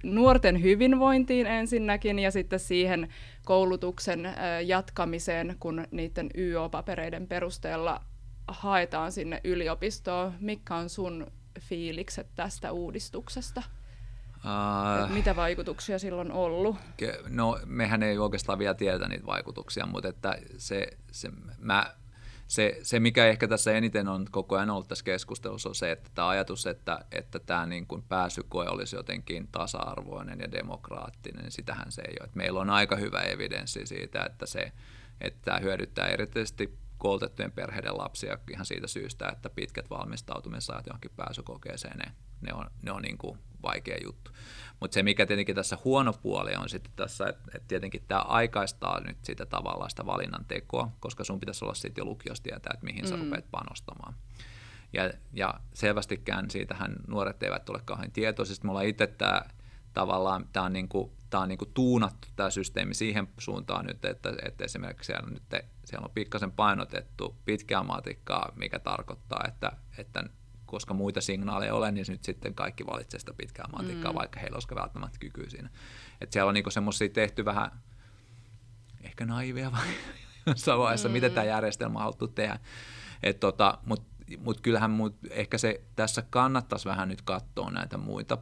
nuorten 0.02 0.62
hyvinvointiin 0.62 1.46
ensinnäkin 1.46 2.18
ja 2.18 2.30
sitten 2.30 2.60
siihen 2.60 3.08
koulutuksen 3.44 4.34
jatkamiseen, 4.66 5.56
kun 5.60 5.84
niiden 5.90 6.30
YO-papereiden 6.36 7.26
perusteella 7.26 8.00
haetaan 8.48 9.12
sinne 9.12 9.40
yliopistoon. 9.44 10.32
Mikä 10.40 10.74
on 10.74 10.88
sun 10.88 11.26
fiilikset 11.60 12.26
tästä 12.34 12.72
uudistuksesta? 12.72 13.62
Uh, 14.36 15.10
mitä 15.10 15.36
vaikutuksia 15.36 15.98
silloin 15.98 16.32
on 16.32 16.36
ollut? 16.36 16.76
No 17.28 17.58
mehän 17.66 18.02
ei 18.02 18.18
oikeastaan 18.18 18.58
vielä 18.58 18.74
tiedetä 18.74 19.08
niitä 19.08 19.26
vaikutuksia, 19.26 19.86
mutta 19.86 20.08
että 20.08 20.38
se, 20.58 20.86
se, 21.10 21.28
mä, 21.58 21.94
se, 22.48 22.78
se, 22.82 23.00
mikä 23.00 23.26
ehkä 23.26 23.48
tässä 23.48 23.72
eniten 23.72 24.08
on 24.08 24.26
koko 24.30 24.56
ajan 24.56 24.70
ollut 24.70 24.88
tässä 24.88 25.04
keskustelussa, 25.04 25.68
on 25.68 25.74
se, 25.74 25.92
että 25.92 26.10
tämä 26.14 26.28
ajatus, 26.28 26.66
että, 26.66 26.98
että 27.12 27.38
tämä 27.38 27.66
niin 27.66 27.86
kuin 27.86 28.02
pääsykoe 28.02 28.68
olisi 28.68 28.96
jotenkin 28.96 29.48
tasa-arvoinen 29.52 30.40
ja 30.40 30.52
demokraattinen, 30.52 31.42
niin 31.42 31.52
sitähän 31.52 31.92
se 31.92 32.02
ei 32.02 32.16
ole. 32.20 32.24
Että 32.24 32.36
meillä 32.36 32.60
on 32.60 32.70
aika 32.70 32.96
hyvä 32.96 33.20
evidenssi 33.20 33.86
siitä, 33.86 34.24
että, 34.24 34.46
se, 34.46 34.72
että 35.20 35.40
tämä 35.44 35.58
hyödyttää 35.58 36.06
erityisesti 36.06 36.78
koulutettujen 36.98 37.52
perheiden 37.52 37.98
lapsia 37.98 38.38
ihan 38.50 38.66
siitä 38.66 38.86
syystä, 38.86 39.28
että 39.28 39.50
pitkät 39.50 39.90
valmistautumisajat 39.90 40.86
johonkin 40.86 41.10
pääsykokeeseen, 41.16 41.98
ne, 41.98 42.12
ne 42.40 42.54
on, 42.54 42.70
ne 42.82 42.92
on 42.92 43.02
niin 43.02 43.18
kuin 43.18 43.38
vaikea 43.62 43.98
juttu. 44.04 44.30
Mutta 44.80 44.94
se, 44.94 45.02
mikä 45.02 45.26
tietenkin 45.26 45.54
tässä 45.54 45.78
huono 45.84 46.12
puoli 46.12 46.54
on 46.54 46.68
sitten 46.68 46.92
tässä, 46.96 47.28
että, 47.28 47.50
että 47.54 47.68
tietenkin 47.68 48.04
tämä 48.08 48.20
aikaistaa 48.20 49.00
nyt 49.00 49.24
sitä 49.24 49.46
tavallaan 49.46 49.90
sitä 49.90 50.06
valinnan 50.06 50.44
tekoa, 50.44 50.90
koska 51.00 51.24
sun 51.24 51.40
pitäisi 51.40 51.64
olla 51.64 51.74
sitten 51.74 52.02
jo 52.02 52.04
lukiossa 52.04 52.42
tietää, 52.42 52.70
että 52.74 52.86
mihin 52.86 53.08
sä 53.08 53.16
mm. 53.16 53.22
rupeat 53.22 53.50
panostamaan. 53.50 54.14
Ja, 54.92 55.10
ja 55.32 55.54
selvästikään 55.74 56.50
siitähän 56.50 56.96
nuoret 57.06 57.42
eivät 57.42 57.68
ole 57.68 57.80
kauhean 57.84 58.12
tietoisesti. 58.12 58.66
Mulla 58.66 58.82
itse 58.82 59.06
tämä 59.06 59.42
tavallaan, 59.92 60.48
tämä 60.52 60.66
on, 60.66 60.72
niin 60.72 60.88
kuin, 60.88 61.12
tämä 61.30 61.42
on 61.42 61.48
niin 61.48 61.58
kuin 61.58 61.70
tuunattu 61.74 62.28
tämä 62.36 62.50
systeemi 62.50 62.94
siihen 62.94 63.28
suuntaan 63.38 63.86
nyt, 63.86 64.04
että, 64.04 64.34
että 64.44 64.64
esimerkiksi 64.64 65.06
siellä, 65.06 65.30
nyt, 65.30 65.42
siellä 65.88 66.04
on 66.04 66.14
pikkasen 66.14 66.52
painotettu 66.52 67.36
pitkää 67.44 67.82
matikkaa, 67.82 68.52
mikä 68.56 68.78
tarkoittaa, 68.78 69.44
että, 69.48 69.72
että 69.98 70.24
koska 70.66 70.94
muita 70.94 71.20
signaaleja 71.20 71.74
ole, 71.74 71.90
niin 71.92 72.06
nyt 72.08 72.24
sitten 72.24 72.54
kaikki 72.54 72.86
valitsee 72.86 73.20
sitä 73.20 73.34
pitkää 73.34 73.66
matikkaa, 73.72 74.12
mm. 74.12 74.18
vaikka 74.18 74.40
heillä 74.40 74.56
olisi 74.56 74.74
välttämättä 74.74 75.18
kykyä 75.18 75.48
siinä. 75.48 75.70
Että 76.20 76.32
siellä 76.32 76.48
on 76.48 76.54
niinku 76.54 76.70
semmoisia 76.70 77.08
tehty 77.08 77.44
vähän 77.44 77.70
ehkä 79.00 79.26
naivia 79.26 79.72
vai 79.72 79.86
jossain 80.46 80.78
vaiheessa, 80.78 81.08
mm. 81.08 81.12
mitä 81.12 81.30
tämä 81.30 81.44
järjestelmä 81.44 81.98
on 81.98 82.02
haluttu 82.02 82.28
tehdä. 82.28 82.58
tota, 83.40 83.78
Mutta 83.86 84.06
mut 84.38 84.60
kyllähän 84.60 84.90
mut, 84.90 85.16
ehkä 85.30 85.58
se 85.58 85.82
tässä 85.96 86.22
kannattaisi 86.30 86.88
vähän 86.88 87.08
nyt 87.08 87.22
katsoa 87.22 87.70
näitä 87.70 87.98
muita 87.98 88.38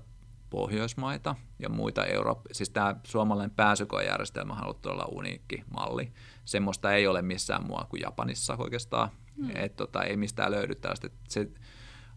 Pohjoismaita 0.57 1.35
ja 1.59 1.69
muita 1.69 2.05
Eurooppa. 2.05 2.49
Siis 2.53 2.71
tämä 2.71 2.97
suomalainen 3.05 3.51
pääsykojärjestelmä 3.51 4.53
on 4.53 4.59
haluttu 4.59 4.89
olla 4.89 5.09
uniikki 5.11 5.65
malli. 5.71 6.13
Semmoista 6.45 6.93
ei 6.93 7.07
ole 7.07 7.23
missään 7.23 7.67
muualla 7.67 7.87
kuin 7.87 8.01
Japanissa 8.01 8.57
oikeastaan. 8.59 9.11
Mm. 9.37 9.51
Et, 9.55 9.77
tota, 9.77 10.03
ei 10.03 10.17
mistään 10.17 10.51
löydy 10.51 10.75
tällaista. 10.75 11.09
Se, 11.29 11.51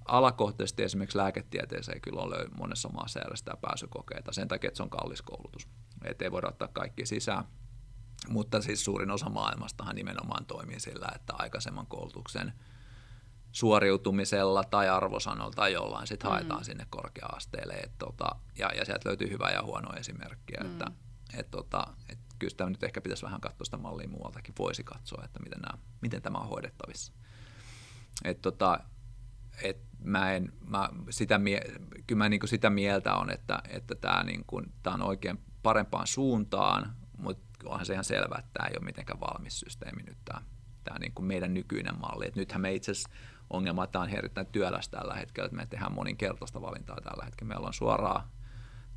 alakohtaisesti 0.05 0.83
esimerkiksi 0.83 1.17
lääketieteeseen 1.17 2.01
kyllä 2.01 2.21
on 2.21 2.31
löy- 2.31 2.49
monessa 2.57 2.89
maassa 2.89 3.19
järjestää 3.19 3.57
pääsykokeita 3.61 4.33
sen 4.33 4.47
takia, 4.47 4.67
että 4.67 4.77
se 4.77 4.83
on 4.83 4.89
kallis 4.89 5.21
koulutus. 5.21 5.67
Että 6.03 6.25
ei 6.25 6.31
voida 6.31 6.47
ottaa 6.47 6.67
kaikki 6.67 7.05
sisään. 7.05 7.43
Mutta 8.29 8.61
siis 8.61 8.85
suurin 8.85 9.11
osa 9.11 9.29
maailmastahan 9.29 9.95
nimenomaan 9.95 10.45
toimii 10.45 10.79
sillä, 10.79 11.11
että 11.15 11.33
aikaisemman 11.37 11.87
koulutuksen 11.87 12.53
suoriutumisella 13.51 14.63
tai 14.63 14.89
arvosanolla 14.89 15.51
tai 15.51 15.73
jollain 15.73 16.07
sitten 16.07 16.29
mm. 16.29 16.31
haetaan 16.31 16.65
sinne 16.65 16.85
korkea-asteelle. 16.89 17.73
Et 17.73 17.91
tota, 17.97 18.35
ja, 18.57 18.71
ja 18.75 18.85
sieltä 18.85 19.09
löytyy 19.09 19.29
hyvää 19.29 19.51
ja 19.51 19.63
huonoa 19.63 19.93
esimerkkiä. 19.93 20.59
Mm. 20.63 20.71
Että, 20.71 20.91
et 21.33 21.51
tota, 21.51 21.87
et 22.09 22.19
kyllä 22.39 22.51
sitä 22.51 22.69
nyt 22.69 22.83
ehkä 22.83 23.01
pitäisi 23.01 23.25
vähän 23.25 23.41
katsoa 23.41 23.65
sitä 23.65 23.77
mallia 23.77 24.07
muualtakin. 24.07 24.55
Voisi 24.59 24.83
katsoa, 24.83 25.23
että 25.25 25.39
miten, 25.39 25.59
nämä, 25.59 25.83
miten 26.01 26.21
tämä 26.21 26.37
on 26.37 26.49
hoidettavissa. 26.49 27.13
Et 28.23 28.41
tota, 28.41 28.79
et 29.63 29.81
mä 30.03 30.31
en, 30.33 30.53
mä 30.67 30.89
sitä, 31.09 31.37
mie, 31.37 31.61
kyllä 32.07 32.17
mä 32.17 32.29
niin 32.29 32.39
kuin 32.39 32.49
sitä 32.49 32.69
mieltä 32.69 33.13
on, 33.13 33.31
että, 33.31 33.61
että 33.69 33.95
tämä 33.95 34.23
niin 34.23 34.43
kuin, 34.47 34.73
tää 34.83 34.93
on 34.93 35.01
oikein 35.01 35.39
parempaan 35.63 36.07
suuntaan, 36.07 36.95
mutta 37.17 37.43
onhan 37.65 37.85
se 37.85 37.93
ihan 37.93 38.05
selvää, 38.05 38.39
että 38.39 38.51
tämä 38.53 38.67
ei 38.67 38.77
ole 38.77 38.85
mitenkään 38.85 39.19
valmis 39.19 39.59
systeemi 39.59 40.03
nyt 40.03 40.17
tämä, 40.25 40.41
tämä 40.83 40.99
niin 40.99 41.13
kuin 41.13 41.25
meidän 41.25 41.53
nykyinen 41.53 41.99
malli. 41.99 42.27
Et 42.27 42.35
nythän 42.35 42.61
me 42.61 42.73
itse 42.73 42.91
asiassa 42.91 43.09
ongelma, 43.49 43.83
että 43.83 43.91
tämä 43.91 44.03
on 44.03 44.09
erittäin 44.09 44.47
työlästä 44.47 44.97
tällä 44.97 45.13
hetkellä, 45.13 45.45
että 45.45 45.57
me 45.57 45.65
tehdään 45.65 45.93
moninkertaista 45.93 46.61
valintaa 46.61 47.01
tällä 47.03 47.25
hetkellä. 47.25 47.47
Meillä 47.47 47.67
on 47.67 47.73
suoraa 47.73 48.31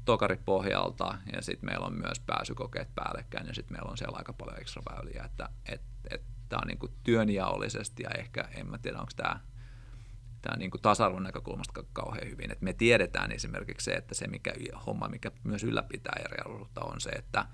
tokaripohjalta 0.04 1.18
ja 1.32 1.42
sitten 1.42 1.70
meillä 1.70 1.86
on 1.86 1.94
myös 1.94 2.20
pääsykokeet 2.20 2.94
päällekkäin 2.94 3.46
ja 3.46 3.54
sitten 3.54 3.76
meillä 3.76 3.90
on 3.90 3.98
siellä 3.98 4.18
aika 4.18 4.32
paljon 4.32 4.60
ekstra 4.60 4.82
väyliä, 4.92 5.24
että 5.24 5.48
et, 5.66 5.82
et, 6.10 6.22
tämä 6.48 6.60
on 6.62 6.68
niin 6.68 6.78
kuin 6.78 6.92
työnjaollisesti 7.02 8.02
ja 8.02 8.10
ehkä, 8.18 8.48
en 8.54 8.70
mä 8.70 8.78
tiedä, 8.78 8.98
onko 8.98 9.12
tämä 9.16 9.40
tämä 10.42 10.56
niin 10.56 10.70
tasa-arvon 10.82 11.22
näkökulmasta 11.22 11.84
kauhean 11.92 12.30
hyvin. 12.30 12.52
Et 12.52 12.60
me 12.60 12.72
tiedetään 12.72 13.32
esimerkiksi 13.32 13.84
se, 13.84 13.90
että 13.92 14.14
se 14.14 14.26
mikä 14.26 14.52
homma, 14.86 15.08
mikä 15.08 15.30
myös 15.44 15.64
ylläpitää 15.64 16.20
eriarvoisuutta, 16.24 16.80
on 16.80 17.00
se, 17.00 17.10
että 17.10 17.46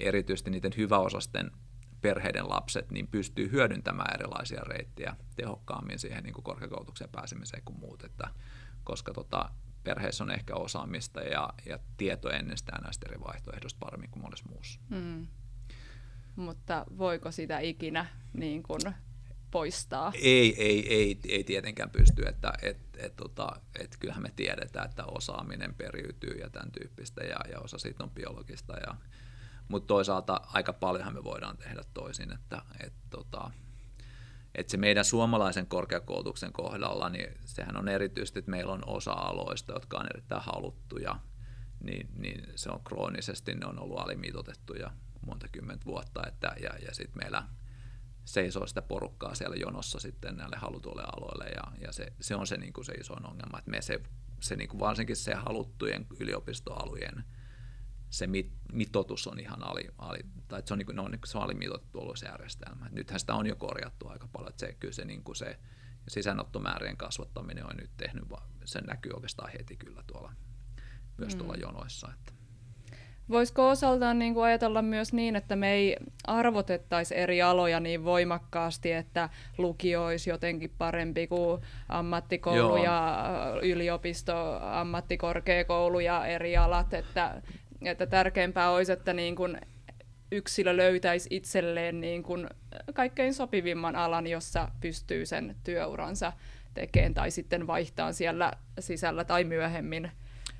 erityisesti 0.00 0.50
niiden 0.50 0.72
hyväosasten 0.76 1.50
perheiden 2.00 2.48
lapset 2.48 2.90
niin 2.90 3.08
pystyy 3.08 3.50
hyödyntämään 3.52 4.14
erilaisia 4.14 4.60
reittejä 4.60 5.16
tehokkaammin 5.36 5.98
siihen 5.98 6.24
niin 6.24 6.34
kuin 6.34 6.44
korkeakoulutukseen 6.44 7.10
pääsemiseen 7.10 7.62
kuin 7.64 7.80
muut, 7.80 8.04
että, 8.04 8.28
koska 8.84 9.12
tota, 9.12 9.50
perheessä 9.82 10.24
on 10.24 10.30
ehkä 10.30 10.54
osaamista 10.54 11.20
ja, 11.20 11.48
ja 11.66 11.78
tieto 11.96 12.30
ennestään 12.30 12.82
näistä 12.82 13.06
eri 13.08 13.20
vaihtoehdoista 13.20 13.78
paremmin 13.80 14.10
kuin 14.10 14.22
monessa 14.22 14.46
muussa. 14.48 14.80
Mm. 14.88 15.26
Mutta 16.36 16.86
voiko 16.98 17.32
sitä 17.32 17.58
ikinä 17.58 18.06
niin 18.32 18.62
kuin 18.62 18.80
poistaa? 19.50 20.12
Ei, 20.14 20.62
ei, 20.62 20.94
ei, 20.94 21.20
ei 21.28 21.44
tietenkään 21.44 21.90
pysty, 21.90 22.22
että 22.26 22.52
et, 22.62 22.78
et, 22.96 23.16
tota, 23.16 23.60
et 23.80 23.96
kyllähän 24.00 24.22
me 24.22 24.32
tiedetään, 24.36 24.88
että 24.88 25.04
osaaminen 25.04 25.74
periytyy 25.74 26.38
ja 26.40 26.50
tämän 26.50 26.72
tyyppistä 26.72 27.24
ja, 27.24 27.38
ja 27.52 27.60
osa 27.60 27.78
siitä 27.78 28.04
on 28.04 28.10
biologista. 28.10 28.76
Ja, 28.86 28.96
mutta 29.70 29.86
toisaalta 29.86 30.40
aika 30.46 30.72
paljonhan 30.72 31.14
me 31.14 31.24
voidaan 31.24 31.56
tehdä 31.56 31.82
toisin, 31.94 32.32
että 32.32 32.62
et, 32.80 32.92
tota, 33.10 33.50
et 34.54 34.68
se 34.68 34.76
meidän 34.76 35.04
suomalaisen 35.04 35.66
korkeakoulutuksen 35.66 36.52
kohdalla, 36.52 37.08
niin 37.08 37.34
sehän 37.44 37.76
on 37.76 37.88
erityisesti, 37.88 38.38
että 38.38 38.50
meillä 38.50 38.72
on 38.72 38.82
osa 38.86 39.12
aloista, 39.12 39.72
jotka 39.72 39.98
on 39.98 40.06
erittäin 40.14 40.42
haluttuja, 40.42 41.20
niin, 41.80 42.08
niin 42.16 42.46
se 42.56 42.70
on 42.70 42.84
kroonisesti, 42.84 43.54
ne 43.54 43.66
on 43.66 43.78
ollut 43.78 43.98
alimitotettuja 43.98 44.90
monta 45.26 45.48
kymmentä 45.48 45.86
vuotta, 45.86 46.26
että, 46.26 46.54
ja, 46.62 46.70
ja 46.86 46.94
sitten 46.94 47.22
meillä 47.22 47.42
seisoo 48.24 48.66
sitä 48.66 48.82
porukkaa 48.82 49.34
siellä 49.34 49.56
jonossa 49.56 50.00
sitten 50.00 50.36
näille 50.36 50.56
halutuille 50.56 51.02
aloille 51.02 51.48
ja, 51.48 51.62
ja 51.86 51.92
se, 51.92 52.12
se, 52.20 52.34
on 52.34 52.46
se, 52.46 52.56
niin 52.56 52.72
kuin 52.72 52.84
se 52.84 52.92
iso 52.92 53.14
ongelma, 53.14 53.58
että 53.58 53.70
me 53.70 53.82
se, 53.82 54.00
se 54.40 54.56
niin 54.56 54.68
kuin 54.68 54.80
varsinkin 54.80 55.16
se 55.16 55.34
haluttujen 55.34 56.06
yliopistoalueen 56.20 57.24
se 58.10 58.26
mit, 58.26 58.52
mitoitus 58.72 59.26
on 59.26 59.40
ihan 59.40 59.62
ali, 59.62 59.88
ali 59.98 60.18
tai 60.48 60.62
se 60.64 60.74
on, 60.74 60.78
niin 60.78 61.20
se 61.24 61.38
on 61.38 61.44
alimitoitettu 61.44 62.16
se 62.16 62.26
järjestelmä. 62.26 62.88
Nythän 62.90 63.20
sitä 63.20 63.34
on 63.34 63.46
jo 63.46 63.56
korjattu 63.56 64.08
aika 64.08 64.28
paljon, 64.32 64.50
että 64.50 64.66
se, 64.66 64.72
kyllä 64.72 64.94
se, 64.94 65.04
niin 65.04 65.24
kuin 65.24 65.36
se 65.36 65.58
sisäänottomäärien 66.08 66.96
kasvattaminen 66.96 67.66
on 67.66 67.76
nyt 67.76 67.90
tehnyt, 67.96 68.24
se 68.64 68.80
näkyy 68.80 69.12
oikeastaan 69.12 69.52
heti 69.52 69.76
kyllä 69.76 70.02
tuolla, 70.06 70.32
myös 71.18 71.36
tuolla 71.36 71.54
mm. 71.54 71.60
jonoissa. 71.60 72.08
Että. 72.14 72.32
Voisiko 73.30 73.68
osaltaan 73.68 74.18
niin 74.18 74.34
kuin 74.34 74.44
ajatella 74.44 74.82
myös 74.82 75.12
niin, 75.12 75.36
että 75.36 75.56
me 75.56 75.72
ei 75.72 75.96
arvotettaisi 76.26 77.16
eri 77.16 77.42
aloja 77.42 77.80
niin 77.80 78.04
voimakkaasti, 78.04 78.92
että 78.92 79.28
lukio 79.58 80.04
olisi 80.04 80.30
jotenkin 80.30 80.74
parempi 80.78 81.26
kuin 81.26 81.62
ammattikoulu 81.88 82.76
Joo. 82.76 82.84
ja 82.84 83.28
yliopisto, 83.62 84.58
ammattikorkeakoulu 84.62 86.00
ja 86.00 86.26
eri 86.26 86.56
alat, 86.56 86.94
että, 86.94 87.42
että 87.82 88.06
tärkeämpää 88.06 88.70
olisi, 88.70 88.92
että 88.92 89.12
niin 89.12 89.36
kuin 89.36 89.60
yksilö 90.32 90.76
löytäisi 90.76 91.28
itselleen 91.32 92.00
niin 92.00 92.22
kuin 92.22 92.48
kaikkein 92.94 93.34
sopivimman 93.34 93.96
alan, 93.96 94.26
jossa 94.26 94.68
pystyy 94.80 95.26
sen 95.26 95.56
työuransa 95.64 96.32
tekemään 96.74 97.14
tai 97.14 97.30
sitten 97.30 97.66
vaihtaa 97.66 98.12
siellä 98.12 98.52
sisällä 98.78 99.24
tai 99.24 99.44
myöhemmin 99.44 100.10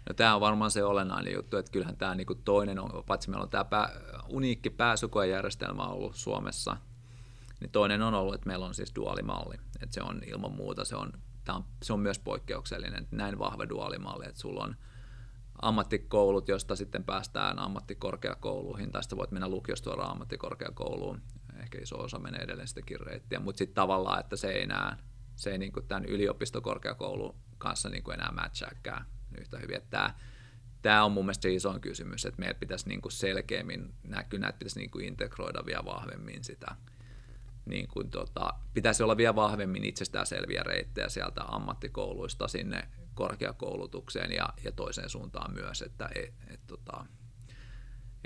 No, 0.09 0.15
tämä 0.15 0.35
on 0.35 0.41
varmaan 0.41 0.71
se 0.71 0.85
olennainen 0.85 1.33
juttu, 1.33 1.57
että 1.57 1.73
kyllähän 1.73 1.97
tämä 1.97 2.15
niin 2.15 2.27
kuin 2.27 2.43
toinen 2.45 2.79
on, 2.79 3.05
paitsi 3.07 3.31
meillä 3.31 3.43
on 3.43 3.51
tämä 3.51 3.65
pää, 3.65 3.91
uniikki 4.29 4.71
pääsukojärjestelmä 4.71 5.83
ollut 5.83 6.17
Suomessa, 6.17 6.77
niin 7.61 7.71
toinen 7.71 8.03
on 8.03 8.15
ollut, 8.15 8.35
että 8.35 8.47
meillä 8.47 8.67
on 8.67 8.75
siis 8.75 8.95
duaalimalli. 8.95 9.55
Että 9.83 9.95
se 9.95 10.03
on 10.03 10.21
ilman 10.27 10.53
muuta, 10.53 10.85
se 10.85 10.97
on, 10.97 11.13
tämä 11.45 11.57
on, 11.57 11.65
se 11.83 11.93
on 11.93 12.01
myös 12.01 12.19
poikkeuksellinen, 12.19 13.09
näin 13.11 13.39
vahva 13.39 13.69
duaalimalli, 13.69 14.27
että 14.29 14.41
sulla 14.41 14.65
on 14.65 14.77
ammattikoulut, 15.63 16.49
josta 16.49 16.77
sitten 16.77 17.05
päästään 17.05 17.59
ammattikorkeakouluihin, 17.59 18.93
tai 18.93 19.03
sitten 19.03 19.19
voit 19.19 19.31
mennä 19.31 19.49
lukiosta 19.49 19.93
ammattikorkeakouluun, 19.93 21.23
ehkä 21.63 21.79
iso 21.83 21.99
osa 21.99 22.19
menee 22.19 22.41
edelleen 22.41 22.69
sitäkin 22.69 23.01
reittiä, 23.01 23.41
mutta 23.41 23.59
sitten 23.59 23.75
tavallaan, 23.75 24.21
että 24.21 24.37
se 24.37 24.49
ei 24.49 24.63
enää, 24.63 24.97
se 25.37 25.51
ei 25.51 25.59
niin 25.59 25.73
kuin 25.73 25.87
tämän 25.87 26.05
yliopistokorkeakoulun 26.05 27.35
kanssa 27.59 27.89
niin 27.89 28.03
kuin 28.03 28.15
enää 28.15 28.33
matchaakaan 28.33 29.07
yhtä 29.39 29.59
hyvin. 29.59 29.77
Että 29.77 30.15
tämä, 30.83 31.05
on 31.05 31.13
mun 31.13 31.25
mielestä 31.25 31.43
se 31.43 31.55
isoin 31.55 31.81
kysymys, 31.81 32.25
että 32.25 32.41
meidän 32.41 32.57
pitäisi 32.61 32.89
niin 32.89 33.03
kuin 33.03 33.13
selkeämmin, 33.13 33.95
näkyä, 34.03 34.39
näitä 34.39 34.59
pitäisi 34.59 34.79
niin 34.79 34.91
kuin 34.91 35.05
integroida 35.05 35.67
vielä 35.67 35.85
vahvemmin 35.85 36.45
sitä. 36.45 36.77
Niin 37.67 37.89
kuin 37.89 38.11
tota, 38.11 38.55
pitäisi 38.75 39.03
olla 39.03 39.17
vielä 39.17 39.35
vahvemmin 39.35 39.85
itsestäänselviä 39.85 40.63
reittejä 40.63 41.09
sieltä 41.09 41.43
ammattikouluista 41.45 42.49
sinne 42.49 42.89
korkeakoulutukseen 43.15 44.33
ja, 44.33 44.49
ja 44.65 44.73
toiseen 44.73 45.11
suuntaan 45.11 45.55
myös, 45.55 45.83
että 45.83 46.09
et, 46.15 46.35
et, 46.49 46.61
tota, 46.67 47.07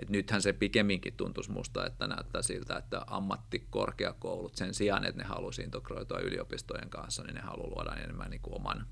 et 0.03 0.11
nythän 0.11 0.43
se 0.43 0.53
pikemminkin 0.53 1.17
tuntuisi 1.17 1.51
musta, 1.51 1.87
että 1.87 2.07
näyttää 2.07 2.43
siltä, 2.43 2.77
että 2.77 3.05
ammattikorkeakoulut 3.07 4.57
sen 4.57 4.75
sijaan, 4.75 5.05
että 5.05 5.23
ne 5.23 5.29
haluaisi 5.29 5.63
integroitua 5.63 6.19
yliopistojen 6.19 6.91
kanssa, 6.91 7.23
niin 7.23 7.35
ne 7.35 7.41
haluaa 7.41 7.69
luoda 7.69 7.95
enemmän 7.95 8.31
niin 8.31 8.43
kuin 8.43 8.55
oman, 8.55 8.87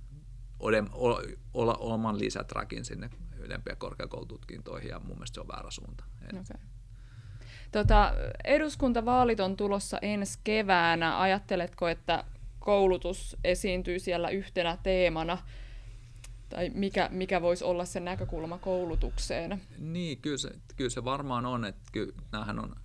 olla, 1.54 1.74
oman 1.74 2.18
lisätrakin 2.18 2.84
sinne 2.84 3.10
ylempiä 3.38 3.76
korkeakoulututkintoihin, 3.76 4.90
ja 4.90 4.98
mun 4.98 5.16
mielestä 5.16 5.34
se 5.34 5.40
on 5.40 5.48
väärä 5.48 5.70
suunta. 5.70 6.04
Okay. 6.24 6.60
Tota, 7.72 8.14
eduskuntavaalit 8.44 9.40
on 9.40 9.56
tulossa 9.56 9.98
ensi 10.02 10.38
keväänä. 10.44 11.20
Ajatteletko, 11.20 11.88
että 11.88 12.24
koulutus 12.58 13.36
esiintyy 13.44 13.98
siellä 13.98 14.28
yhtenä 14.28 14.78
teemana? 14.82 15.38
Tai 16.52 16.70
mikä, 16.74 17.08
mikä 17.12 17.42
voisi 17.42 17.64
olla 17.64 17.84
se 17.84 18.00
näkökulma 18.00 18.58
koulutukseen? 18.58 19.62
Niin, 19.78 20.18
kyllä 20.18 20.36
se, 20.36 20.50
kyllä 20.76 20.90
se 20.90 21.04
varmaan 21.04 21.46
on. 21.46 21.64
Että 21.64 21.82
kyllä, 21.92 22.12
on, 22.32 22.76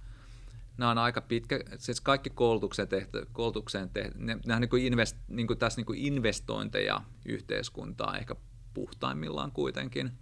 nämä 0.77 0.91
on 0.91 0.97
aika 0.97 1.21
pitkä, 1.21 1.59
siis 1.77 2.01
kaikki 2.01 2.29
koulutukseen 2.29 2.87
tehty, 2.87 3.27
koulutukseen 3.31 3.89
tehty, 3.89 4.17
ne, 4.17 4.37
nämä 4.45 4.55
on 4.55 4.61
niin 4.61 4.69
kuin 4.69 4.85
invest, 4.85 5.17
niin 5.27 5.47
kuin 5.47 5.59
tässä 5.59 5.79
niin 5.79 5.85
kuin 5.85 5.99
investointeja 5.99 7.01
yhteiskuntaan 7.25 8.17
ehkä 8.17 8.35
puhtaimmillaan 8.73 9.51
kuitenkin– 9.51 10.11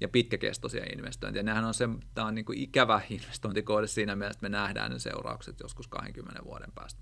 ja 0.00 0.08
pitkäkestoisia 0.08 0.84
investointeja. 0.92 1.42
Nehän 1.42 1.64
on 1.64 1.74
se, 1.74 1.88
tämä 2.14 2.26
on 2.26 2.34
niin 2.34 2.44
kuin 2.44 2.58
ikävä 2.58 3.00
investointikohde 3.10 3.86
siinä 3.86 4.16
mielessä, 4.16 4.38
että 4.38 4.48
me 4.48 4.56
nähdään 4.56 4.90
ne 4.90 4.98
seuraukset 4.98 5.60
joskus 5.60 5.88
20 5.88 6.44
vuoden 6.44 6.72
päästä. 6.74 7.00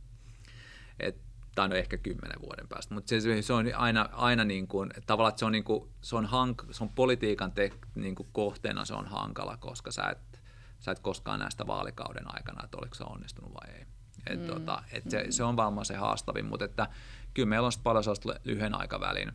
Et, 1.01 1.21
tai 1.55 1.69
no 1.69 1.75
ehkä 1.75 1.99
10 1.99 2.41
vuoden 2.41 2.69
päästä, 2.69 2.95
mutta 2.95 3.09
se, 3.09 3.43
se 3.43 3.53
on 3.53 3.67
aina, 3.77 4.09
aina 4.13 4.45
niin 4.45 4.69
kuin, 4.69 4.91
tavallaan, 5.07 5.31
että 5.31 5.39
se 5.39 5.45
on, 5.45 5.53
niin 5.53 5.65
kuin, 5.65 5.91
se 6.03 6.17
on, 6.17 6.27
hank, 6.27 6.63
se 6.71 6.85
on 6.85 6.91
politiikan 6.91 7.53
te, 7.53 7.73
niin 7.95 8.15
kuin 8.15 8.29
kohteena 8.33 8.85
se 8.85 8.95
on 8.95 9.07
hankala, 9.07 9.57
koska 9.57 9.91
sä 9.91 10.09
et, 10.11 10.41
sä 10.81 10.91
et 10.91 10.99
koskaan 10.99 11.41
näistä 11.41 11.67
vaalikauden 11.67 12.35
aikana, 12.35 12.65
että 12.65 12.79
oliko 12.79 12.95
se 12.95 13.05
onnistunut 13.05 13.55
vai 13.55 13.75
ei. 13.75 13.87
Et, 14.27 14.41
mm. 14.41 14.47
tota, 14.47 14.83
et 14.93 15.11
se, 15.11 15.27
se 15.31 15.45
on 15.45 15.57
varmaan 15.57 15.85
se 15.85 15.97
haastavin, 15.97 16.47
mutta 16.47 16.65
että 16.65 16.89
kyllä 17.35 17.49
meillä 17.49 17.67
on 17.67 17.73
paljon 17.83 18.05
sellaista 18.05 18.35
lyhyen 18.45 18.75
aikavälin 18.75 19.33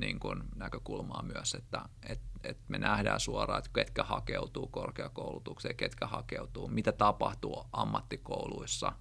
niin 0.00 0.20
kuin 0.20 0.42
näkökulmaa 0.56 1.22
myös, 1.22 1.54
että 1.54 1.82
et, 2.08 2.20
et 2.44 2.58
me 2.68 2.78
nähdään 2.78 3.20
suoraan, 3.20 3.58
että 3.58 3.70
ketkä 3.74 4.04
hakeutuu 4.04 4.66
korkeakoulutukseen, 4.66 5.76
ketkä 5.76 6.06
hakeutuu, 6.06 6.68
mitä 6.68 6.92
tapahtuu 6.92 7.64
ammattikouluissa, 7.72 8.92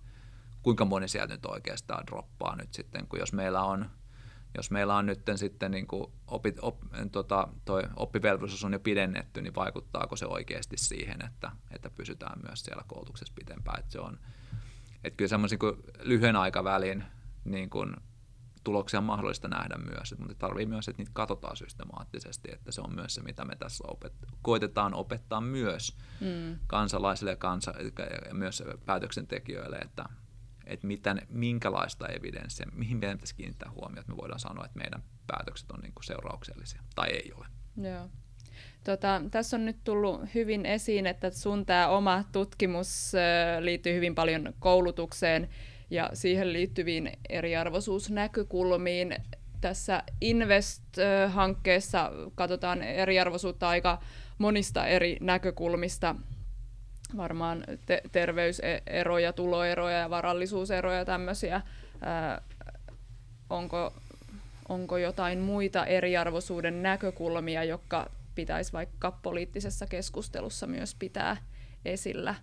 kuinka 0.64 0.86
moni 0.86 1.08
sieltä 1.08 1.34
nyt 1.34 1.45
oikeastaan 1.45 2.08
droppaa 2.08 2.55
nyt 2.55 2.74
sitten, 2.74 3.08
kun 3.08 3.20
jos 3.20 3.34
meillä 3.34 3.64
on 3.64 3.89
jos 4.58 4.72
meillä 4.72 4.95
on 4.95 5.05
nyt 5.05 5.22
sitten 5.36 5.72
niin 5.72 5.88
kuin 5.88 6.12
opi, 6.28 6.55
op, 6.62 6.78
tota, 7.12 7.47
toi 7.66 7.84
oppivelvollisuus 7.95 8.64
on 8.64 8.74
jo 8.74 8.80
pidennetty, 8.80 9.41
niin 9.41 9.55
vaikuttaako 9.55 10.16
se 10.16 10.26
oikeasti 10.26 10.78
siihen, 10.78 11.26
että, 11.26 11.51
että 11.72 11.89
pysytään 11.89 12.39
myös 12.43 12.60
siellä 12.62 12.84
koulutuksessa 12.88 13.34
pitempään. 13.38 13.80
Että 13.80 13.91
se 13.91 13.99
on, 13.99 14.20
että 15.03 15.18
kyllä 15.18 15.30
semmoisen 15.30 15.60
lyhyen 15.99 16.36
aikavälin 16.36 17.03
niin 17.45 17.70
kuin 17.70 17.95
tuloksia 18.64 18.99
on 18.99 19.03
mahdollista 19.03 19.47
nähdä 19.47 19.76
myös, 19.78 20.16
mutta 20.18 20.36
tarvii 20.36 20.66
myös, 20.66 20.88
että 20.88 21.01
niitä 21.01 21.12
katsotaan 21.14 21.58
systemaattisesti, 21.58 22.51
että 22.51 22.72
se 22.72 22.82
on 22.82 22.95
myös 22.95 23.16
se, 23.16 23.22
mitä 23.22 23.45
me 23.45 23.55
tässä 23.55 23.84
opet- 23.88 24.28
koitetaan 24.41 24.93
opettaa 24.93 25.41
myös 25.41 25.97
mm. 26.22 26.60
kansalaisille 26.68 27.32
ja, 27.32 27.36
kansa- 27.36 27.74
ja 28.28 28.34
myös 28.34 28.64
päätöksentekijöille, 28.86 29.78
että, 29.78 30.10
että 30.68 30.88
mitä, 30.88 31.15
minkälaista 31.30 32.07
evidenssiä, 32.07 32.65
mihin 32.74 32.97
meidän 32.97 33.18
pitäisi 33.18 33.36
kiinnittää 33.36 33.72
huomioon, 33.72 33.99
että 33.99 34.11
me 34.11 34.18
voidaan 34.18 34.39
sanoa, 34.39 34.65
että 34.65 34.80
meidän 34.80 35.03
päätökset 35.28 35.72
on 35.72 35.80
niin 35.80 35.93
kuin 35.93 36.03
seurauksellisia 36.03 36.82
tai 36.95 37.09
ei 37.09 37.32
ole. 37.36 37.45
Joo. 37.91 38.09
Tota, 38.84 39.22
tässä 39.32 39.57
on 39.57 39.65
nyt 39.65 39.78
tullut 39.84 40.22
hyvin 40.36 40.65
esiin, 40.65 41.07
että 41.07 41.30
sun 41.30 41.65
tämä 41.65 41.88
oma 41.88 42.24
tutkimus 42.32 43.13
liittyy 43.59 43.95
hyvin 43.95 44.15
paljon 44.15 44.53
koulutukseen 44.59 45.49
ja 45.89 46.09
siihen 46.13 46.53
liittyviin 46.53 47.11
eriarvoisuusnäkökulmiin. 47.30 49.15
Tässä 49.61 50.03
Invest-hankkeessa 50.22 52.11
katsotaan 52.36 52.82
eriarvoisuutta 52.82 53.70
aika 53.70 53.99
monista 54.38 54.88
eri 54.88 55.18
näkökulmista, 55.22 56.15
varmaan 57.18 57.64
te- 57.86 58.01
terveyseroja, 58.12 59.34
tuloeroja 59.34 59.97
ja 59.97 60.10
varallisuuseroja 60.10 61.05
tämmöisiä. 61.05 61.62
Ää, 62.01 62.41
onko, 63.49 63.93
onko 64.70 64.97
jotain 64.97 65.39
muita 65.39 65.86
eriarvoisuuden 65.86 66.84
näkökulmia, 66.84 67.64
jotka 67.64 68.10
pitäisi 68.36 68.74
vaikka 68.74 69.12
poliittisessa 69.12 69.88
keskustelussa 69.88 70.68
myös 70.68 70.95
pitää 70.95 71.38
esillä? 71.86 72.36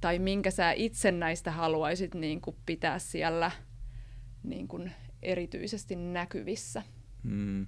tai 0.00 0.18
minkä 0.18 0.50
sä 0.50 0.72
itse 0.72 1.12
näistä 1.12 1.50
haluaisit 1.50 2.14
niin 2.14 2.40
kuin 2.40 2.56
pitää 2.66 2.98
siellä 2.98 3.50
niin 4.42 4.68
kuin 4.68 4.92
erityisesti 5.22 5.96
näkyvissä? 5.96 6.82
Hmm. 7.22 7.66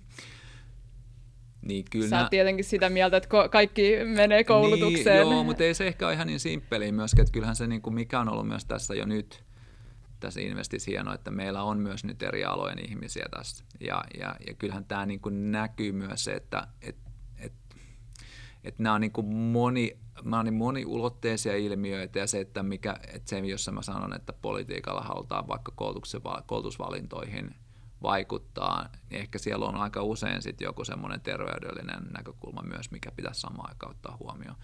Niin 1.62 1.84
kyllä 1.90 2.08
Sä 2.08 2.20
oot 2.20 2.30
tietenkin 2.30 2.64
sitä 2.64 2.90
mieltä, 2.90 3.16
että 3.16 3.28
kaikki 3.50 3.96
menee 4.04 4.44
koulutukseen. 4.44 5.22
Niin, 5.22 5.32
joo, 5.32 5.44
mutta 5.44 5.64
ei 5.64 5.74
se 5.74 5.86
ehkä 5.86 6.06
ole 6.06 6.14
ihan 6.14 6.26
niin 6.26 6.40
simppeli 6.40 6.92
myöskään, 6.92 7.22
että 7.22 7.32
kyllähän 7.32 7.56
se, 7.56 7.66
niin 7.66 7.82
kuin 7.82 7.94
mikä 7.94 8.20
on 8.20 8.28
ollut 8.28 8.48
myös 8.48 8.64
tässä 8.64 8.94
jo 8.94 9.06
nyt, 9.06 9.44
tässä 10.20 10.40
Investis 10.40 10.86
hienoa, 10.86 11.14
että 11.14 11.30
meillä 11.30 11.62
on 11.62 11.78
myös 11.78 12.04
nyt 12.04 12.22
eri 12.22 12.44
alojen 12.44 12.90
ihmisiä 12.90 13.26
tässä. 13.30 13.64
Ja, 13.80 14.04
ja, 14.18 14.36
ja 14.46 14.54
kyllähän 14.54 14.84
tämä 14.84 15.06
niin 15.06 15.20
kuin 15.20 15.52
näkyy 15.52 15.92
myös 15.92 16.24
se, 16.24 16.32
että 16.32 16.66
et, 16.82 16.96
et, 17.38 17.52
et 18.64 18.78
nämä 18.78 18.94
on 18.94 19.00
niin 19.00 19.12
kuin 19.12 19.26
moni 19.26 19.98
mä 20.24 20.36
oon 20.36 20.44
niin 20.44 20.54
moniulotteisia 20.54 21.56
ilmiöitä 21.56 22.18
ja 22.18 22.26
se, 22.26 22.40
että, 22.40 22.62
mikä, 22.62 22.96
että 23.08 23.30
se, 23.30 23.38
jossa 23.38 23.72
mä 23.72 23.82
sanon, 23.82 24.16
että 24.16 24.32
politiikalla 24.32 25.00
halutaan 25.00 25.48
vaikka 25.48 25.72
koulutusvalintoihin 26.46 27.54
vaikuttaa, 28.02 28.88
niin 29.10 29.20
ehkä 29.20 29.38
siellä 29.38 29.66
on 29.66 29.76
aika 29.76 30.02
usein 30.02 30.42
sitten 30.42 30.64
joku 30.64 30.84
semmoinen 30.84 31.20
terveydellinen 31.20 32.12
näkökulma 32.12 32.62
myös, 32.62 32.90
mikä 32.90 33.10
pitäisi 33.10 33.40
samaan 33.40 33.68
aikaan 33.68 33.90
ottaa 33.90 34.16
huomioon. 34.20 34.56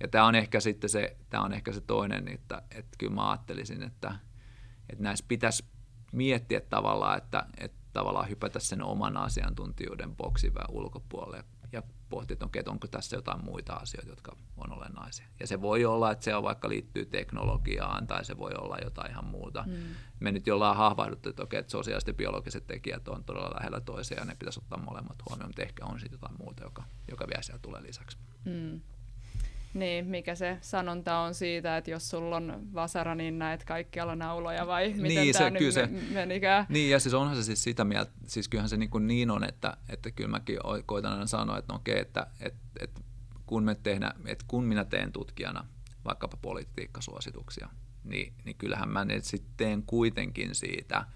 Ja 0.00 0.08
tämä 0.08 0.26
on 0.26 0.34
ehkä 0.34 0.60
sitten 0.60 0.90
se, 0.90 1.16
tämä 1.30 1.42
on 1.42 1.52
ehkä 1.52 1.72
se 1.72 1.80
toinen, 1.80 2.28
että, 2.28 2.62
että 2.70 2.96
kyllä 2.98 3.14
mä 3.14 3.30
ajattelisin, 3.30 3.82
että, 3.82 4.14
että 4.90 5.02
näissä 5.02 5.24
pitäisi 5.28 5.64
miettiä 6.12 6.60
tavallaan, 6.60 7.18
että, 7.18 7.46
että 7.58 7.78
tavallaan 7.92 8.28
hypätä 8.28 8.58
sen 8.58 8.82
oman 8.82 9.16
asiantuntijuuden 9.16 10.16
boksi 10.16 10.52
ulkopuolelle 10.68 11.36
ja 11.36 11.44
pohtia, 12.08 12.32
että, 12.32 12.44
okay, 12.44 12.60
että 12.60 12.70
onko 12.70 12.86
tässä 12.86 13.16
jotain 13.16 13.44
muita 13.44 13.72
asioita, 13.72 14.10
jotka 14.10 14.36
on 14.56 14.72
olennaisia. 14.72 15.26
Ja 15.40 15.46
se 15.46 15.60
voi 15.60 15.84
olla, 15.84 16.10
että 16.10 16.24
se 16.24 16.34
on 16.34 16.42
vaikka 16.42 16.68
liittyy 16.68 17.06
teknologiaan 17.06 18.06
tai 18.06 18.24
se 18.24 18.38
voi 18.38 18.52
olla 18.58 18.78
jotain 18.84 19.10
ihan 19.10 19.24
muuta. 19.24 19.64
Mm. 19.66 19.72
Me 20.20 20.32
nyt 20.32 20.46
jollain 20.46 20.76
hahvahduttu, 20.76 21.28
että, 21.28 21.42
okay, 21.42 21.58
että 21.58 21.70
sosiaaliset 21.70 22.08
ja 22.08 22.14
biologiset 22.14 22.66
tekijät 22.66 23.08
on 23.08 23.24
todella 23.24 23.56
lähellä 23.56 23.80
toisiaan 23.80 24.20
ja 24.20 24.24
ne 24.24 24.36
pitäisi 24.38 24.60
ottaa 24.60 24.78
molemmat 24.78 25.16
huomioon, 25.28 25.48
mutta 25.48 25.62
ehkä 25.62 25.84
on 25.84 26.00
sitten 26.00 26.16
jotain 26.16 26.36
muuta, 26.38 26.64
joka, 26.64 26.82
joka 27.10 27.26
vielä 27.28 27.42
siellä 27.42 27.60
tulee 27.62 27.82
lisäksi. 27.82 28.18
Mm. 28.44 28.80
Niin, 29.76 30.06
mikä 30.06 30.34
se 30.34 30.58
sanonta 30.60 31.18
on 31.18 31.34
siitä, 31.34 31.76
että 31.76 31.90
jos 31.90 32.10
sulla 32.10 32.36
on 32.36 32.68
vasara, 32.74 33.14
niin 33.14 33.38
näet 33.38 33.64
kaikkialla 33.64 34.16
nauloja 34.16 34.66
vai 34.66 34.88
miten 34.88 35.22
niin, 35.22 35.32
tämä 35.32 35.44
se, 35.44 35.50
nyt 35.50 35.74
se, 35.74 35.86
menikään? 36.12 36.66
Niin, 36.68 36.90
ja 36.90 37.00
siis 37.00 37.14
onhan 37.14 37.36
se 37.36 37.42
siis 37.42 37.62
sitä 37.62 37.84
mieltä, 37.84 38.12
siis 38.26 38.48
kyllähän 38.48 38.68
se 38.68 38.76
niin, 38.76 38.90
kuin 38.90 39.06
niin 39.06 39.30
on, 39.30 39.44
että, 39.44 39.76
että 39.88 40.10
kyllä 40.10 40.30
mäkin 40.30 40.58
koitan 40.86 41.12
aina 41.12 41.26
sanoa, 41.26 41.58
että 41.58 41.72
no 41.72 41.76
okei, 41.76 42.00
että, 42.00 42.26
että, 42.40 42.60
että, 42.80 43.00
kun 43.46 43.64
me 43.64 43.74
tehdä, 43.74 44.12
että 44.26 44.44
kun 44.48 44.64
minä 44.64 44.84
teen 44.84 45.12
tutkijana 45.12 45.66
vaikkapa 46.04 46.36
politiikkasuosituksia, 46.42 47.68
niin, 48.04 48.32
niin 48.44 48.56
kyllähän 48.56 48.88
mä 48.88 49.06
sitten 49.22 49.52
teen 49.56 49.82
kuitenkin 49.82 50.54
siitä 50.54 51.06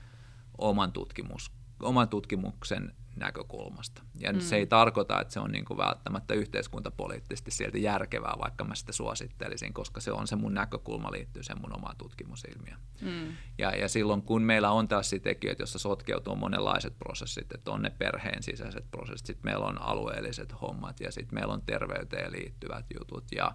oman, 0.59 0.93
tutkimus, 0.93 1.53
oman 1.83 2.09
tutkimuksen 2.09 2.95
näkökulmasta. 3.17 4.03
Ja 4.19 4.33
mm. 4.33 4.41
se 4.41 4.57
ei 4.57 4.67
tarkoita, 4.67 5.21
että 5.21 5.35
se 5.35 5.41
on 5.41 5.53
niin 5.53 5.65
kuin 5.65 5.79
välttämättä 5.79 6.35
yhteiskuntapoliittisesti 6.35 7.51
sieltä 7.51 7.79
järkevää, 7.79 8.35
vaikka 8.43 8.65
mä 8.65 8.75
sitä 8.75 8.93
suosittelisin, 8.93 9.73
koska 9.73 10.01
se 10.01 10.13
on 10.13 10.27
se 10.27 10.37
mun 10.37 10.55
näkökulma 10.55 11.13
liittyy 11.13 11.43
sen 11.43 11.61
mun 11.61 11.77
omaan 11.77 11.97
tutkimusilmiöön. 11.97 12.81
Mm. 13.01 13.37
Ja, 13.59 13.71
ja 13.71 13.89
silloin 13.89 14.23
kun 14.23 14.43
meillä 14.43 14.71
on 14.71 14.89
tällaisia 14.89 15.21
tekijöitä, 15.21 15.63
joissa 15.63 15.79
sotkeutuu 15.79 16.37
monenlaiset 16.37 16.99
prosessit, 16.99 17.53
että 17.53 17.71
on 17.71 17.83
ne 17.83 17.91
perheen 17.91 18.43
sisäiset 18.43 18.91
prosessit, 18.91 19.27
sitten 19.27 19.51
meillä 19.51 19.67
on 19.67 19.83
alueelliset 19.83 20.61
hommat 20.61 21.01
ja 21.01 21.13
sitten 21.13 21.35
meillä 21.35 21.55
on 21.55 21.63
terveyteen 21.63 22.33
liittyvät 22.33 22.87
jutut 22.99 23.25
ja, 23.33 23.55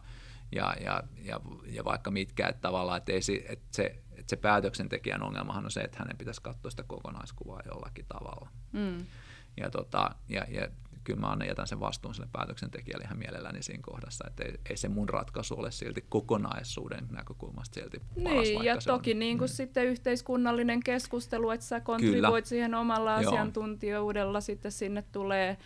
ja, 0.52 0.76
ja, 0.82 1.04
ja, 1.24 1.40
ja 1.66 1.86
vaikka 1.86 2.12
mitkä, 2.12 2.48
että 2.48 2.62
tavallaan, 2.62 2.98
että, 2.98 3.12
ei, 3.12 3.46
että 3.50 3.68
se, 3.72 3.84
että 4.12 4.30
se 4.30 4.36
päätöksentekijän 4.36 5.24
ongelmahan 5.24 5.66
on 5.66 5.72
se, 5.72 5.82
että 5.82 6.00
hänen 6.00 6.18
pitäisi 6.18 6.42
katsoa 6.42 6.72
sitä 6.72 6.84
kokonaiskuvaa 6.84 7.62
jollakin 7.66 8.06
tavalla. 8.08 8.50
Mm. 8.72 9.06
Ja, 9.58 9.70
tota, 9.70 10.16
ja, 10.30 10.46
ja 10.50 10.68
kyllä 11.06 11.20
mä 11.20 11.28
aina 11.28 11.46
jätän 11.46 11.68
sen 11.68 11.80
vastuun 11.80 12.16
sille 12.16 12.28
päätöksentekijälle 12.32 13.04
ihan 13.04 13.18
mielelläni 13.18 13.64
siinä 13.64 13.84
kohdassa, 13.84 14.26
että 14.28 14.44
ei, 14.44 14.54
ei 14.70 14.78
se 14.78 14.90
mun 14.90 15.10
ratkaisu 15.10 15.60
ole 15.60 15.72
silti 15.72 16.06
kokonaisuuden 16.10 17.08
näkökulmasta 17.12 17.74
silti 17.74 18.00
paras, 18.00 18.42
Niin, 18.42 18.64
ja 18.64 18.78
toki 18.78 19.12
on, 19.12 19.20
niin 19.20 19.38
kuin 19.38 19.50
mm. 19.50 19.54
sitten 19.54 19.86
yhteiskunnallinen 19.86 20.84
keskustelu, 20.84 21.50
että 21.50 21.66
sä 21.66 21.80
kontribuoit 21.80 22.46
siihen 22.46 22.76
omalla 22.76 23.12
Joo. 23.12 23.32
asiantuntijuudella, 23.32 24.42
sitten 24.42 24.72
sinne 24.72 25.04
tulee 25.12 25.58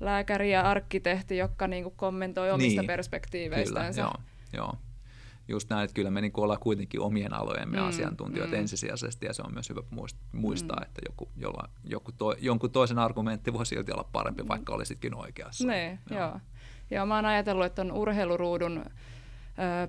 lääkäri 0.00 0.52
ja 0.52 0.62
arkkitehti, 0.62 1.36
jotka 1.36 1.66
niin 1.66 1.82
kuin 1.82 1.94
kommentoi 1.96 2.50
omista 2.50 2.80
niin, 2.80 2.86
perspektiiveistänsä. 2.86 4.02
Kyllä, 4.02 4.14
joo, 4.52 4.66
joo. 4.66 4.87
Just 5.48 5.70
näin, 5.70 5.84
että 5.84 5.94
kyllä 5.94 6.10
me 6.10 6.20
niin 6.20 6.32
ollaan 6.36 6.60
kuitenkin 6.60 7.00
omien 7.00 7.34
alojemme 7.34 7.76
mm, 7.76 7.86
asiantuntijoita 7.86 8.54
mm. 8.54 8.60
ensisijaisesti, 8.60 9.26
ja 9.26 9.32
se 9.32 9.42
on 9.42 9.54
myös 9.54 9.68
hyvä 9.70 9.82
muistaa, 10.32 10.76
mm. 10.76 10.82
että 10.82 11.00
joku, 11.08 11.28
jolla, 11.36 11.68
joku 11.84 12.12
to, 12.12 12.34
jonkun 12.40 12.70
toisen 12.70 12.98
argumentti 12.98 13.52
voi 13.52 13.66
silti 13.66 13.92
olla 13.92 14.08
parempi, 14.12 14.42
mm. 14.42 14.48
vaikka 14.48 14.74
olisitkin 14.74 15.14
oikeassa. 15.14 15.66
Ne, 15.66 15.98
joo. 16.10 16.20
joo. 16.20 16.40
Joo, 16.90 17.06
mä 17.06 17.14
oon 17.14 17.26
ajatellut, 17.26 17.66
että 17.66 17.82
on 17.82 17.92
urheiluruudun 17.92 18.84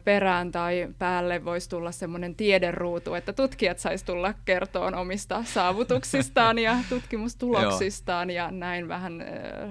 perään 0.03 0.51
tai 0.51 0.89
päälle 0.97 1.45
voisi 1.45 1.70
tulla 1.70 1.91
semmoinen 1.91 2.36
tiederuutu, 2.36 3.14
että 3.14 3.34
tutkijat 3.34 3.80
saisi 3.80 4.05
tulla 4.05 4.34
kertoon 4.45 4.95
omista 4.95 5.43
saavutuksistaan 5.43 6.60
ja 6.60 6.78
tutkimustuloksistaan 6.89 8.30
ja 8.30 8.51
näin 8.51 8.88
vähän 8.88 9.24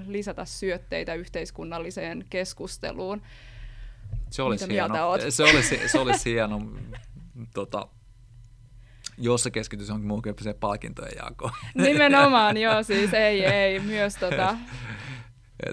lisätä 0.07 0.45
syötteitä 0.45 1.14
yhteiskunnalliseen 1.14 2.24
keskusteluun. 2.30 3.22
Se 4.30 4.42
olisi 4.42 4.66
Mitä 4.66 4.72
hieno. 4.72 4.94
Se 5.28 5.42
olisi, 5.42 5.88
se 5.88 5.98
olisi 5.98 6.30
hieno 6.30 6.60
tota, 7.54 7.88
jos 9.18 9.42
se 9.42 9.50
keskityisi 9.50 9.90
johonkin 9.90 10.08
muuhun 10.08 10.22
palkintojen 10.60 11.12
jakoon. 11.24 11.52
Nimenomaan, 11.74 12.56
joo, 12.66 12.82
siis 12.82 13.14
ei, 13.14 13.44
ei, 13.44 13.80
myös 13.80 14.14
tota, 14.14 14.56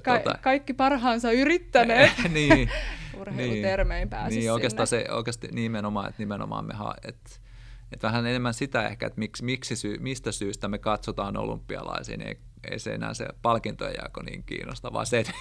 Ka- 0.04 0.20
tota, 0.20 0.38
kaikki 0.42 0.74
parhaansa 0.74 1.32
yrittäneet. 1.32 2.12
niin, 2.34 2.70
urheilutermein 3.20 4.00
niin, 4.00 4.10
pääsisi 4.10 4.40
Niin, 4.40 4.52
oikeastaan 4.52 4.88
se 4.88 5.06
oikeasti 5.12 5.48
nimenomaan, 5.52 6.10
että 6.10 6.22
nimenomaan 6.22 6.66
me 6.66 6.74
ha- 6.74 6.96
että 7.04 7.30
että 7.92 8.08
vähän 8.08 8.26
enemmän 8.26 8.54
sitä 8.54 8.88
ehkä, 8.88 9.08
että 9.08 9.20
miksi, 9.20 9.44
miksi 9.44 9.76
syy, 9.76 9.98
mistä 9.98 10.32
syystä 10.32 10.68
me 10.68 10.78
katsotaan 10.78 11.38
olympialaisiin, 11.38 12.20
niin 12.20 12.28
ei, 12.28 12.38
ei 12.72 12.80
se 12.80 12.94
enää 12.94 13.14
se 13.14 13.28
palkintojen 13.42 13.96
jako 14.04 14.22
niin 14.22 14.44
kiinnosta, 14.44 14.94
vaan 14.94 15.06
se, 15.06 15.20
että 15.20 15.34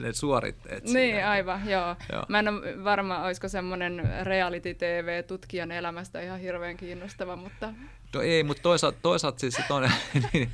ne 0.00 0.12
suoritteet. 0.12 0.84
Niin, 0.84 0.92
siinä. 0.92 1.30
aivan, 1.30 1.68
joo. 1.68 1.96
joo. 2.12 2.24
Mä 2.28 2.38
en 2.38 2.48
ole 2.48 2.84
varma, 2.84 3.24
olisiko 3.24 3.48
semmoinen 3.48 4.10
reality-tv 4.22 5.24
tutkijan 5.24 5.72
elämästä 5.72 6.20
ihan 6.20 6.40
hirveän 6.40 6.76
kiinnostava, 6.76 7.36
mutta... 7.36 7.72
No 8.14 8.22
ei, 8.22 8.44
mutta 8.44 8.62
toisaalta, 8.62 8.98
toisaalta 9.02 9.38
siis 9.38 9.58
on, 9.70 9.82
niin, 10.32 10.50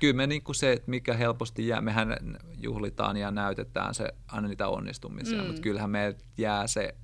kyllä 0.00 0.14
me 0.14 0.26
niin 0.26 0.42
kuin 0.42 0.56
se, 0.56 0.72
että 0.72 0.90
mikä 0.90 1.14
helposti 1.14 1.68
jää, 1.68 1.80
mehän 1.80 2.16
juhlitaan 2.58 3.16
ja 3.16 3.30
näytetään 3.30 3.94
se 3.94 4.08
aina 4.28 4.48
niitä 4.48 4.68
onnistumisia, 4.68 5.40
mm. 5.40 5.46
mutta 5.46 5.62
kyllähän 5.62 5.90
me 5.90 6.14
jää 6.38 6.66
se 6.66 6.94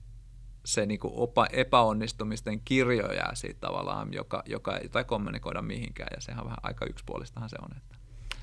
se 0.69 0.87
niin 0.87 1.01
kuin 1.01 1.15
opa, 1.17 1.47
epäonnistumisten 1.53 2.61
kirjo 2.61 3.13
jää 3.13 3.35
siitä 3.35 3.61
tavallaan, 3.61 4.13
joka, 4.13 4.43
joka 4.47 4.77
ei 4.77 4.89
tai 4.89 5.05
kommunikoida 5.05 5.63
mihinkään, 5.63 6.09
ja 6.17 6.21
sehän 6.21 6.41
on 6.41 6.47
vähän 6.47 6.59
aika 6.63 6.87
yksipuolistahan 6.87 7.49
se 7.49 7.57
on. 7.63 7.77
Että. 7.77 7.98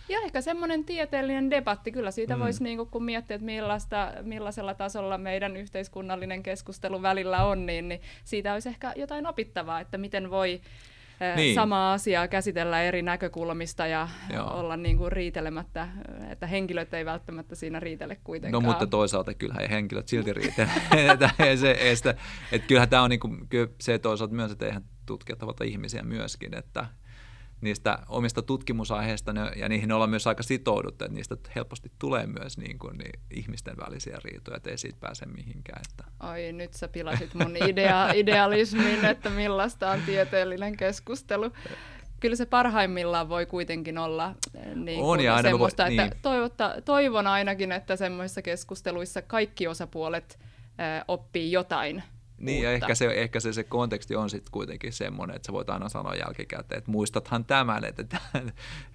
Ja 0.10 0.20
ehkä 0.22 0.42
semmoinen 0.42 0.86
tieteellinen 0.86 1.52
debatti, 1.52 1.92
kyllä 1.92 2.12
siitä 2.12 2.36
mm. 2.36 2.42
voisi, 2.42 2.64
niin 2.64 2.88
kun 2.88 3.04
miettiä, 3.04 3.36
että 3.36 3.46
millaista, 3.46 4.14
millaisella 4.22 4.74
tasolla 4.74 5.18
meidän 5.18 5.58
yhteiskunnallinen 5.58 6.44
keskustelu 6.44 7.02
välillä 7.02 7.46
on, 7.46 7.66
niin, 7.66 7.90
niin 7.90 8.02
siitä 8.24 8.54
olisi 8.54 8.70
ehkä 8.70 8.94
jotain 8.96 9.28
opittavaa, 9.28 9.80
että 9.80 9.98
miten 9.98 10.30
voi 10.30 10.62
niin. 11.36 11.56
samaa 11.56 11.94
asiaa 11.94 12.28
käsitellä 12.28 12.84
eri 12.84 13.02
näkökulmista 13.02 13.88
ja 13.88 14.08
Joo. 14.34 14.60
olla 14.60 14.78
niin 14.78 14.98
kuin 14.98 15.12
riitelemättä, 15.12 15.88
että 16.30 16.48
henkilöt 16.48 16.94
ei 16.94 17.06
välttämättä 17.06 17.56
siinä 17.56 17.80
riitele 17.80 18.18
kuitenkaan. 18.24 18.64
No 18.64 18.70
mutta 18.70 18.88
toisaalta 18.88 19.34
kyllähän 19.34 19.64
ei 19.64 19.70
henkilöt 19.70 20.08
silti 20.08 20.34
riitele. 20.34 20.70
se, 21.56 21.78
että, 21.92 22.16
että 22.52 22.68
kyllähän 22.68 22.90
tämä 22.90 23.04
on 23.04 23.10
niin 23.10 23.20
kuin, 23.20 23.48
se 23.82 24.00
toisaalta 24.00 24.36
myös, 24.36 24.52
että 24.52 24.66
eihän 24.66 24.84
tutkijat 25.06 25.40
tavata 25.40 25.64
ihmisiä 25.64 26.04
myöskin, 26.04 26.58
että 26.58 26.86
niistä 27.62 28.00
omista 28.10 28.42
tutkimusaiheista 28.42 29.34
ja 29.56 29.70
niihin 29.70 29.92
ollaan 29.92 30.10
myös 30.10 30.28
aika 30.28 30.44
sitouduttu, 30.44 31.06
että 31.06 31.16
niistä 31.16 31.36
helposti 31.56 31.92
tulee 32.00 32.28
myös 32.28 32.58
niin 32.58 32.80
kuin, 32.80 32.98
niin 32.98 33.20
ihmisten 33.32 33.78
välisiä 33.78 34.18
riitoja, 34.24 34.58
että 34.58 34.70
ei 34.70 34.78
siitä 34.78 34.98
pääse 35.00 35.26
mihinkään. 35.26 35.82
Että. 35.92 36.04
Ai 36.20 36.52
nyt 36.52 36.74
sä 36.74 36.88
pilasit 36.88 37.34
mun 37.34 37.58
idea, 37.68 38.12
idealismin, 38.14 39.06
että 39.06 39.30
millaista 39.30 39.92
on 39.92 40.00
tieteellinen 40.06 40.78
keskustelu. 40.78 41.52
Kyllä 42.20 42.36
se 42.36 42.46
parhaimmillaan 42.46 43.30
voi 43.30 43.46
kuitenkin 43.46 43.98
olla 43.98 44.36
eh, 44.56 44.76
niin 44.76 45.04
on, 45.04 45.20
ja 45.20 45.36
aina 45.36 45.50
semmoista, 45.50 45.84
voi, 45.84 45.92
että 45.92 46.04
niin. 46.04 46.22
toivotta, 46.22 46.76
toivon 46.86 47.28
ainakin, 47.28 47.72
että 47.72 47.96
semmoisissa 47.96 48.42
keskusteluissa 48.42 49.22
kaikki 49.22 49.68
osapuolet 49.68 50.40
äh, 50.80 51.04
oppii 51.08 51.52
jotain 51.52 52.04
niin, 52.38 52.64
ja 52.64 52.72
ehkä 52.72 52.96
se, 52.96 53.06
ehkä 53.06 53.40
se, 53.40 53.54
se 53.54 53.64
konteksti 53.64 54.16
on 54.16 54.30
sitten 54.30 54.52
kuitenkin 54.52 54.94
semmoinen, 54.94 55.36
että 55.36 55.46
sä 55.46 55.54
voit 55.54 55.70
aina 55.70 55.90
sanoa 55.90 56.16
jälkikäteen, 56.16 56.78
että 56.78 56.92
muistathan 56.92 57.46
tämän, 57.46 57.84
että, 57.84 58.02
että, 58.02 58.18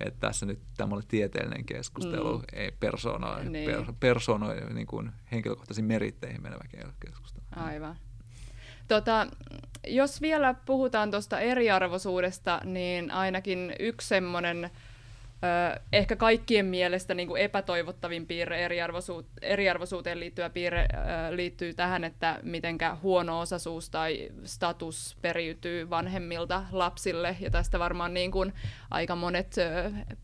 että 0.01 0.21
tässä 0.21 0.47
nyt 0.47 0.61
tämmöinen 0.77 1.09
tieteellinen 1.09 1.65
keskustelu, 1.65 2.39
mm. 2.39 2.45
ei 2.53 2.73
persoonoi, 2.81 3.45
niin. 3.45 3.71
per, 3.71 3.85
persoonoi 4.01 4.75
niin 4.75 4.87
kuin 4.87 5.13
henkilökohtaisiin 5.33 5.85
meritteihin 5.85 6.43
menevä 6.43 6.65
keskustelu. 7.01 7.45
Aivan. 7.57 7.97
Tota, 8.89 9.27
jos 9.87 10.21
vielä 10.21 10.55
puhutaan 10.55 11.11
tuosta 11.11 11.41
eriarvoisuudesta, 11.41 12.61
niin 12.65 13.11
ainakin 13.11 13.75
yksi 13.79 14.09
semmoinen 14.09 14.71
ehkä 15.93 16.17
kaikkien 16.17 16.67
mielestä 16.67 17.15
niin 17.15 17.29
kuin 17.29 17.43
epätoivottavin 17.43 18.27
piirre 18.27 18.65
eriarvoisuut, 18.65 19.27
eriarvoisuuteen 19.43 20.21
liittyvä 20.21 20.51
piirre 20.51 20.87
liittyy 21.31 21.75
tähän, 21.75 22.05
että 22.05 22.41
mitenkä 22.43 22.97
huono-osaisuus 23.03 23.91
tai 23.91 24.29
status 24.45 25.17
periytyy 25.23 25.91
vanhemmilta 25.91 26.65
lapsille. 26.73 27.37
Ja 27.41 27.51
tästä 27.51 27.79
varmaan 27.79 28.15
niin 28.15 28.31
kuin 28.31 28.53
aika 28.91 29.17
monet 29.17 29.57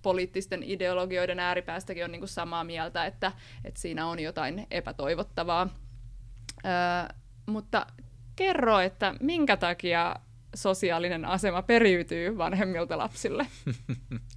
poliittisten 0.02 0.62
ideologioiden 0.62 1.40
ääripäästäkin 1.40 2.04
on 2.04 2.12
niin 2.12 2.20
kuin 2.20 2.28
samaa 2.28 2.64
mieltä, 2.64 3.06
että, 3.06 3.32
että 3.64 3.80
siinä 3.80 4.06
on 4.06 4.20
jotain 4.20 4.66
epätoivottavaa. 4.70 5.68
mutta 7.46 7.86
kerro, 8.36 8.80
että 8.80 9.14
minkä 9.20 9.56
takia 9.56 10.16
sosiaalinen 10.56 11.24
asema 11.24 11.62
periytyy 11.62 12.38
vanhemmilta 12.38 12.98
lapsille. 12.98 13.46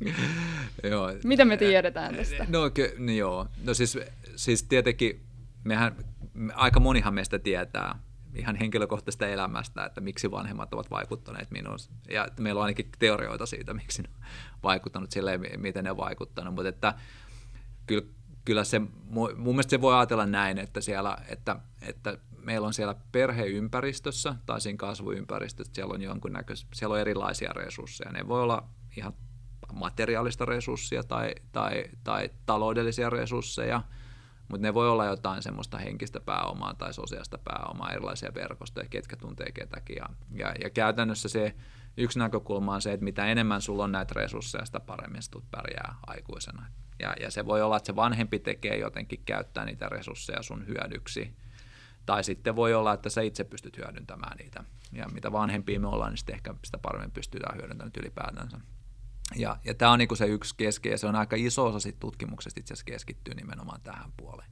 joo. 0.91 1.11
Mitä 1.23 1.45
me 1.45 1.57
tiedetään 1.57 2.15
tästä? 2.15 2.45
No, 2.49 2.69
ky- 2.69 2.95
no 2.97 3.11
joo, 3.11 3.47
no 3.63 3.73
siis, 3.73 3.97
siis 4.35 4.63
tietenkin 4.63 5.25
mehän, 5.63 5.95
aika 6.53 6.79
monihan 6.79 7.13
meistä 7.13 7.39
tietää 7.39 7.99
ihan 8.35 8.55
henkilökohtaisesta 8.55 9.27
elämästä, 9.27 9.85
että 9.85 10.01
miksi 10.01 10.31
vanhemmat 10.31 10.73
ovat 10.73 10.91
vaikuttaneet 10.91 11.51
minuun. 11.51 11.77
Ja 12.09 12.27
meillä 12.39 12.59
on 12.59 12.63
ainakin 12.65 12.89
teorioita 12.99 13.45
siitä, 13.45 13.73
miksi 13.73 14.01
ne 14.01 14.09
on 14.13 14.27
vaikuttanut 14.63 15.11
silleen, 15.11 15.41
miten 15.57 15.83
ne 15.83 15.91
on 15.91 15.97
vaikuttanut. 15.97 16.53
Mutta 16.53 16.69
että 16.69 16.93
kyllä, 17.85 18.03
kyllä 18.45 18.63
se, 18.63 18.81
mun 19.09 19.35
mielestä 19.37 19.69
se 19.69 19.81
voi 19.81 19.95
ajatella 19.95 20.25
näin, 20.25 20.57
että, 20.57 20.81
siellä, 20.81 21.17
että, 21.27 21.55
että 21.81 22.17
meillä 22.43 22.67
on 22.67 22.73
siellä 22.73 22.95
perheympäristössä 23.11 24.35
tai 24.45 24.61
siinä 24.61 24.77
kasvuympäristössä, 24.77 25.73
siellä 25.75 25.93
on 25.93 26.01
jonkunnäköistä, 26.01 26.69
siellä 26.73 26.93
on 26.93 26.99
erilaisia 26.99 27.53
resursseja. 27.53 28.11
Ne 28.11 28.27
voi 28.27 28.43
olla 28.43 28.69
ihan 28.97 29.13
materiaalista 29.73 30.45
resurssia 30.45 31.03
tai, 31.03 31.35
tai, 31.51 31.83
tai 32.03 32.29
taloudellisia 32.45 33.09
resursseja, 33.09 33.81
mutta 34.47 34.67
ne 34.67 34.73
voi 34.73 34.89
olla 34.89 35.05
jotain 35.05 35.43
semmoista 35.43 35.77
henkistä 35.77 36.19
pääomaa 36.19 36.73
tai 36.73 36.93
sosiaalista 36.93 37.37
pääomaa, 37.37 37.91
erilaisia 37.91 38.33
verkostoja, 38.33 38.89
ketkä 38.89 39.15
tuntee 39.15 39.51
ketäkin. 39.51 39.95
Ja, 39.95 40.09
ja, 40.31 40.53
ja 40.63 40.69
käytännössä 40.69 41.29
se 41.29 41.55
yksi 41.97 42.19
näkökulma 42.19 42.73
on 42.73 42.81
se, 42.81 42.93
että 42.93 43.03
mitä 43.03 43.25
enemmän 43.25 43.61
sulla 43.61 43.83
on 43.83 43.91
näitä 43.91 44.13
resursseja, 44.15 44.65
sitä 44.65 44.79
paremmin 44.79 45.21
sä 45.21 45.31
pärjää 45.51 45.95
aikuisena. 46.07 46.65
Ja, 46.99 47.13
ja 47.19 47.31
se 47.31 47.45
voi 47.45 47.61
olla, 47.61 47.77
että 47.77 47.87
se 47.87 47.95
vanhempi 47.95 48.39
tekee 48.39 48.77
jotenkin 48.77 49.21
käyttää 49.25 49.65
niitä 49.65 49.89
resursseja 49.89 50.43
sun 50.43 50.67
hyödyksi– 50.67 51.31
tai 52.09 52.23
sitten 52.23 52.55
voi 52.55 52.73
olla, 52.73 52.93
että 52.93 53.09
sä 53.09 53.21
itse 53.21 53.43
pystyt 53.43 53.77
hyödyntämään 53.77 54.37
niitä. 54.37 54.63
Ja 54.91 55.05
mitä 55.13 55.31
vanhempia 55.31 55.79
me 55.79 55.87
ollaan, 55.87 56.11
niin 56.11 56.17
sitten 56.17 56.35
ehkä 56.35 56.55
sitä 56.65 56.77
paremmin 56.77 57.11
pystytään 57.11 57.57
hyödyntämään 57.57 57.91
ylipäätänsä. 57.99 58.59
Ja, 59.35 59.57
ja 59.65 59.73
tämä 59.73 59.91
on 59.91 59.99
niinku 59.99 60.15
se 60.15 60.25
yksi 60.25 60.55
keski, 60.57 60.89
ja 60.89 60.97
se 60.97 61.07
on 61.07 61.15
aika 61.15 61.35
iso 61.35 61.65
osa 61.65 61.79
sit 61.79 61.99
tutkimuksesta 61.99 62.59
itse 62.59 62.73
asiassa 62.73 62.85
keskittyy 62.85 63.33
nimenomaan 63.33 63.81
tähän 63.81 64.11
puoleen. 64.17 64.49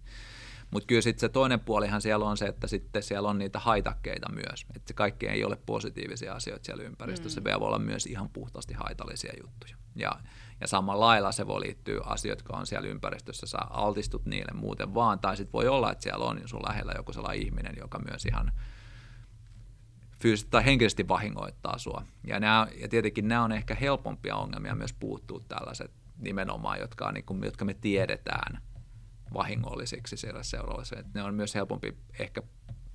Mutta 0.72 0.88
kyllä 0.88 1.02
sitten 1.02 1.20
se 1.20 1.30
toinen 1.30 1.60
puolihan 1.60 2.02
siellä 2.02 2.26
on 2.26 2.38
se, 2.38 2.46
että 2.46 2.68
sitten 2.68 3.04
siellä 3.04 3.30
on 3.30 3.38
niitä 3.38 3.60
haitakkeita 3.60 4.32
myös. 4.32 4.66
Että 4.76 4.94
kaikki 4.94 5.28
ei 5.28 5.44
ole 5.44 5.58
positiivisia 5.66 6.34
asioita 6.34 6.66
siellä 6.66 6.84
ympäristössä, 6.84 7.42
mm. 7.42 7.44
se 7.44 7.60
voi 7.60 7.68
olla 7.68 7.80
myös 7.80 8.06
ihan 8.06 8.30
puhtaasti 8.30 8.74
haitallisia 8.74 9.34
juttuja. 9.44 9.76
Ja, 9.96 10.20
ja 10.62 10.68
samalla 10.68 11.06
lailla 11.06 11.32
se 11.32 11.48
voi 11.48 11.62
liittyä 11.62 12.02
asioita, 12.06 12.42
jotka 12.42 12.58
on 12.58 12.68
siellä 12.68 12.88
ympäristössä, 12.88 13.48
sä 13.48 13.58
altistut 13.70 14.26
niille 14.26 14.52
muuten 14.54 14.94
vaan, 14.94 15.20
tai 15.20 15.38
sitten 15.38 15.54
voi 15.54 15.68
olla, 15.68 15.92
että 15.92 16.04
siellä 16.04 16.26
on 16.26 16.42
sun 16.46 16.64
lähellä 16.68 16.94
joku 16.96 17.14
sellainen 17.14 17.46
ihminen, 17.46 17.74
joka 17.80 18.00
myös 18.00 18.26
ihan 18.26 18.52
fyysisesti 20.22 20.52
tai 20.52 20.66
henkisesti 20.66 21.08
vahingoittaa 21.08 21.78
sua. 21.78 22.06
Ja, 22.28 22.40
nämä, 22.40 22.68
ja 22.82 22.88
tietenkin 22.88 23.28
nämä 23.28 23.44
on 23.44 23.52
ehkä 23.52 23.76
helpompia 23.76 24.36
ongelmia 24.36 24.76
myös 24.76 24.94
puuttuu 24.94 25.40
tällaiset 25.40 25.92
nimenomaan, 26.18 26.80
jotka, 26.80 27.08
on, 27.08 27.14
niin 27.14 27.26
kuin, 27.26 27.44
jotka 27.44 27.66
me 27.66 27.74
tiedetään 27.74 28.62
vahingollisiksi 29.34 30.18
siellä 30.18 30.44
seuraavassa. 30.44 31.00
Että 31.00 31.12
ne 31.14 31.24
on 31.24 31.36
myös 31.36 31.56
helpompi 31.56 31.98
ehkä 32.20 32.42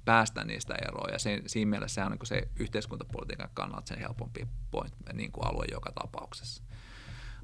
päästä 0.04 0.44
niistä 0.44 0.74
eroon, 0.74 1.12
ja 1.12 1.18
se, 1.18 1.42
siinä 1.46 1.70
mielessä 1.70 1.94
se 1.94 2.04
on 2.04 2.12
niin 2.12 2.26
se 2.26 2.48
yhteiskuntapolitiikan 2.58 3.50
kannalta 3.54 3.88
sen 3.88 3.98
helpompi 3.98 4.48
point, 4.70 4.94
niin 5.12 5.32
kuin 5.32 5.46
alue 5.46 5.64
joka 5.70 5.92
tapauksessa. 5.92 6.62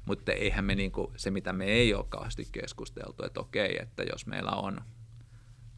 Mutta 0.09 0.31
eihän 0.31 0.65
me 0.65 0.75
niinku, 0.75 1.13
se, 1.15 1.31
mitä 1.31 1.53
me 1.53 1.65
ei 1.65 1.93
ole 1.93 2.05
kauheasti 2.09 2.47
keskusteltu, 2.51 3.25
että 3.25 3.39
okei, 3.39 3.77
että 3.81 4.03
jos 4.03 4.25
meillä 4.25 4.51
on 4.51 4.81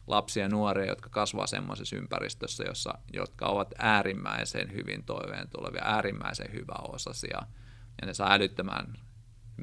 lapsia 0.07 0.43
ja 0.43 0.49
nuoria, 0.49 0.85
jotka 0.85 1.09
kasvaa 1.09 1.47
semmoisessa 1.47 1.95
ympäristössä, 1.95 2.63
jossa, 2.63 2.93
jotka 3.13 3.45
ovat 3.45 3.73
äärimmäisen 3.77 4.71
hyvin 4.71 5.03
toiveen 5.03 5.47
tulevia, 5.49 5.81
äärimmäisen 5.83 6.53
hyväosaisia, 6.53 7.41
ja 8.01 8.07
ne 8.07 8.13
saa 8.13 8.33
älyttömän 8.33 8.93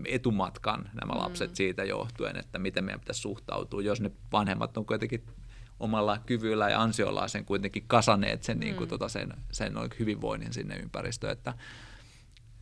etumatkan 0.04 0.90
nämä 1.00 1.12
mm. 1.12 1.18
lapset 1.18 1.56
siitä 1.56 1.84
johtuen, 1.84 2.36
että 2.36 2.58
miten 2.58 2.84
meidän 2.84 3.00
pitäisi 3.00 3.20
suhtautua, 3.20 3.82
jos 3.82 4.00
ne 4.00 4.10
vanhemmat 4.32 4.76
on 4.76 4.86
kuitenkin 4.86 5.26
omalla 5.80 6.18
kyvyllä 6.26 6.70
ja 6.70 6.82
ansiollaan 6.82 7.28
sen 7.28 7.44
kuitenkin 7.44 7.84
kasaneet 7.86 8.44
sen, 8.44 8.56
mm. 8.56 8.60
niin 8.60 8.74
kuin, 8.74 8.86
mm. 8.86 8.90
tota, 8.90 9.08
sen, 9.08 9.32
sen 9.52 9.74
hyvinvoinnin 9.98 10.52
sinne 10.52 10.76
ympäristöön, 10.76 11.32
että 11.32 11.54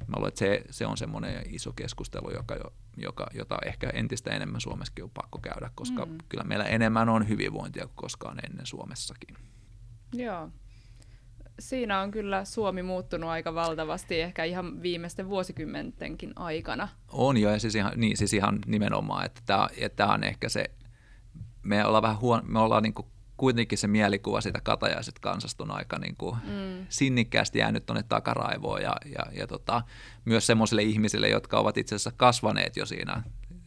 Mä 0.07 0.17
luulen, 0.17 0.29
että 0.29 0.39
se, 0.39 0.63
se 0.71 0.87
on 0.87 0.97
semmoinen 0.97 1.43
iso 1.51 1.73
keskustelu, 1.73 2.31
joka, 2.35 2.57
joka, 2.97 3.27
jota 3.35 3.57
ehkä 3.67 3.91
entistä 3.91 4.31
enemmän 4.31 4.61
Suomessakin 4.61 5.05
on 5.05 5.11
pakko 5.11 5.39
käydä, 5.39 5.71
koska 5.75 6.07
mm. 6.07 6.19
kyllä 6.29 6.45
meillä 6.45 6.65
enemmän 6.65 7.09
on 7.09 7.29
hyvinvointia 7.29 7.87
kuin 7.87 7.97
koskaan 7.97 8.39
ennen 8.45 8.67
Suomessakin. 8.67 9.37
Joo. 10.13 10.51
Siinä 11.59 12.01
on 12.01 12.11
kyllä 12.11 12.45
Suomi 12.45 12.83
muuttunut 12.83 13.31
aika 13.31 13.55
valtavasti, 13.55 14.21
ehkä 14.21 14.45
ihan 14.45 14.83
viimeisten 14.83 15.29
vuosikymmentenkin 15.29 16.33
aikana. 16.37 16.89
On 17.09 17.37
jo, 17.37 17.51
ja 17.51 17.59
siis 17.59 17.75
ihan, 17.75 17.93
niin, 17.97 18.17
siis 18.17 18.33
ihan 18.33 18.59
nimenomaan, 18.67 19.27
että 19.27 19.41
tämä, 19.97 20.13
on 20.13 20.25
ehkä 20.25 20.49
se, 20.49 20.71
me 21.63 21.85
ollaan 21.85 22.03
vähän 22.03 22.21
huon, 22.21 22.43
me 22.45 22.59
ollaan 22.59 22.83
niin 22.83 22.95
kuin 22.95 23.07
kuitenkin 23.37 23.79
se 23.79 23.87
mielikuva 23.87 24.41
siitä 24.41 24.61
katajaiset 24.61 25.19
kansasta 25.19 25.65
on 25.65 25.71
aika 25.71 25.99
niin 25.99 26.17
kuin 26.17 26.37
mm. 26.37 26.87
sinnikkäästi 26.89 27.59
jäänyt 27.59 27.87
tuonne 27.87 28.03
takaraivoon 28.03 28.83
ja, 28.83 28.97
ja, 29.05 29.27
ja 29.33 29.47
tota, 29.47 29.83
myös 30.25 30.47
semmoisille 30.47 30.83
ihmisille, 30.83 31.29
jotka 31.29 31.59
ovat 31.59 31.77
itse 31.77 31.95
asiassa 31.95 32.13
kasvaneet 32.17 32.77
jo 32.77 32.87
siinä 32.87 33.23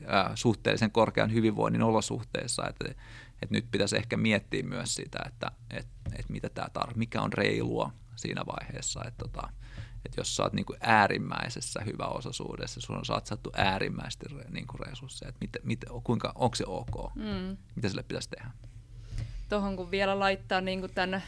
ää, 0.07 0.31
suhteellisen 0.35 0.91
korkean 0.91 1.33
hyvinvoinnin 1.33 1.83
olosuhteissa, 1.83 2.67
että, 2.67 2.89
että 3.41 3.55
nyt 3.55 3.65
pitäisi 3.71 3.97
ehkä 3.97 4.17
miettiä 4.17 4.63
myös 4.63 4.95
sitä, 4.95 5.19
että, 5.27 5.51
että, 5.69 6.11
että 6.13 6.33
mitä 6.33 6.49
tämä 6.49 6.67
tar- 6.79 6.93
mikä 6.97 7.21
on 7.21 7.33
reilua 7.33 7.91
siinä 8.15 8.43
vaiheessa, 8.45 9.01
että, 9.07 9.25
tota, 9.25 9.49
että 10.05 10.21
jos 10.21 10.35
sä 10.35 10.43
oot 10.43 10.53
niin 10.53 10.65
kuin 10.65 10.79
äärimmäisessä 10.81 11.81
hyväosaisuudessa, 11.85 12.81
sun 12.81 12.97
on 12.97 13.05
satsattu 13.05 13.51
äärimmäisesti 13.55 14.25
niin 14.49 14.67
kuin 14.67 14.79
resursseja, 14.79 15.29
että 15.29 15.39
mit, 15.41 15.57
mit, 15.63 15.85
kuinka, 16.03 16.31
onko 16.35 16.55
se 16.55 16.63
ok, 16.67 17.15
mm. 17.15 17.57
mitä 17.75 17.89
sille 17.89 18.03
pitäisi 18.03 18.29
tehdä 18.29 18.51
tuohon 19.49 19.75
kun 19.75 19.91
vielä 19.91 20.19
laittaa 20.19 20.61
niin 20.61 20.79
kuin 20.79 20.93
tämän 20.93 21.23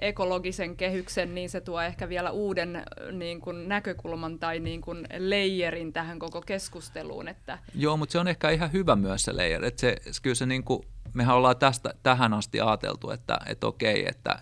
ekologisen 0.00 0.76
kehyksen, 0.76 1.34
niin 1.34 1.50
se 1.50 1.60
tuo 1.60 1.80
ehkä 1.80 2.08
vielä 2.08 2.30
uuden 2.30 2.82
niin 3.12 3.40
kuin 3.40 3.68
näkökulman 3.68 4.38
tai 4.38 4.60
niin 4.60 4.80
kuin 4.80 5.06
leijerin 5.18 5.92
tähän 5.92 6.18
koko 6.18 6.40
keskusteluun. 6.40 7.28
Että... 7.28 7.58
Joo, 7.74 7.96
mutta 7.96 8.12
se 8.12 8.18
on 8.18 8.28
ehkä 8.28 8.50
ihan 8.50 8.72
hyvä 8.72 8.96
myös 8.96 9.24
se 9.24 9.36
leijer. 9.36 9.64
Että 9.64 9.80
se, 9.80 9.96
kyllä 10.22 10.34
se 10.34 10.46
niin 10.46 10.64
kuin, 10.64 10.82
mehän 11.14 11.36
ollaan 11.36 11.56
tästä, 11.56 11.94
tähän 12.02 12.34
asti 12.34 12.60
ajateltu, 12.60 13.10
että, 13.10 13.38
että 13.46 13.66
okei, 13.66 14.08
että, 14.08 14.38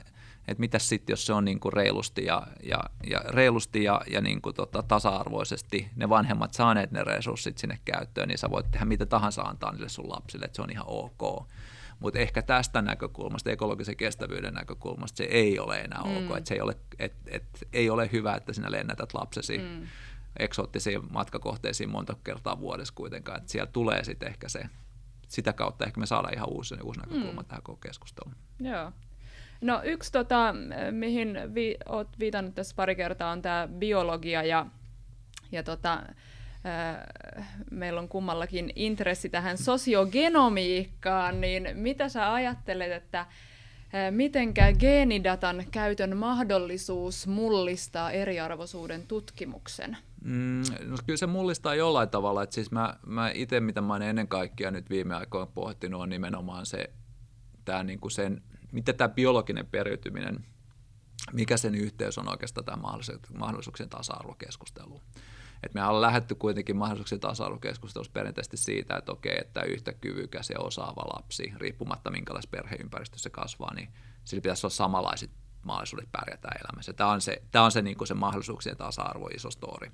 että 0.49 0.61
mitä 0.61 0.79
sitten, 0.79 1.13
jos 1.13 1.27
se 1.27 1.33
on 1.33 1.45
niin 1.45 1.61
kuin 1.61 1.73
reilusti 1.73 2.25
ja, 2.25 2.47
ja, 2.63 2.79
ja, 3.11 3.21
reilusti 3.29 3.85
ja, 3.85 4.01
ja 4.11 4.21
niin 4.21 4.43
kuin 4.43 4.55
tota, 4.55 4.83
tasa-arvoisesti 4.83 5.91
ne 5.97 6.09
vanhemmat 6.09 6.55
saaneet 6.55 6.91
ne 6.91 7.05
resurssit 7.05 7.59
sinne 7.59 7.79
käyttöön, 7.85 8.29
niin 8.29 8.39
sä 8.39 8.51
voit 8.51 8.71
tehdä 8.71 8.85
mitä 8.85 9.07
tahansa 9.07 9.43
antaa 9.43 9.73
niille 9.73 9.89
sun 9.89 10.11
lapsille, 10.11 10.45
että 10.45 10.57
se 10.57 10.63
on 10.63 10.71
ihan 10.71 10.87
ok. 10.89 11.47
Mutta 12.01 12.19
ehkä 12.19 12.43
tästä 12.43 12.83
näkökulmasta, 12.83 13.51
ekologisen 13.51 13.97
kestävyyden 13.97 14.55
näkökulmasta, 14.55 15.17
se 15.17 15.25
ei 15.25 15.59
ole 15.59 15.81
enää 15.81 16.03
mm. 16.05 16.17
ok. 16.17 16.37
Et 16.37 16.47
se 16.47 16.55
ei 16.55 16.61
ole, 16.61 16.77
et, 16.99 17.15
et, 17.27 17.69
ei 17.73 17.91
ole 17.91 18.09
hyvä, 18.13 18.35
että 18.35 18.53
sinä 18.53 18.71
lennätät 18.71 19.15
lapsesi 19.15 19.59
mm. 19.59 19.87
eksoottisiin 20.39 21.13
matkakohteisiin 21.13 21.91
monta 21.91 22.17
kertaa 22.25 22.61
vuodessa 22.61 22.95
kuitenkaan. 22.95 23.43
Et 23.43 23.49
siellä 23.49 23.71
tulee 23.73 24.05
sitten 24.05 24.29
ehkä 24.29 24.49
se, 24.49 24.65
sitä 25.29 25.53
kautta 25.53 25.85
ehkä 25.85 26.01
me 26.01 26.07
saadaan 26.07 26.35
ihan 26.35 26.49
uusi, 26.49 26.75
uusi 26.83 27.01
näkökulma 27.01 27.43
mm. 27.43 27.49
tähän 27.49 27.63
koko 27.63 27.79
keskusteluun. 27.81 28.37
Joo. 28.61 28.93
No 29.61 29.81
yksi, 29.85 30.13
tota, 30.13 30.55
mihin 30.91 31.39
vi, 31.55 31.77
olet 31.89 32.09
viitannut 32.19 32.55
tässä 32.55 32.77
pari 32.77 32.97
kertaa, 32.97 33.31
on 33.31 33.43
tämä 33.43 33.69
biologia 33.79 34.43
ja, 34.43 34.67
ja 35.53 35.63
tota, 35.63 36.03
meillä 37.71 38.01
on 38.01 38.09
kummallakin 38.09 38.73
intressi 38.77 39.29
tähän 39.29 39.59
sosiogenomiikkaan, 39.59 41.41
niin 41.41 41.69
mitä 41.75 42.09
sä 42.09 42.35
ajattelet, 42.35 42.93
että 42.93 43.27
mitenkä 44.11 44.73
geenidatan 44.73 45.65
käytön 45.71 46.17
mahdollisuus 46.17 47.27
mullistaa 47.27 48.11
eriarvoisuuden 48.11 49.07
tutkimuksen? 49.07 49.97
Mm, 50.25 50.63
no 50.85 50.97
kyllä 51.07 51.17
se 51.17 51.27
mullistaa 51.27 51.75
jollain 51.75 52.09
tavalla. 52.09 52.43
että 52.43 52.55
siis 52.55 52.71
mä, 52.71 52.97
mä 53.07 53.31
itse, 53.35 53.61
mitä 53.61 53.81
mä 53.81 53.97
ennen 53.97 54.29
kaikkea 54.29 54.71
nyt 54.71 54.91
viime 54.91 55.15
aikoina 55.15 55.47
pohtinut, 55.47 56.01
on 56.01 56.09
nimenomaan 56.09 56.67
se, 56.67 56.91
tää 57.65 57.85
niinku 57.85 58.11
sen, 58.11 58.43
mitä 58.73 58.93
tämä 58.93 59.09
biologinen 59.09 59.67
periytyminen, 59.67 60.45
mikä 61.33 61.57
sen 61.57 61.75
yhteys 61.75 62.19
on 62.19 62.29
oikeastaan 62.29 62.65
tämä 62.65 62.83
mahdollisuuksien 63.39 63.89
tasa-arvokeskusteluun. 63.89 65.01
Et 65.63 65.75
me 65.75 65.85
ollaan 65.85 66.03
lähdetty 66.03 66.35
kuitenkin 66.35 66.77
mahdollisuuksien 66.77 67.21
tasa-arvokeskustelussa 67.21 68.13
perinteisesti 68.13 68.57
siitä, 68.57 68.97
että 68.97 69.13
okei, 69.13 69.37
että 69.41 69.63
yhtä 69.63 69.93
kyvykäs 69.93 70.51
ja 70.51 70.61
osaava 70.61 71.17
lapsi, 71.17 71.53
riippumatta 71.57 72.11
minkälaisessa 72.11 72.51
perheympäristössä 72.51 73.31
kasvaa, 73.31 73.75
niin 73.75 73.89
sillä 74.25 74.41
pitäisi 74.41 74.67
olla 74.67 74.75
samanlaiset 74.75 75.31
mahdollisuudet 75.63 76.09
pärjätä 76.13 76.49
elämässä. 76.49 76.93
Tämä 76.93 77.11
on 77.11 77.21
se, 77.21 77.43
tämä 77.51 77.65
on 77.65 77.73
se, 77.73 77.83
niin 77.83 77.97
kuin 77.97 78.09
se 78.09 78.15
mahdollisuuksien 78.15 78.77
tasa-arvo 78.77 79.29
iso 79.35 79.51
story. 79.51 79.91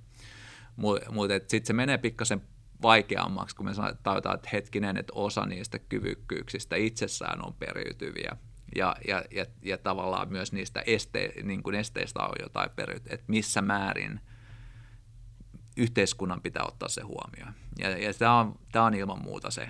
Mutta 0.76 1.12
mut, 1.12 1.30
sitten 1.30 1.66
se 1.66 1.72
menee 1.72 1.98
pikkasen 1.98 2.42
vaikeammaksi, 2.82 3.56
kun 3.56 3.66
me 3.66 3.74
sanotaan, 3.74 4.18
että 4.34 4.48
hetkinen, 4.52 4.96
että 4.96 5.12
osa 5.16 5.46
niistä 5.46 5.78
kyvykkyyksistä 5.78 6.76
itsessään 6.76 7.46
on 7.46 7.54
periytyviä. 7.54 8.36
Ja, 8.76 8.96
ja, 9.08 9.22
ja, 9.30 9.46
ja 9.62 9.78
tavallaan 9.78 10.28
myös 10.28 10.52
niistä 10.52 10.82
este, 10.86 11.32
niin 11.42 11.62
kuin 11.62 11.74
esteistä 11.74 12.20
on 12.22 12.34
jotain 12.42 12.70
periytyviä, 12.76 13.14
että 13.14 13.26
missä 13.28 13.62
määrin– 13.62 14.20
yhteiskunnan 15.76 16.42
pitää 16.42 16.64
ottaa 16.64 16.88
se 16.88 17.02
huomioon. 17.02 17.52
Ja, 17.78 17.98
ja 17.98 18.14
tämä, 18.14 18.38
on, 18.38 18.58
tämä 18.72 18.84
on 18.84 18.94
ilman 18.94 19.22
muuta 19.22 19.50
se, 19.50 19.68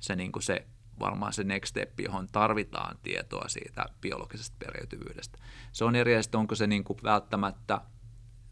se, 0.00 0.16
niin 0.16 0.32
kuin 0.32 0.42
se 0.42 0.66
varmaan 1.00 1.32
se 1.32 1.44
next 1.44 1.70
step, 1.70 2.00
johon 2.00 2.26
tarvitaan 2.32 2.98
tietoa 3.02 3.48
siitä 3.48 3.86
biologisesta 4.00 4.56
periytyvyydestä. 4.58 5.38
Se 5.72 5.84
on 5.84 5.96
eri 5.96 6.16
asia, 6.16 6.38
onko 6.38 6.54
se 6.54 6.66
niin 6.66 6.84
kuin 6.84 6.98
välttämättä, 7.02 7.80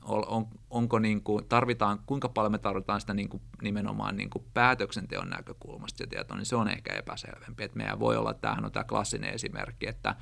on, 0.02 0.46
onko 0.70 0.98
niin 0.98 1.22
kuin, 1.22 1.48
tarvitaan, 1.48 1.98
kuinka 2.06 2.28
paljon 2.28 2.52
me 2.52 2.58
tarvitaan 2.58 3.00
sitä 3.00 3.14
niin 3.14 3.28
kuin, 3.28 3.42
nimenomaan 3.62 4.16
niin 4.16 4.30
kuin 4.30 4.44
päätöksenteon 4.54 5.30
näkökulmasta 5.30 5.98
se 5.98 6.06
tieto, 6.06 6.34
niin 6.34 6.46
se 6.46 6.56
on 6.56 6.68
ehkä 6.68 6.94
epäselvempi. 6.94 7.64
Että 7.64 7.76
meidän 7.76 8.00
voi 8.00 8.16
olla, 8.16 8.34
tämähän 8.34 8.64
on 8.64 8.72
tämä 8.72 8.84
klassinen 8.84 9.34
esimerkki, 9.34 9.88
että 9.88 10.14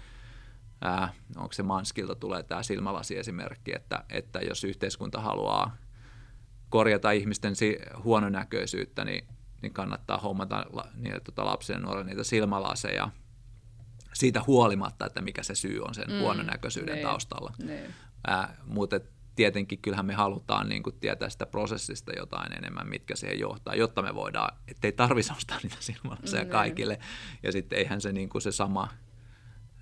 ää, 0.82 1.12
onko 1.36 1.52
se 1.52 1.62
Manskilta 1.62 2.14
tulee 2.14 2.42
tämä 2.42 2.62
silmälasiesimerkki, 2.62 3.74
että, 3.74 4.04
että 4.08 4.38
jos 4.38 4.64
yhteiskunta 4.64 5.20
haluaa 5.20 5.76
korjata 6.74 7.10
ihmisten 7.10 7.56
si- 7.56 7.78
huononäköisyyttä, 8.04 9.04
niin, 9.04 9.26
niin 9.62 9.72
kannattaa 9.72 10.18
hommata 10.18 10.66
niille 10.94 11.20
tota, 11.20 11.44
lapsille 11.44 11.80
nuorille 11.80 12.04
niitä 12.04 12.24
silmälaseja 12.24 13.10
siitä 14.12 14.42
huolimatta, 14.46 15.06
että 15.06 15.22
mikä 15.22 15.42
se 15.42 15.54
syy 15.54 15.80
on 15.80 15.94
sen 15.94 16.10
mm, 16.10 16.18
huononäköisyyden 16.18 16.94
niin, 16.94 17.06
taustalla. 17.06 17.52
Niin. 17.62 17.94
Äh, 18.30 18.48
mutta 18.66 19.00
tietenkin 19.36 19.78
kyllähän 19.78 20.06
me 20.06 20.14
halutaan 20.14 20.68
niin 20.68 20.82
kuin 20.82 20.96
tietää 21.00 21.28
sitä 21.28 21.46
prosessista 21.46 22.12
jotain 22.16 22.52
enemmän, 22.58 22.88
mitkä 22.88 23.16
siihen 23.16 23.40
johtaa, 23.40 23.74
jotta 23.74 24.02
me 24.02 24.14
voidaan, 24.14 24.56
ettei 24.68 24.92
tarvitsisi 24.92 25.36
ostaa 25.36 25.58
niitä 25.62 25.76
silmälaseja 25.80 26.44
mm, 26.44 26.50
kaikille. 26.50 26.98
Ja 27.42 27.52
sitten 27.52 27.78
eihän 27.78 28.00
se, 28.00 28.12
niin 28.12 28.28
kuin 28.28 28.42
se 28.42 28.52
sama, 28.52 28.88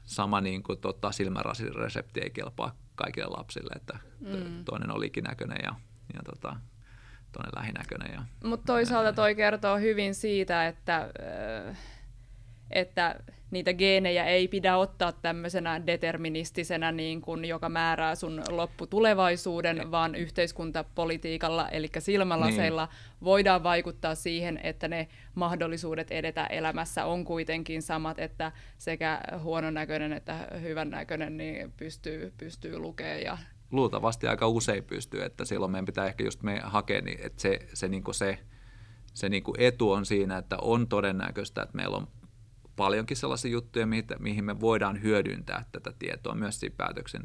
sama 0.04 0.40
niin 0.40 0.62
kuin, 0.62 0.78
tota, 0.78 1.12
silmärasiresepti 1.12 2.20
ei 2.20 2.30
kelpaa 2.30 2.76
kaikille 2.94 3.28
lapsille, 3.36 3.72
että 3.76 3.98
mm. 4.20 4.64
toinen 4.64 4.90
on 4.90 5.00
likinäköinen 5.00 5.58
ja, 5.62 5.74
ja 6.14 6.20
tota, 6.24 6.56
tuonne 7.32 7.50
lähinäköinen. 7.56 8.12
Ja, 8.12 8.22
Mutta 8.48 8.72
toisaalta 8.72 9.12
toi 9.12 9.34
kertoo 9.34 9.78
hyvin 9.78 10.14
siitä, 10.14 10.66
että, 10.66 11.08
että 12.70 13.16
niitä 13.52 13.74
geenejä 13.74 14.24
ei 14.24 14.48
pidä 14.48 14.76
ottaa 14.76 15.12
tämmöisenä 15.12 15.86
deterministisenä, 15.86 16.92
niin 16.92 17.20
kuin, 17.20 17.44
joka 17.44 17.68
määrää 17.68 18.14
sun 18.14 18.42
lopputulevaisuuden, 18.50 19.80
ei. 19.80 19.90
vaan 19.90 20.14
yhteiskuntapolitiikalla, 20.14 21.68
eli 21.68 21.88
silmälaseilla 21.98 22.86
niin. 22.86 23.24
voidaan 23.24 23.62
vaikuttaa 23.62 24.14
siihen, 24.14 24.60
että 24.62 24.88
ne 24.88 25.08
mahdollisuudet 25.34 26.10
edetä 26.10 26.46
elämässä 26.46 27.04
on 27.04 27.24
kuitenkin 27.24 27.82
samat, 27.82 28.18
että 28.18 28.52
sekä 28.78 29.20
huonon 29.42 29.74
näköinen 29.74 30.12
että 30.12 30.48
hyvän 30.62 30.90
näköinen 30.90 31.36
niin 31.36 31.72
pystyy, 31.76 32.32
pystyy 32.38 32.78
lukemaan 32.78 33.22
ja 33.22 33.38
luultavasti 33.72 34.26
aika 34.26 34.48
usein 34.48 34.84
pystyy, 34.84 35.22
että 35.22 35.44
silloin 35.44 35.72
meidän 35.72 35.86
pitää 35.86 36.06
ehkä 36.06 36.24
just 36.24 36.42
me 36.42 36.60
hakea, 36.64 37.02
niin 37.02 37.18
että 37.22 37.42
se, 37.42 37.68
se, 37.74 37.88
niin 37.88 38.04
kuin 38.04 38.14
se, 38.14 38.38
se 39.14 39.28
niin 39.28 39.42
kuin 39.42 39.60
etu 39.60 39.92
on 39.92 40.06
siinä, 40.06 40.38
että 40.38 40.56
on 40.62 40.88
todennäköistä, 40.88 41.62
että 41.62 41.76
meillä 41.76 41.96
on 41.96 42.08
paljonkin 42.76 43.16
sellaisia 43.16 43.50
juttuja, 43.50 43.86
mihin 44.18 44.44
me 44.44 44.60
voidaan 44.60 45.02
hyödyntää 45.02 45.64
tätä 45.72 45.92
tietoa 45.98 46.34
myös 46.34 46.60
siinä 46.60 46.74
päätöksen 46.76 47.22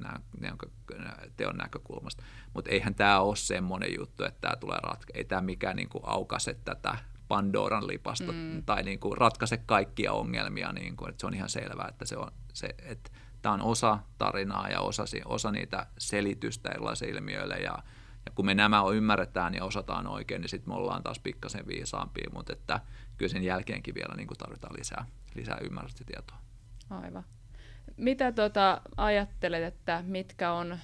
teon 1.37 1.57
näkökulmasta. 1.57 2.23
Mutta 2.53 2.71
eihän 2.71 2.95
tämä 2.95 3.19
ole 3.19 3.35
semmoinen 3.35 3.89
juttu, 3.97 4.23
että 4.23 4.41
tämä 4.41 4.55
tulee 4.55 4.79
ratka. 4.83 5.13
Ei 5.13 5.23
tämä 5.25 5.41
mikään 5.41 5.75
niin 5.75 5.89
kuin 5.89 6.03
aukase 6.05 6.53
tätä 6.65 6.97
Pandoran 7.27 7.87
lipasta 7.87 8.31
mm. 8.31 8.63
tai 8.65 8.83
niin 8.83 8.99
kuin 8.99 9.17
ratkaise 9.17 9.57
kaikkia 9.57 10.13
ongelmia. 10.13 10.71
Niin 10.71 10.95
kuin, 10.95 11.09
että 11.09 11.21
se 11.21 11.27
on 11.27 11.33
ihan 11.33 11.49
selvää, 11.49 11.87
että 11.87 12.05
se 12.05 12.17
on 12.17 12.31
se, 12.53 12.69
että 12.79 13.11
tämä 13.41 13.53
on 13.53 13.61
osa 13.61 13.99
tarinaa 14.17 14.69
ja 14.69 14.79
osa, 14.79 15.03
osa 15.25 15.51
niitä 15.51 15.85
selitystä 15.97 16.69
erilaisille 16.69 17.11
ilmiöille 17.11 17.55
ja, 17.55 17.79
ja 18.25 18.31
kun 18.35 18.45
me 18.45 18.53
nämä 18.53 18.83
ymmärretään 18.93 19.53
ja 19.53 19.65
osataan 19.65 20.07
oikein, 20.07 20.41
niin 20.41 20.49
sitten 20.49 20.69
me 20.69 20.75
ollaan 20.75 21.03
taas 21.03 21.19
pikkasen 21.19 21.67
viisaampia, 21.67 22.29
mutta 22.33 22.53
että 22.53 22.79
kyllä 23.17 23.29
sen 23.29 23.43
jälkeenkin 23.43 23.95
vielä 23.95 24.15
niin 24.15 24.27
kuin 24.27 24.37
tarvitaan 24.37 24.75
lisää, 24.77 25.05
lisää 25.35 25.57
ymmärrystä 25.61 26.03
tietoa. 26.05 26.37
Aivan. 26.89 27.23
Mitä 27.97 28.31
tota, 28.31 28.81
ajattelet, 28.97 29.63
että 29.63 30.03
mitkä 30.07 30.51
on 30.51 30.79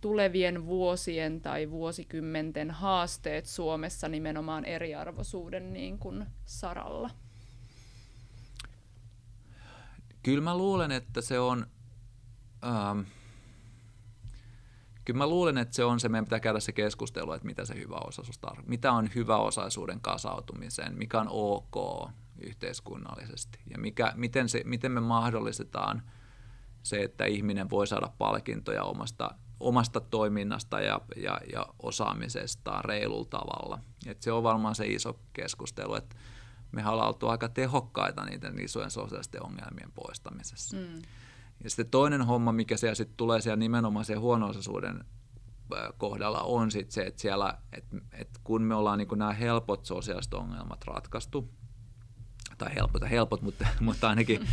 tulevien 0.00 0.66
vuosien 0.66 1.40
tai 1.40 1.70
vuosikymmenten 1.70 2.70
haasteet 2.70 3.46
Suomessa 3.46 4.08
nimenomaan 4.08 4.64
eriarvoisuuden 4.64 5.72
niin 5.72 5.98
kuin 5.98 6.26
saralla? 6.44 7.10
Kyllä 10.28 10.42
mä 10.44 10.56
luulen, 10.56 10.90
että 10.90 11.20
se 11.20 11.40
on... 11.40 11.66
Ähm, 12.64 13.00
kyllä 15.04 15.18
mä 15.18 15.26
luulen, 15.26 15.58
että 15.58 15.76
se 15.76 15.84
on 15.84 16.00
se, 16.00 16.08
meidän 16.08 16.24
pitää 16.24 16.40
käydä 16.40 16.60
se 16.60 16.72
keskustelu, 16.72 17.32
että 17.32 17.46
mitä 17.46 17.64
se 17.64 17.74
hyvä 17.74 17.96
osaisuus 17.96 18.38
tarkoittaa. 18.38 18.70
Mitä 18.70 18.92
on 18.92 19.08
hyvä 19.14 19.36
osaisuuden 19.36 20.00
kasautumiseen, 20.00 20.98
mikä 20.98 21.20
on 21.20 21.28
ok 21.30 22.10
yhteiskunnallisesti 22.38 23.58
ja 23.70 23.78
mikä, 23.78 24.12
miten, 24.16 24.48
se, 24.48 24.62
miten 24.64 24.92
me 24.92 25.00
mahdollistetaan 25.00 26.02
se, 26.82 27.02
että 27.02 27.24
ihminen 27.24 27.70
voi 27.70 27.86
saada 27.86 28.10
palkintoja 28.18 28.84
omasta 28.84 29.30
omasta 29.60 30.00
toiminnasta 30.00 30.80
ja, 30.80 31.00
ja, 31.16 31.40
ja 31.52 31.66
osaamisestaan 31.82 32.84
reilulla 32.84 33.28
tavalla. 33.30 33.78
Et 34.06 34.22
se 34.22 34.32
on 34.32 34.42
varmaan 34.42 34.74
se 34.74 34.86
iso 34.86 35.20
keskustelu, 35.32 35.94
että 35.94 36.16
me 36.72 36.88
ollaan 36.88 37.08
oltu 37.08 37.28
aika 37.28 37.48
tehokkaita 37.48 38.24
niiden 38.24 38.60
isojen 38.60 38.90
sosiaalisten 38.90 39.42
ongelmien 39.42 39.92
poistamisessa. 39.94 40.76
Mm. 40.76 41.02
Ja 41.64 41.70
sitten 41.70 41.90
toinen 41.90 42.22
homma, 42.22 42.52
mikä 42.52 42.76
siellä 42.76 42.94
sitten 42.94 43.16
tulee 43.16 43.40
siellä 43.40 43.56
nimenomaan 43.56 44.04
siellä 44.04 44.20
huono 44.20 44.52
kohdalla, 45.98 46.40
on 46.40 46.70
sitten 46.70 46.92
se, 46.92 47.02
että 47.02 47.22
siellä, 47.22 47.58
et, 47.72 47.84
et 48.12 48.28
kun 48.44 48.62
me 48.62 48.74
ollaan 48.74 48.98
niin 48.98 49.08
nämä 49.16 49.32
helpot 49.32 49.84
sosiaaliset 49.84 50.34
ongelmat 50.34 50.84
ratkaistu, 50.84 51.50
tai 52.58 52.74
helpot 52.74 53.02
helpot, 53.10 53.42
mutta, 53.42 53.66
mutta 53.80 54.08
ainakin 54.08 54.48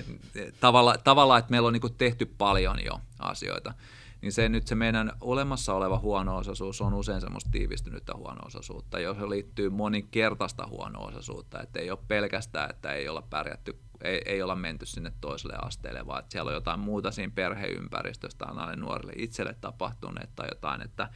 tavalla, 0.60 0.94
tavalla, 1.04 1.38
että 1.38 1.50
meillä 1.50 1.66
on 1.66 1.72
niin 1.72 1.94
tehty 1.98 2.26
paljon 2.26 2.84
jo 2.84 3.00
asioita, 3.18 3.74
niin 4.22 4.32
se 4.32 4.48
nyt 4.48 4.66
se 4.66 4.74
meidän 4.74 5.12
olemassa 5.20 5.74
oleva 5.74 5.98
huono-osaisuus 5.98 6.80
on 6.80 6.94
usein 6.94 7.20
semmoista 7.20 7.50
tiivistynyttä 7.50 8.12
huono-osaisuutta, 8.16 9.00
johon 9.00 9.30
liittyy 9.30 9.70
moninkertaista 9.70 10.66
huono-osaisuutta, 10.66 11.62
että 11.62 11.80
ei 11.80 11.90
ole 11.90 11.98
pelkästään, 12.08 12.70
että 12.70 12.92
ei 12.92 13.08
olla 13.08 13.22
pärjätty, 13.22 13.78
ei, 14.00 14.22
ei 14.26 14.42
olla 14.42 14.56
menty 14.56 14.86
sinne 14.86 15.12
toiselle 15.20 15.56
asteelle, 15.62 16.06
vaan 16.06 16.18
että 16.18 16.32
siellä 16.32 16.48
on 16.48 16.54
jotain 16.54 16.80
muuta 16.80 17.10
siinä 17.10 17.32
perheympäristöstä 17.34 18.46
näille 18.54 18.76
nuorille 18.76 19.12
itselle 19.16 19.54
tapahtuneet 19.60 20.30
tai 20.36 20.48
jotain, 20.50 20.82
että, 20.82 21.10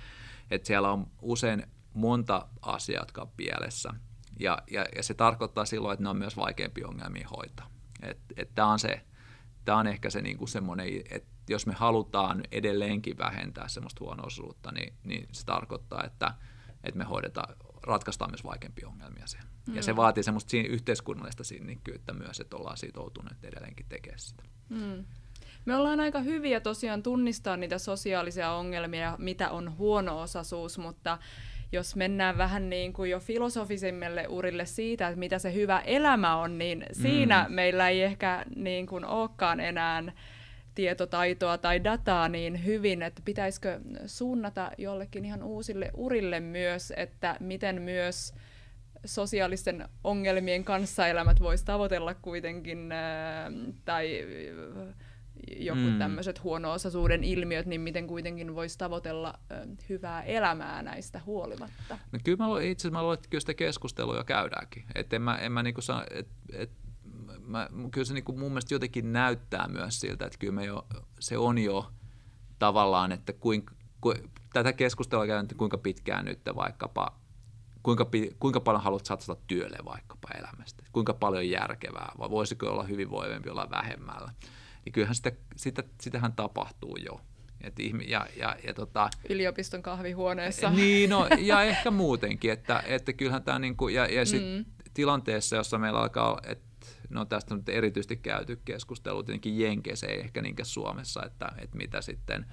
että 0.50 0.66
siellä 0.66 0.90
on 0.90 1.06
usein 1.22 1.66
monta 1.94 2.48
asiaa, 2.62 3.02
jotka 3.02 3.22
on 3.22 3.30
pielessä. 3.36 3.90
Ja, 4.40 4.58
ja, 4.70 4.86
ja 4.96 5.02
se 5.02 5.14
tarkoittaa 5.14 5.64
silloin, 5.64 5.92
että 5.92 6.02
ne 6.02 6.08
on 6.08 6.16
myös 6.16 6.36
vaikeampi 6.36 6.84
ongelmia 6.84 7.28
hoitaa. 7.36 7.70
Tämä 8.54 8.68
on 8.68 8.78
on 9.68 9.86
ehkä 9.86 10.10
se 10.10 10.22
niinku 10.22 10.46
semmoinen, 10.46 10.88
että 11.10 11.33
jos 11.52 11.66
me 11.66 11.72
halutaan 11.72 12.42
edelleenkin 12.52 13.18
vähentää 13.18 13.68
semmoista 13.68 14.04
huonoisuutta, 14.04 14.72
niin, 14.72 14.94
niin 15.04 15.28
se 15.32 15.46
tarkoittaa, 15.46 16.04
että, 16.04 16.34
että 16.84 16.98
me 16.98 17.04
hoidetaan, 17.04 17.56
ratkaistaan 17.82 18.30
myös 18.30 18.44
vaikeampia 18.44 18.88
ongelmia 18.88 19.26
siellä. 19.26 19.48
Mm. 19.66 19.76
Ja 19.76 19.82
se 19.82 19.92
mm. 19.92 19.96
vaatii 19.96 20.22
semmoista 20.22 20.50
siinä 20.50 20.68
yhteiskunnallista 20.68 21.44
sinnikkyyttä 21.44 22.12
myös, 22.12 22.40
että 22.40 22.56
ollaan 22.56 22.76
sitoutuneet 22.76 23.44
edelleenkin 23.44 23.86
tekemään 23.88 24.18
sitä. 24.18 24.42
Mm. 24.68 25.04
Me 25.64 25.76
ollaan 25.76 26.00
aika 26.00 26.20
hyviä 26.20 26.60
tosiaan 26.60 27.02
tunnistaa 27.02 27.56
niitä 27.56 27.78
sosiaalisia 27.78 28.52
ongelmia, 28.52 29.16
mitä 29.18 29.50
on 29.50 29.78
huono-osaisuus, 29.78 30.78
mutta 30.78 31.18
jos 31.72 31.96
mennään 31.96 32.38
vähän 32.38 32.70
niin 32.70 32.92
kuin 32.92 33.10
jo 33.10 33.20
filosofisemmille 33.20 34.26
urille 34.28 34.66
siitä, 34.66 35.08
että 35.08 35.18
mitä 35.18 35.38
se 35.38 35.54
hyvä 35.54 35.80
elämä 35.80 36.36
on, 36.36 36.58
niin 36.58 36.86
siinä 36.92 37.46
mm. 37.48 37.54
meillä 37.54 37.88
ei 37.88 38.02
ehkä 38.02 38.44
niin 38.56 38.86
kuin 38.86 39.04
olekaan 39.04 39.60
enää 39.60 40.02
tietotaitoa 40.74 41.58
tai 41.58 41.84
dataa 41.84 42.28
niin 42.28 42.64
hyvin, 42.64 43.02
että 43.02 43.22
pitäisikö 43.24 43.80
suunnata 44.06 44.70
jollekin 44.78 45.24
ihan 45.24 45.42
uusille 45.42 45.90
urille 45.94 46.40
myös, 46.40 46.92
että 46.96 47.36
miten 47.40 47.82
myös 47.82 48.34
sosiaalisten 49.04 49.88
ongelmien 50.04 50.64
kanssaelämät 50.64 51.40
voisi 51.40 51.64
tavoitella 51.64 52.14
kuitenkin, 52.14 52.90
tai 53.84 54.24
joku 55.56 55.80
mm. 55.80 55.98
tämmöiset 55.98 56.42
huono-osaisuuden 56.42 57.24
ilmiöt, 57.24 57.66
niin 57.66 57.80
miten 57.80 58.06
kuitenkin 58.06 58.54
voisi 58.54 58.78
tavoitella 58.78 59.34
hyvää 59.88 60.22
elämää 60.22 60.82
näistä 60.82 61.20
huolimatta? 61.26 61.98
No 62.12 62.18
kyllä 62.24 62.46
mä 62.46 62.60
itse 62.62 62.82
asiassa 62.82 62.90
mä 62.90 63.02
luulen, 63.02 63.14
että 63.14 63.28
kyllä 63.28 63.40
sitä 63.40 63.54
keskustelua 63.54 64.16
jo 64.16 64.24
käydäänkin. 64.24 64.84
Et 64.94 65.12
en 65.12 65.22
mä, 65.22 65.36
en 65.36 65.52
mä 65.52 65.62
niinku 65.62 65.80
saa, 65.80 66.04
et, 66.10 66.28
et 66.52 66.70
mä, 67.46 67.68
kyllä 67.90 68.04
se 68.04 68.14
niin 68.14 68.24
kuin 68.24 68.38
mun 68.38 68.50
mielestä 68.50 68.74
jotenkin 68.74 69.12
näyttää 69.12 69.68
myös 69.68 70.00
siltä, 70.00 70.26
että 70.26 70.38
kyllä 70.38 70.52
me 70.52 70.64
jo, 70.64 70.86
se 71.20 71.38
on 71.38 71.58
jo 71.58 71.90
tavallaan, 72.58 73.12
että 73.12 73.32
kuinka, 73.32 73.74
ku, 74.00 74.14
tätä 74.52 74.72
keskustelua 74.72 75.26
käydään, 75.26 75.44
että 75.44 75.54
kuinka 75.54 75.78
pitkään 75.78 76.24
nyt 76.24 76.40
vaikkapa, 76.56 77.18
kuinka, 77.82 78.10
kuinka 78.38 78.60
paljon 78.60 78.82
haluat 78.82 79.06
satsata 79.06 79.42
työlle 79.46 79.78
vaikkapa 79.84 80.28
elämästä, 80.38 80.84
kuinka 80.92 81.14
paljon 81.14 81.48
järkevää, 81.48 82.12
vai 82.18 82.30
voisiko 82.30 82.66
olla 82.66 82.82
hyvinvoivempi 82.82 83.50
olla 83.50 83.70
vähemmällä. 83.70 84.32
Niin 84.84 84.92
kyllähän 84.92 85.14
sitä, 85.14 85.32
sitä, 85.56 85.84
sitähän 86.00 86.32
tapahtuu 86.32 86.96
jo. 86.96 87.20
Et 87.60 87.80
ihmi, 87.80 88.04
ja, 88.08 88.26
ja, 88.36 88.56
ja 88.66 88.74
tota, 88.74 89.10
Yliopiston 89.28 89.82
kahvihuoneessa. 89.82 90.70
Niin, 90.70 91.10
no, 91.10 91.28
ja 91.38 91.62
ehkä 91.62 91.90
muutenkin, 91.90 92.52
että, 92.52 92.82
että 92.86 93.12
kyllähän 93.12 93.42
tämä, 93.42 93.58
niinku, 93.58 93.88
ja, 93.88 94.06
ja 94.06 94.26
sit 94.26 94.42
mm. 94.42 94.64
tilanteessa, 94.94 95.56
jossa 95.56 95.78
meillä 95.78 96.00
alkaa, 96.00 96.40
että 96.46 96.64
no 97.14 97.24
tästä 97.24 97.54
on 97.54 97.58
nyt 97.58 97.68
erityisesti 97.68 98.16
käyty 98.16 98.60
keskustelua 98.64 99.22
tietenkin 99.22 99.58
Jenkeissä, 99.58 100.06
ei 100.06 100.20
ehkä 100.20 100.42
niinkään 100.42 100.66
Suomessa, 100.66 101.22
että, 101.26 101.52
että 101.58 101.76
mitä 101.76 102.00
sitten 102.00 102.46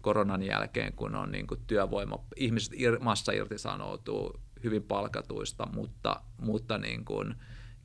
koronan 0.00 0.42
jälkeen, 0.42 0.92
kun 0.92 1.14
on 1.14 1.32
niin 1.32 1.46
kuin 1.46 1.60
työvoima, 1.66 2.24
ihmiset 2.36 2.72
massa 3.00 3.32
irtisanoutuu 3.32 4.40
hyvin 4.64 4.82
palkatuista, 4.82 5.68
mutta, 5.74 6.20
mutta 6.40 6.78
niin 6.78 7.04
kuin 7.04 7.34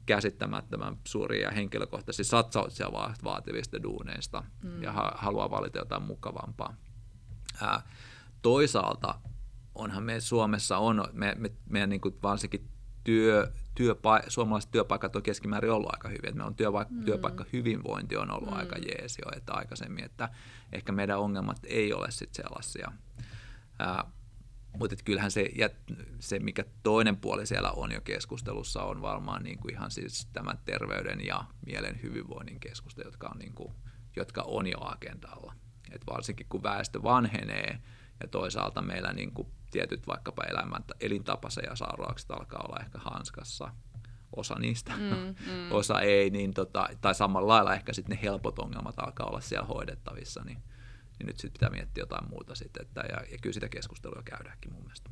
käsittämättömän 0.05 0.97
suuria 1.07 1.51
henkilökohtaisia 1.51 2.25
satsauksia 2.25 2.91
vaativista 3.23 3.83
duuneista 3.83 4.43
mm. 4.63 4.83
ja 4.83 4.91
haluaa 5.15 5.49
valita 5.51 5.77
jotain 5.77 6.03
mukavampaa. 6.03 6.75
Ää, 7.61 7.81
toisaalta 8.41 9.19
onhan 9.75 10.03
me 10.03 10.19
Suomessa 10.19 10.77
on, 10.77 11.07
me, 11.11 11.35
me, 11.37 11.51
meidän 11.69 11.89
niin 11.89 12.01
kuin 12.01 12.15
varsinkin 12.23 12.67
työ, 13.03 13.51
työpa- 13.75 14.23
suomalaiset 14.27 14.71
työpaikat 14.71 15.15
on 15.15 15.23
keskimäärin 15.23 15.71
ollut 15.71 15.93
aika 15.93 16.09
hyviä. 16.09 16.29
Että 16.29 16.45
on 16.45 16.55
työpaikka, 16.55 16.93
mm. 16.93 17.05
työpaikka 17.05 17.45
hyvinvointi 17.53 18.17
on 18.17 18.31
ollut 18.31 18.49
mm. 18.49 18.57
aika 18.57 18.75
jees 18.77 19.17
jo 19.17 19.31
että 19.37 19.53
aikaisemmin, 19.53 20.03
että 20.03 20.29
ehkä 20.71 20.91
meidän 20.91 21.19
ongelmat 21.19 21.57
ei 21.63 21.93
ole 21.93 22.11
sitten 22.11 22.43
sellaisia. 22.45 22.91
Ää, 23.79 24.03
mutta 24.77 24.95
kyllähän 25.05 25.31
se, 25.31 25.49
ja 25.55 25.69
se, 26.19 26.39
mikä 26.39 26.63
toinen 26.83 27.17
puoli 27.17 27.45
siellä 27.45 27.71
on 27.71 27.91
jo 27.91 28.01
keskustelussa, 28.01 28.83
on 28.83 29.01
varmaan 29.01 29.43
niin 29.43 29.59
kuin 29.59 29.73
ihan 29.73 29.91
siis 29.91 30.27
tämän 30.33 30.59
terveyden 30.65 31.25
ja 31.25 31.45
mielen 31.65 31.99
hyvinvoinnin 32.03 32.59
keskustelu, 32.59 33.07
jotka 33.07 33.27
on, 33.27 33.39
niin 33.39 33.53
kuin, 33.53 33.73
jotka 34.15 34.41
on 34.41 34.67
jo 34.67 34.77
agendalla. 34.81 35.53
Et 35.91 36.01
varsinkin 36.07 36.45
kun 36.49 36.63
väestö 36.63 37.03
vanhenee 37.03 37.79
ja 38.23 38.27
toisaalta 38.27 38.81
meillä 38.81 39.13
niin 39.13 39.31
kuin 39.31 39.47
tietyt 39.71 40.07
vaikkapa 40.07 40.43
elämän, 40.43 40.83
ja 41.67 41.75
sairaukset 41.75 42.31
alkaa 42.31 42.65
olla 42.67 42.79
ehkä 42.79 42.97
hanskassa, 42.97 43.69
osa 44.35 44.55
niistä, 44.59 44.91
mm, 44.97 45.35
mm. 45.51 45.71
osa 45.79 46.01
ei, 46.01 46.29
niin 46.29 46.53
tota, 46.53 46.89
tai 47.01 47.15
samalla 47.15 47.53
lailla 47.53 47.73
ehkä 47.73 47.93
sitten 47.93 48.17
ne 48.17 48.23
helpot 48.23 48.59
ongelmat 48.59 48.95
alkaa 48.97 49.27
olla 49.27 49.41
siellä 49.41 49.67
hoidettavissa, 49.67 50.43
niin, 50.43 50.57
niin 51.19 51.27
nyt 51.27 51.39
sitten 51.39 51.53
pitää 51.53 51.69
miettiä 51.69 52.01
jotain 52.01 52.29
muuta 52.29 52.55
sitten, 52.55 52.85
että, 52.85 53.01
ja, 53.01 53.17
ja 53.31 53.37
kyllä 53.41 53.53
sitä 53.53 53.69
keskustelua 53.69 54.21
käydäänkin 54.25 54.73
mun 54.73 54.83
mielestä. 54.83 55.09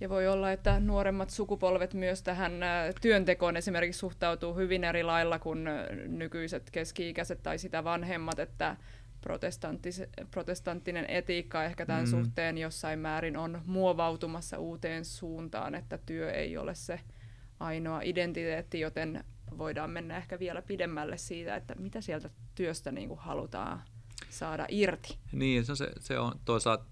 Ja 0.00 0.08
voi 0.08 0.28
olla, 0.28 0.52
että 0.52 0.80
nuoremmat 0.80 1.30
sukupolvet 1.30 1.94
myös 1.94 2.22
tähän 2.22 2.52
työntekoon 3.00 3.56
esimerkiksi 3.56 3.98
suhtautuu 3.98 4.54
hyvin 4.54 4.84
eri 4.84 5.02
lailla 5.02 5.38
kuin 5.38 5.64
nykyiset 6.06 6.70
keski-ikäiset 6.70 7.42
tai 7.42 7.58
sitä 7.58 7.84
vanhemmat, 7.84 8.38
että 8.38 8.76
protestanttinen 10.30 11.04
etiikka 11.08 11.64
ehkä 11.64 11.86
tämän 11.86 12.04
mm. 12.04 12.10
suhteen 12.10 12.58
jossain 12.58 12.98
määrin 12.98 13.36
on 13.36 13.62
muovautumassa 13.66 14.58
uuteen 14.58 15.04
suuntaan, 15.04 15.74
että 15.74 15.98
työ 15.98 16.32
ei 16.32 16.56
ole 16.56 16.74
se 16.74 17.00
ainoa 17.60 18.00
identiteetti, 18.02 18.80
joten 18.80 19.24
voidaan 19.58 19.90
mennä 19.90 20.16
ehkä 20.16 20.38
vielä 20.38 20.62
pidemmälle 20.62 21.16
siitä, 21.16 21.56
että 21.56 21.74
mitä 21.74 22.00
sieltä 22.00 22.30
työstä 22.54 22.92
niin 22.92 23.08
kuin 23.08 23.20
halutaan 23.20 23.82
saada 24.28 24.66
irti. 24.68 25.18
Niin, 25.32 25.64
se, 25.64 25.90
se 25.98 26.18
on 26.18 26.32
toisaalta 26.44 26.84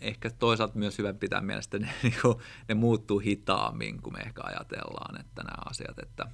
ehkä 0.00 0.30
toisaalta 0.30 0.78
myös 0.78 0.98
hyvä 0.98 1.12
pitää 1.12 1.40
mielestä 1.40 1.78
ne, 1.78 1.88
niin 2.02 2.14
kuin, 2.22 2.38
ne 2.68 2.74
muuttuu 2.74 3.18
hitaammin 3.18 4.02
kuin 4.02 4.14
me 4.14 4.20
ehkä 4.20 4.40
ajatellaan, 4.44 5.20
että 5.20 5.42
nämä 5.42 5.62
asiat, 5.70 5.98
että 5.98 6.26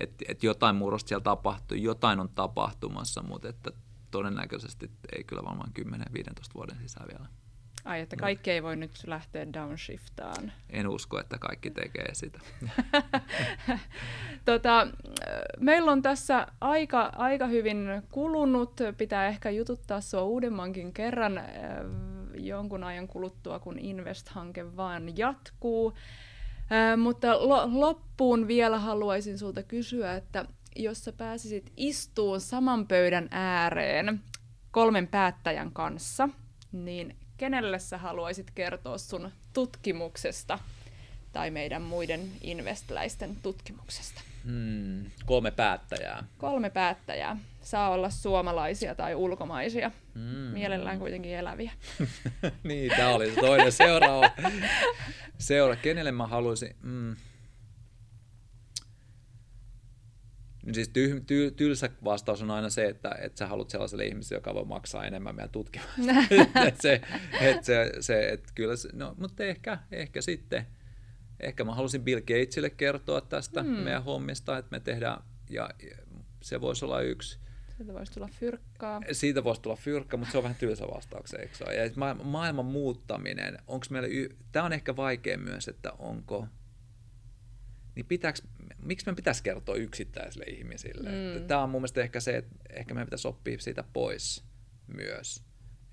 et, 0.00 0.14
et 0.28 0.42
jotain 0.42 0.76
murrosta 0.76 1.08
siellä 1.08 1.22
tapahtuu, 1.22 1.76
jotain 1.76 2.20
on 2.20 2.28
tapahtumassa, 2.28 3.22
mutta 3.22 3.48
että 3.48 3.70
todennäköisesti 4.10 4.90
ei 5.16 5.24
kyllä 5.24 5.42
varmaan 5.44 5.70
10-15 5.78 5.82
vuoden 6.54 6.76
sisään 6.76 7.08
vielä. 7.08 7.26
Ai, 7.84 8.00
että 8.00 8.16
kaikki 8.16 8.50
ei 8.50 8.62
voi 8.62 8.76
nyt 8.76 8.90
lähteä 9.06 9.52
downshiftaan. 9.52 10.52
En 10.70 10.88
usko, 10.88 11.20
että 11.20 11.38
kaikki 11.38 11.70
tekee 11.70 12.14
sitä. 12.14 12.40
tota, 14.44 14.86
meillä 15.60 15.92
on 15.92 16.02
tässä 16.02 16.46
aika, 16.60 17.12
aika 17.16 17.46
hyvin 17.46 17.88
kulunut. 18.10 18.72
Pitää 18.96 19.26
ehkä 19.26 19.50
jututtaa 19.50 20.00
sua 20.00 20.22
uudemmankin 20.22 20.92
kerran 20.92 21.38
äh, 21.38 21.46
jonkun 22.34 22.84
ajan 22.84 23.08
kuluttua, 23.08 23.58
kun 23.58 23.78
Invest-hanke 23.78 24.76
vaan 24.76 25.18
jatkuu. 25.18 25.94
Mutta 26.96 27.48
lo- 27.48 27.80
loppuun 27.80 28.48
vielä 28.48 28.78
haluaisin 28.78 29.38
sulta 29.38 29.62
kysyä, 29.62 30.16
että 30.16 30.44
jos 30.76 31.04
sä 31.04 31.12
pääsisit 31.12 31.72
istuun 31.76 32.40
saman 32.40 32.86
pöydän 32.86 33.28
ääreen 33.30 34.20
kolmen 34.70 35.08
päättäjän 35.08 35.72
kanssa, 35.72 36.28
niin 36.72 37.16
kenelle 37.36 37.78
sä 37.78 37.98
haluaisit 37.98 38.50
kertoa 38.50 38.98
sun 38.98 39.30
tutkimuksesta 39.52 40.58
tai 41.32 41.50
meidän 41.50 41.82
muiden 41.82 42.20
investläisten 42.40 43.36
tutkimuksesta? 43.42 44.20
Hmm, 44.44 45.10
kolme 45.26 45.50
päättäjää. 45.50 46.24
Kolme 46.38 46.70
päättäjää. 46.70 47.36
Saa 47.62 47.90
olla 47.90 48.10
suomalaisia 48.10 48.94
tai 48.94 49.14
ulkomaisia. 49.14 49.90
Hmm. 50.14 50.52
Mielellään 50.52 50.98
kuitenkin 50.98 51.32
eläviä. 51.32 51.72
niin, 52.64 52.92
tämä 52.96 53.14
oli 53.14 53.30
se 53.30 53.40
toinen 53.40 53.72
seuraava. 53.72 54.30
Seura, 55.38 55.76
kenelle 55.76 56.12
mä 56.12 56.26
haluaisin... 56.26 56.76
Hmm. 56.82 57.16
Niin 60.66 60.74
siis 60.74 60.88
ty, 60.88 61.22
ty, 61.26 61.50
tylsä 61.50 61.90
vastaus 62.04 62.42
on 62.42 62.50
aina 62.50 62.70
se, 62.70 62.84
että, 62.84 63.10
että 63.20 63.38
sä 63.38 63.46
haluat 63.46 63.70
sellaiselle 63.70 64.04
ihmiselle, 64.06 64.38
joka 64.38 64.54
voi 64.54 64.64
maksaa 64.64 65.06
enemmän 65.06 65.34
meidän 65.34 65.50
tutkimusta. 65.50 66.12
et 66.66 66.80
se, 66.80 67.00
et 67.40 67.64
se, 67.64 67.92
se, 68.00 68.28
et 68.28 68.44
kyllä 68.54 68.76
se, 68.76 68.88
no, 68.92 69.14
mutta 69.18 69.44
ehkä, 69.44 69.78
ehkä 69.92 70.22
sitten, 70.22 70.66
ehkä 71.40 71.64
mä 71.64 71.74
halusin 71.74 72.04
Bill 72.04 72.20
Gatesille 72.20 72.70
kertoa 72.70 73.20
tästä 73.20 73.62
hmm. 73.62 73.70
meidän 73.70 74.04
hommista, 74.04 74.58
että 74.58 74.70
me 74.70 74.80
tehdään, 74.80 75.22
ja 75.50 75.70
se 76.42 76.60
voisi 76.60 76.84
olla 76.84 77.00
yksi. 77.00 77.38
Siitä 77.80 77.94
voisi 77.94 78.12
tulla 78.12 78.28
fyrkkaa. 78.28 79.00
Siitä 79.12 79.44
voisi 79.44 79.62
tulla 79.62 79.76
fyrkka, 79.76 80.16
mutta 80.16 80.32
se 80.32 80.38
on 80.38 80.44
vähän 80.44 80.56
tylsä 80.56 80.84
vastaus, 80.94 81.34
eikö 81.34 81.56
se 81.56 81.64
Ja 81.64 82.14
maailman 82.24 82.66
muuttaminen, 82.66 83.58
onko 83.66 83.86
meillä, 83.90 84.08
y- 84.08 84.36
tämä 84.52 84.64
on 84.64 84.72
ehkä 84.72 84.96
vaikea 84.96 85.38
myös, 85.38 85.68
että 85.68 85.92
onko, 85.92 86.46
niin 87.94 88.06
pitääkö, 88.06 88.38
miksi 88.82 89.06
me 89.06 89.14
pitäisi 89.14 89.42
kertoa 89.42 89.74
yksittäisille 89.74 90.44
ihmisille? 90.44 91.10
Mm. 91.10 91.46
Tämä 91.46 91.62
on 91.62 91.70
mun 91.70 91.80
mielestä 91.80 92.00
ehkä 92.00 92.20
se, 92.20 92.36
että 92.36 92.56
ehkä 92.70 92.94
meidän 92.94 93.06
pitäisi 93.06 93.28
oppia 93.28 93.58
siitä 93.58 93.84
pois 93.92 94.44
myös. 94.86 95.44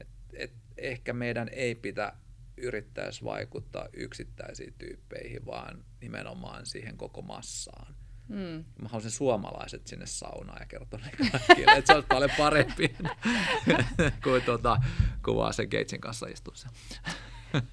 Et, 0.02 0.08
et 0.34 0.54
ehkä 0.78 1.14
meidän 1.14 1.50
ei 1.52 1.76
pitä 1.76 2.14
yrittäisi 2.58 3.24
vaikuttaa 3.24 3.88
yksittäisiin 3.94 4.74
tyyppeihin, 4.78 5.46
vaan 5.46 5.86
nimenomaan 6.02 6.66
siihen 6.66 6.98
koko 6.98 7.22
massaan. 7.22 7.96
Mm. 8.30 8.66
Mä 8.82 8.90
haluaisin 8.90 9.12
suomalaiset 9.12 9.88
sinne 9.88 10.06
saunaan 10.06 10.58
ja 10.60 10.66
kertoa 10.66 11.00
ne 11.00 11.12
kaikille, 11.32 11.72
että 11.72 11.88
se 11.88 11.94
olisi 11.94 12.08
paljon 12.08 12.32
parempi 12.38 12.96
kuin 14.24 14.42
tuota, 14.42 14.78
kuvaa 15.26 15.52
sen 15.52 15.68
Gatesin 15.68 16.02
kanssa 16.02 16.28
istua 16.28 16.54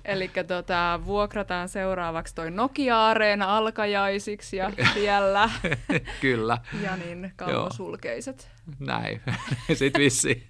Eli 0.05 0.31
tota, 0.47 1.01
vuokrataan 1.07 1.69
seuraavaksi 1.69 2.35
toi 2.35 2.51
Nokia-areena 2.51 3.57
alkajaisiksi 3.57 4.57
ja 4.57 4.71
siellä. 4.95 5.51
Kyllä. 6.21 6.59
ja 6.83 6.97
niin 6.97 7.33
kalvosulkeiset. 7.37 8.51
Näin, 8.79 9.23
sitten 9.79 10.01
vissi. 10.01 10.49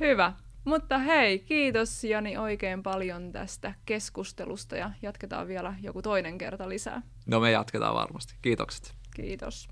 Hyvä. 0.00 0.32
Mutta 0.64 0.98
hei, 0.98 1.38
kiitos 1.38 2.04
Jani 2.04 2.36
oikein 2.36 2.82
paljon 2.82 3.32
tästä 3.32 3.74
keskustelusta 3.86 4.76
ja 4.76 4.90
jatketaan 5.02 5.48
vielä 5.48 5.74
joku 5.80 6.02
toinen 6.02 6.38
kerta 6.38 6.68
lisää. 6.68 7.02
No 7.26 7.40
me 7.40 7.50
jatketaan 7.50 7.94
varmasti. 7.94 8.34
Kiitokset. 8.42 8.94
Kiitos. 9.16 9.68